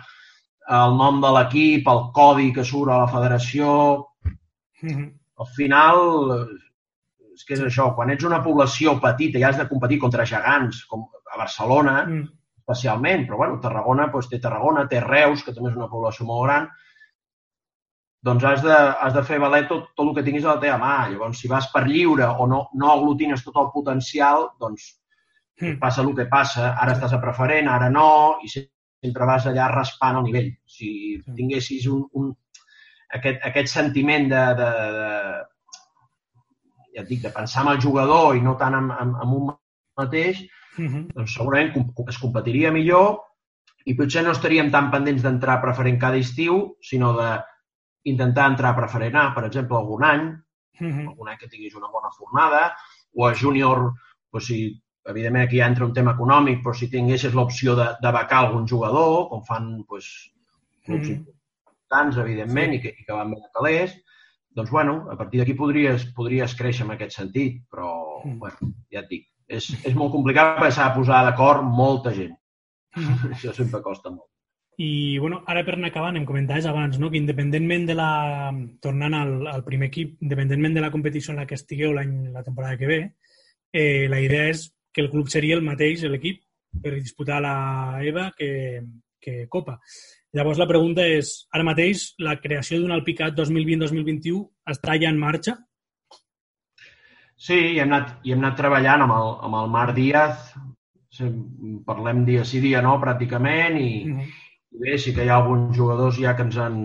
el 0.71 0.97
nom 0.97 1.21
de 1.23 1.31
l'equip, 1.35 1.87
el 1.91 2.03
codi 2.15 2.51
que 2.55 2.67
surt 2.67 2.91
a 2.91 3.01
la 3.03 3.09
federació... 3.11 3.71
Mm 4.81 4.93
-hmm. 4.93 5.09
Al 5.41 5.47
final, 5.55 5.97
és 7.33 7.45
que 7.45 7.55
és 7.55 7.61
això, 7.65 7.95
quan 7.95 8.11
ets 8.13 8.23
una 8.27 8.43
població 8.43 8.99
petita 9.01 9.39
i 9.39 9.43
has 9.43 9.57
de 9.57 9.67
competir 9.69 9.97
contra 9.99 10.25
gegants, 10.25 10.85
com 10.85 11.07
a 11.33 11.37
Barcelona, 11.37 12.05
mm. 12.05 12.27
especialment, 12.61 13.25
però 13.27 13.37
bueno, 13.37 13.59
Tarragona 13.59 14.07
doncs, 14.11 14.29
té 14.29 14.39
Tarragona, 14.39 14.87
té 14.87 14.99
Reus, 14.99 15.43
que 15.43 15.53
també 15.53 15.71
és 15.71 15.77
una 15.79 15.89
població 15.89 16.25
molt 16.25 16.43
gran, 16.45 16.69
doncs 18.21 18.43
has 18.43 18.61
de, 18.61 18.73
has 18.75 19.13
de 19.13 19.23
fer 19.23 19.39
valer 19.41 19.63
tot, 19.67 19.87
tot 19.95 20.07
el 20.07 20.15
que 20.15 20.23
tinguis 20.23 20.45
a 20.45 20.55
la 20.55 20.61
teva 20.61 20.77
mà. 20.77 20.95
Llavors, 21.09 21.39
si 21.41 21.49
vas 21.49 21.71
per 21.73 21.87
lliure 21.87 22.27
o 22.27 22.45
no, 22.47 22.67
no 22.77 22.91
aglutines 22.91 23.41
tot 23.43 23.57
el 23.57 23.71
potencial, 23.73 24.51
doncs 24.61 24.91
mm. 25.61 25.79
passa 25.81 26.03
el 26.05 26.13
que 26.17 26.27
passa. 26.29 26.75
Ara 26.75 26.93
estàs 26.93 27.15
a 27.17 27.21
preferent, 27.23 27.71
ara 27.71 27.89
no, 27.89 28.37
i 28.45 28.51
sempre 29.01 29.25
vas 29.25 29.47
allà 29.49 29.67
raspant 29.71 30.19
el 30.19 30.27
nivell. 30.27 30.51
Si 30.69 30.91
tinguessis 31.37 31.87
un, 31.89 32.03
un, 32.19 32.29
aquest, 33.17 33.41
aquest 33.49 33.73
sentiment 33.73 34.29
de, 34.29 34.43
de, 34.59 34.69
de, 34.97 35.09
ja 36.95 37.03
et 37.03 37.09
dic, 37.09 37.23
de 37.25 37.33
pensar 37.33 37.65
en 37.65 37.73
el 37.73 37.81
jugador 37.81 38.37
i 38.37 38.43
no 38.45 38.55
tant 38.59 38.77
en, 38.77 38.91
en, 39.03 39.15
en 39.25 39.35
un 39.39 39.49
mateix, 39.97 40.43
mm 40.77 40.87
-hmm. 40.87 41.07
doncs 41.15 41.35
segurament 41.37 41.73
es 42.07 42.21
competiria 42.21 42.71
millor 42.71 43.19
i 43.85 43.95
potser 43.97 44.23
no 44.23 44.31
estaríem 44.31 44.69
tan 44.71 44.91
pendents 44.91 45.23
d'entrar 45.23 45.61
preferent 45.61 45.97
cada 45.99 46.17
estiu, 46.17 46.77
sinó 46.81 47.13
de 47.17 47.31
intentar 48.03 48.49
entrar 48.51 48.75
preferent 48.75 49.15
A, 49.15 49.33
per 49.33 49.45
exemple, 49.45 49.77
algun 49.77 50.03
any, 50.03 50.23
uh 50.29 50.87
-huh. 50.87 51.09
algun 51.09 51.29
any 51.29 51.37
que 51.37 51.49
tinguis 51.49 51.75
una 51.75 51.87
bona 51.87 52.11
fornada, 52.11 52.75
o 53.13 53.27
a 53.27 53.33
júnior, 53.33 53.93
doncs 54.31 54.45
si, 54.45 54.81
evidentment 55.09 55.47
aquí 55.47 55.57
ja 55.57 55.67
entra 55.67 55.85
un 55.85 55.93
tema 55.93 56.13
econòmic, 56.13 56.61
però 56.63 56.73
si 56.77 56.89
tinguessis 56.89 57.33
l'opció 57.33 57.75
de, 57.75 57.87
de 58.01 58.13
becar 58.13 58.45
algun 58.45 58.67
jugador, 58.67 59.27
com 59.29 59.43
fan 59.47 59.69
doncs, 59.81 60.09
clubs 60.85 61.09
-huh. 61.09 61.17
importants, 61.17 62.17
evidentment, 62.17 62.71
sí. 62.71 62.77
i, 62.77 62.81
que, 62.81 62.95
i 62.99 63.05
que 63.05 63.13
van 63.13 63.31
bé 63.31 63.37
de 63.41 63.51
calés, 63.53 63.95
doncs, 64.49 64.69
bueno, 64.69 65.07
a 65.11 65.17
partir 65.17 65.39
d'aquí 65.39 65.53
podries, 65.53 66.05
podries 66.15 66.55
créixer 66.55 66.85
en 66.85 66.91
aquest 66.91 67.17
sentit, 67.17 67.63
però, 67.69 68.21
-huh. 68.23 68.37
bueno, 68.37 68.57
ja 68.91 68.99
et 68.99 69.09
dic, 69.09 69.27
és, 69.47 69.85
és 69.85 69.95
molt 69.95 70.11
complicat 70.11 70.57
perquè 70.57 70.71
s'ha 70.71 70.89
de 70.89 70.95
posar 70.95 71.23
d'acord 71.25 71.63
molta 71.63 72.13
gent. 72.13 72.35
-huh. 72.95 73.31
Això 73.33 73.53
sempre 73.53 73.81
costa 73.81 74.09
molt. 74.09 74.27
I, 74.77 75.19
bueno, 75.19 75.43
ara 75.45 75.63
per 75.63 75.75
anar 75.75 75.89
acabant, 75.89 76.15
em 76.17 76.25
comentaves 76.25 76.65
abans, 76.65 76.97
no?, 76.97 77.09
que 77.11 77.17
independentment 77.17 77.85
de 77.85 77.93
la... 77.93 78.51
tornant 78.81 79.13
al, 79.13 79.47
al 79.47 79.63
primer 79.63 79.89
equip, 79.89 80.21
independentment 80.21 80.73
de 80.73 80.81
la 80.81 80.91
competició 80.91 81.33
en 81.33 81.37
la 81.37 81.45
que 81.45 81.55
estigueu 81.55 81.93
l'any, 81.93 82.31
la 82.31 82.43
temporada 82.43 82.77
que 82.77 82.87
ve, 82.87 83.15
eh, 83.73 84.07
la 84.09 84.19
idea 84.19 84.49
és 84.49 84.71
que 84.93 85.03
el 85.03 85.09
club 85.11 85.29
seria 85.31 85.57
el 85.57 85.63
mateix, 85.65 86.03
l'equip, 86.09 86.41
per 86.83 86.95
disputar 86.95 87.41
la 87.43 87.55
EVA 88.07 88.29
que, 88.37 88.51
que 89.21 89.47
Copa. 89.51 89.79
Llavors 90.35 90.59
la 90.61 90.67
pregunta 90.67 91.03
és, 91.03 91.33
ara 91.51 91.67
mateix 91.67 92.11
la 92.23 92.37
creació 92.39 92.79
d'un 92.79 92.93
Alpicat 92.95 93.35
2020-2021 93.39 94.45
està 94.75 94.95
ja 95.01 95.11
en 95.11 95.19
marxa? 95.19 95.57
Sí, 97.41 97.57
hi 97.57 97.81
hem 97.81 97.89
anat, 97.89 98.19
hi 98.23 98.35
hem 98.35 98.43
anat 98.43 98.59
treballant 98.59 99.07
amb 99.07 99.17
el, 99.17 99.33
amb 99.47 99.59
el 99.63 99.73
Marc 99.73 99.97
Díaz, 99.97 100.53
parlem 101.87 102.23
dia 102.27 102.45
sí 102.47 102.61
dia 102.63 102.79
no, 102.85 102.95
pràcticament, 103.01 103.75
i, 103.81 103.91
uh 104.05 104.15
-huh 104.15 104.29
bé, 104.71 104.97
sí 104.97 105.13
que 105.13 105.25
hi 105.25 105.29
ha 105.29 105.37
alguns 105.41 105.75
jugadors 105.77 106.19
ja 106.19 106.35
que 106.35 106.45
ens 106.47 106.57
han, 106.57 106.77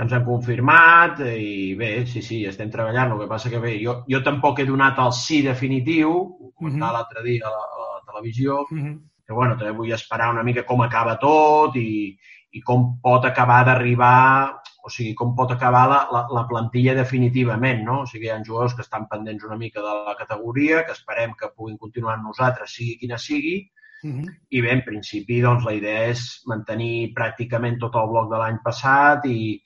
ens 0.00 0.14
han 0.16 0.24
confirmat 0.24 1.20
i 1.26 1.74
bé, 1.78 1.90
sí, 2.08 2.22
sí, 2.24 2.40
estem 2.48 2.70
treballant. 2.72 3.12
El 3.12 3.22
que 3.22 3.30
passa 3.30 3.52
que 3.52 3.60
bé, 3.62 3.74
jo, 3.82 4.00
jo 4.08 4.22
tampoc 4.24 4.60
he 4.60 4.68
donat 4.68 4.98
el 5.02 5.12
sí 5.16 5.40
definitiu, 5.44 6.10
ho 6.10 6.52
comentava 6.56 6.90
uh 6.90 6.90
-huh. 6.90 6.98
l'altre 6.98 7.22
dia 7.24 7.46
a 7.46 7.50
la, 7.50 7.64
a 7.76 7.78
la 7.94 8.02
televisió, 8.06 8.60
uh 8.62 8.78
-huh. 8.78 8.98
que 9.26 9.32
bueno, 9.32 9.56
també 9.56 9.72
vull 9.72 9.92
esperar 9.92 10.30
una 10.30 10.42
mica 10.42 10.64
com 10.64 10.82
acaba 10.82 11.18
tot 11.18 11.76
i, 11.76 12.16
i 12.52 12.60
com 12.60 13.00
pot 13.00 13.24
acabar 13.24 13.64
d'arribar, 13.64 14.60
o 14.82 14.88
sigui, 14.88 15.14
com 15.14 15.34
pot 15.36 15.50
acabar 15.52 15.88
la, 15.88 16.08
la, 16.12 16.26
la 16.32 16.46
plantilla 16.48 16.94
definitivament, 16.94 17.84
no? 17.84 18.00
O 18.02 18.06
sigui, 18.06 18.26
hi 18.26 18.30
ha 18.30 18.42
jugadors 18.44 18.74
que 18.74 18.82
estan 18.82 19.06
pendents 19.08 19.44
una 19.44 19.56
mica 19.56 19.80
de 19.80 19.92
la 20.06 20.16
categoria, 20.18 20.84
que 20.84 20.92
esperem 20.92 21.34
que 21.38 21.52
puguin 21.56 21.76
continuar 21.76 22.14
amb 22.14 22.24
nosaltres, 22.24 22.74
sigui 22.74 22.96
quina 22.98 23.18
sigui, 23.18 23.70
Uh 24.02 24.10
-huh. 24.10 24.28
I 24.48 24.60
bé, 24.62 24.70
en 24.72 24.82
principi, 24.82 25.40
doncs, 25.42 25.64
la 25.64 25.74
idea 25.74 26.06
és 26.08 26.42
mantenir 26.46 27.12
pràcticament 27.12 27.78
tot 27.78 27.94
el 27.94 28.08
bloc 28.08 28.30
de 28.30 28.38
l'any 28.38 28.58
passat 28.64 29.26
i, 29.26 29.62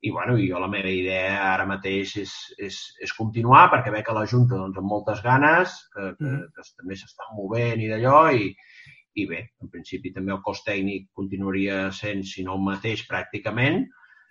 i, 0.00 0.10
bueno, 0.10 0.36
i 0.38 0.48
jo 0.50 0.60
la 0.60 0.68
meva 0.68 0.90
idea 0.92 1.36
ara 1.52 1.66
mateix 1.66 2.16
és, 2.20 2.32
és, 2.62 2.78
és 3.02 3.12
continuar 3.16 3.66
perquè 3.72 3.92
veig 3.94 4.04
que 4.06 4.14
la 4.16 4.26
Junta 4.28 4.58
doncs, 4.58 4.76
amb 4.78 4.90
moltes 4.90 5.22
ganes, 5.24 5.72
que, 5.94 6.12
que, 6.18 6.32
-huh. 6.32 6.42
que 6.54 6.66
també 6.76 6.96
s'estan 6.96 7.36
movent 7.38 7.80
i 7.80 7.88
d'allò 7.90 8.20
i, 8.32 8.50
i 9.16 9.26
bé, 9.26 9.42
en 9.62 9.70
principi 9.72 10.12
també 10.12 10.34
el 10.34 10.42
cos 10.44 10.62
tècnic 10.66 11.08
continuaria 11.14 11.90
sent, 11.90 12.24
si 12.24 12.44
no 12.44 12.56
el 12.58 12.64
mateix, 12.66 13.06
pràcticament. 13.08 13.86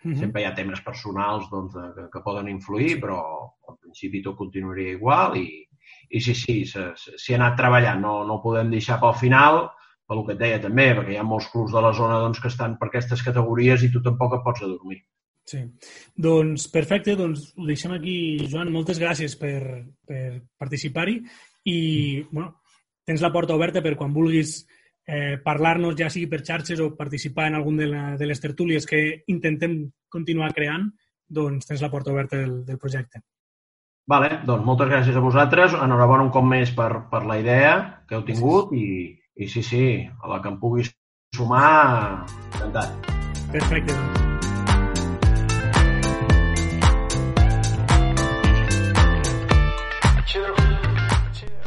Uh 0.06 0.12
-huh. 0.12 0.20
Sempre 0.20 0.42
hi 0.42 0.46
ha 0.46 0.54
temes 0.54 0.82
personals 0.82 1.50
doncs, 1.50 1.74
que, 1.96 2.10
que 2.14 2.24
poden 2.24 2.48
influir, 2.48 3.00
però 3.02 3.22
en 3.70 3.78
principi 3.82 4.22
tot 4.22 4.38
continuaria 4.38 4.92
igual 4.92 5.38
i, 5.38 5.68
i 6.10 6.22
sí, 6.22 6.36
sí, 6.36 6.66
s'hi 6.66 7.34
ha 7.34 7.38
anat 7.38 7.58
treballant, 7.58 8.02
no, 8.02 8.24
no 8.24 8.36
ho 8.36 8.44
podem 8.44 8.70
deixar 8.70 9.00
pel 9.00 9.16
final, 9.16 9.70
pel 10.08 10.24
que 10.26 10.34
et 10.34 10.40
deia 10.40 10.62
també, 10.62 10.94
perquè 10.94 11.16
hi 11.16 11.18
ha 11.18 11.24
molts 11.24 11.50
clubs 11.52 11.74
de 11.74 11.82
la 11.82 11.92
zona 11.94 12.20
doncs, 12.20 12.40
que 12.40 12.48
estan 12.48 12.78
per 12.78 12.88
aquestes 12.88 13.24
categories 13.24 13.84
i 13.84 13.92
tu 13.92 14.02
tampoc 14.02 14.36
et 14.38 14.44
pots 14.46 14.62
adormir. 14.62 15.02
Sí. 15.46 15.62
Doncs 16.18 16.66
perfecte, 16.74 17.14
doncs 17.16 17.52
ho 17.56 17.68
deixem 17.68 17.94
aquí, 17.94 18.16
Joan. 18.50 18.72
Moltes 18.74 19.00
gràcies 19.02 19.38
per, 19.38 19.62
per 20.08 20.42
participar-hi 20.58 21.20
i 21.70 21.78
bueno, 22.32 22.62
tens 23.06 23.22
la 23.22 23.32
porta 23.34 23.54
oberta 23.58 23.84
per 23.86 23.94
quan 23.98 24.14
vulguis 24.14 24.58
eh, 25.06 25.38
parlar-nos, 25.44 25.96
ja 26.00 26.10
sigui 26.10 26.28
per 26.32 26.42
xarxes 26.46 26.82
o 26.82 26.96
participar 26.98 27.48
en 27.52 27.60
algun 27.60 27.78
de, 27.78 27.88
la, 27.92 28.04
de 28.18 28.26
les 28.26 28.42
tertúlies 28.42 28.90
que 28.90 29.22
intentem 29.32 29.84
continuar 30.10 30.52
creant, 30.58 30.90
doncs 31.30 31.70
tens 31.70 31.86
la 31.86 31.92
porta 31.94 32.14
oberta 32.14 32.42
del, 32.42 32.60
del 32.66 32.82
projecte. 32.82 33.22
Vale, 34.10 34.42
doncs 34.46 34.66
moltes 34.66 34.90
gràcies 34.92 35.16
a 35.18 35.24
vosaltres. 35.24 35.74
Enhorabona 35.82 36.28
un 36.28 36.34
cop 36.34 36.46
més 36.46 36.74
per, 36.78 36.92
per 37.10 37.24
la 37.26 37.40
idea 37.42 37.72
que 38.06 38.18
heu 38.18 38.26
tingut 38.28 38.74
i, 38.78 39.16
i 39.38 39.50
sí, 39.50 39.66
sí, 39.66 39.88
a 40.22 40.30
la 40.30 40.42
que 40.44 40.54
em 40.54 40.62
puguis 40.62 40.94
sumar, 41.34 42.22
encantat. 42.54 43.12
Perfecte. 43.50 43.98
Doncs. 43.98 44.25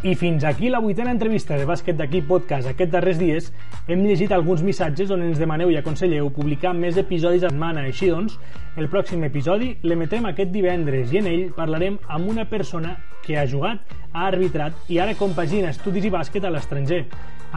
I 0.00 0.14
fins 0.14 0.44
aquí 0.44 0.68
la 0.68 0.78
vuitena 0.78 1.10
entrevista 1.10 1.56
de 1.58 1.64
Bàsquet 1.66 1.96
d'aquí 1.98 2.20
podcast 2.22 2.68
aquests 2.70 2.92
darrers 2.92 3.18
dies. 3.18 3.48
Hem 3.90 4.04
llegit 4.06 4.30
alguns 4.30 4.60
missatges 4.62 5.10
on 5.10 5.24
ens 5.26 5.40
demaneu 5.42 5.72
i 5.72 5.78
aconselleu 5.80 6.28
publicar 6.30 6.70
més 6.70 7.00
episodis 7.02 7.42
a 7.42 7.50
setmana. 7.50 7.82
Així 7.82 8.06
doncs, 8.12 8.36
el 8.78 8.86
pròxim 8.92 9.24
episodi 9.26 9.72
l'emetem 9.82 10.28
aquest 10.30 10.52
divendres 10.54 11.10
i 11.10 11.18
en 11.18 11.26
ell 11.26 11.42
parlarem 11.56 11.96
amb 12.06 12.30
una 12.30 12.44
persona 12.46 12.94
que 13.24 13.34
ha 13.40 13.46
jugat, 13.50 13.82
ha 14.12 14.28
arbitrat 14.28 14.86
i 14.86 15.00
ara 15.02 15.16
compagina 15.18 15.72
estudis 15.74 16.06
i 16.06 16.12
bàsquet 16.14 16.46
a 16.46 16.52
l'estranger. 16.54 17.00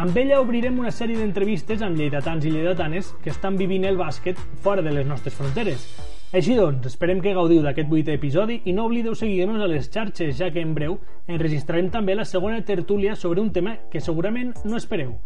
Amb 0.02 0.18
ella 0.18 0.42
obrirem 0.42 0.80
una 0.82 0.90
sèrie 0.90 1.20
d'entrevistes 1.22 1.86
amb 1.86 2.02
lleidatans 2.02 2.48
i 2.48 2.56
lleidatanes 2.56 3.14
que 3.22 3.30
estan 3.30 3.60
vivint 3.60 3.86
el 3.86 4.02
bàsquet 4.02 4.42
fora 4.66 4.82
de 4.82 4.96
les 4.98 5.06
nostres 5.06 5.38
fronteres. 5.38 5.86
Així 6.32 6.54
doncs, 6.56 6.86
esperem 6.88 7.20
que 7.20 7.34
gaudiu 7.36 7.60
d'aquest 7.60 7.90
vuitè 7.92 8.14
episodi 8.16 8.62
i 8.64 8.72
no 8.72 8.86
oblideu 8.88 9.16
seguir-nos 9.20 9.60
a 9.60 9.68
les 9.68 9.90
xarxes, 9.92 10.38
ja 10.38 10.48
que 10.48 10.64
en 10.64 10.72
breu 10.78 10.96
enregistrarem 11.28 11.90
també 11.92 12.16
la 12.16 12.24
segona 12.24 12.62
tertúlia 12.64 13.18
sobre 13.20 13.44
un 13.44 13.52
tema 13.52 13.76
que 13.92 14.00
segurament 14.00 14.54
no 14.64 14.80
espereu. 14.80 15.18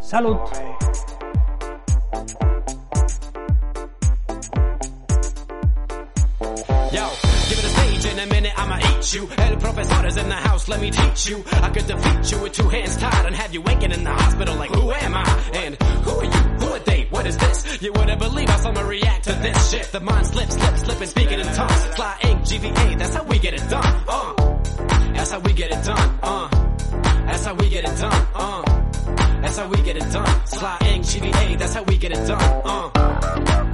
Salut! 0.00 0.42
Give 7.52 7.58
it 7.58 7.64
a 7.64 7.68
stage 7.68 8.12
in 8.12 8.18
a 8.18 8.26
minute, 8.26 8.52
you. 9.14 9.28
El 9.38 9.56
professor 9.58 10.06
is 10.06 10.16
in 10.16 10.28
the 10.28 10.34
house, 10.34 10.68
let 10.68 10.80
me 10.80 10.90
teach 10.90 11.28
you. 11.28 11.44
I 11.52 11.70
could 11.70 11.86
defeat 11.86 12.32
you 12.32 12.42
with 12.42 12.52
two 12.52 12.68
hands 12.68 12.96
tied 12.96 13.26
and 13.26 13.34
have 13.36 13.52
you 13.54 13.60
waking 13.62 13.92
in 13.92 14.02
the 14.04 14.10
hospital 14.10 14.56
like, 14.56 14.70
who 14.70 14.90
am 14.90 15.14
I? 15.14 15.50
And 15.54 15.76
who 15.82 16.18
are 16.18 16.24
you? 16.24 16.51
What 17.22 17.28
is 17.28 17.36
this? 17.36 17.80
You 17.80 17.92
wouldn't 17.92 18.18
believe 18.18 18.48
how 18.48 18.56
someone 18.56 18.84
react 18.88 19.22
to 19.26 19.32
this 19.34 19.70
shit. 19.70 19.84
The 19.92 20.00
mind 20.00 20.26
slips, 20.26 20.54
slips, 20.54 20.80
slipping, 20.80 21.06
speaking 21.06 21.38
in 21.38 21.46
tongues. 21.46 21.84
Fly 21.94 22.18
ink, 22.24 22.40
GVA, 22.40 22.98
that's 22.98 23.14
how 23.14 23.22
we 23.22 23.38
get 23.38 23.54
it 23.54 23.70
done. 23.70 24.02
Uh, 24.08 24.34
that's 25.14 25.30
how 25.30 25.38
we 25.38 25.52
get 25.52 25.70
it 25.70 25.84
done. 25.84 26.18
Uh, 26.20 26.48
that's 27.24 27.44
how 27.44 27.54
we 27.54 27.68
get 27.68 27.84
it 27.84 27.96
done. 27.96 28.26
Uh, 28.34 28.62
that's 29.40 29.56
how 29.56 29.68
we 29.68 29.82
get 29.82 29.96
it 29.98 30.12
done. 30.12 30.46
Sly 30.46 30.78
ink, 30.86 31.04
GVA, 31.04 31.58
that's 31.60 31.74
how 31.74 31.84
we 31.84 31.96
get 31.96 32.10
it 32.10 32.26
done. 32.26 32.62
Uh. 32.64 33.71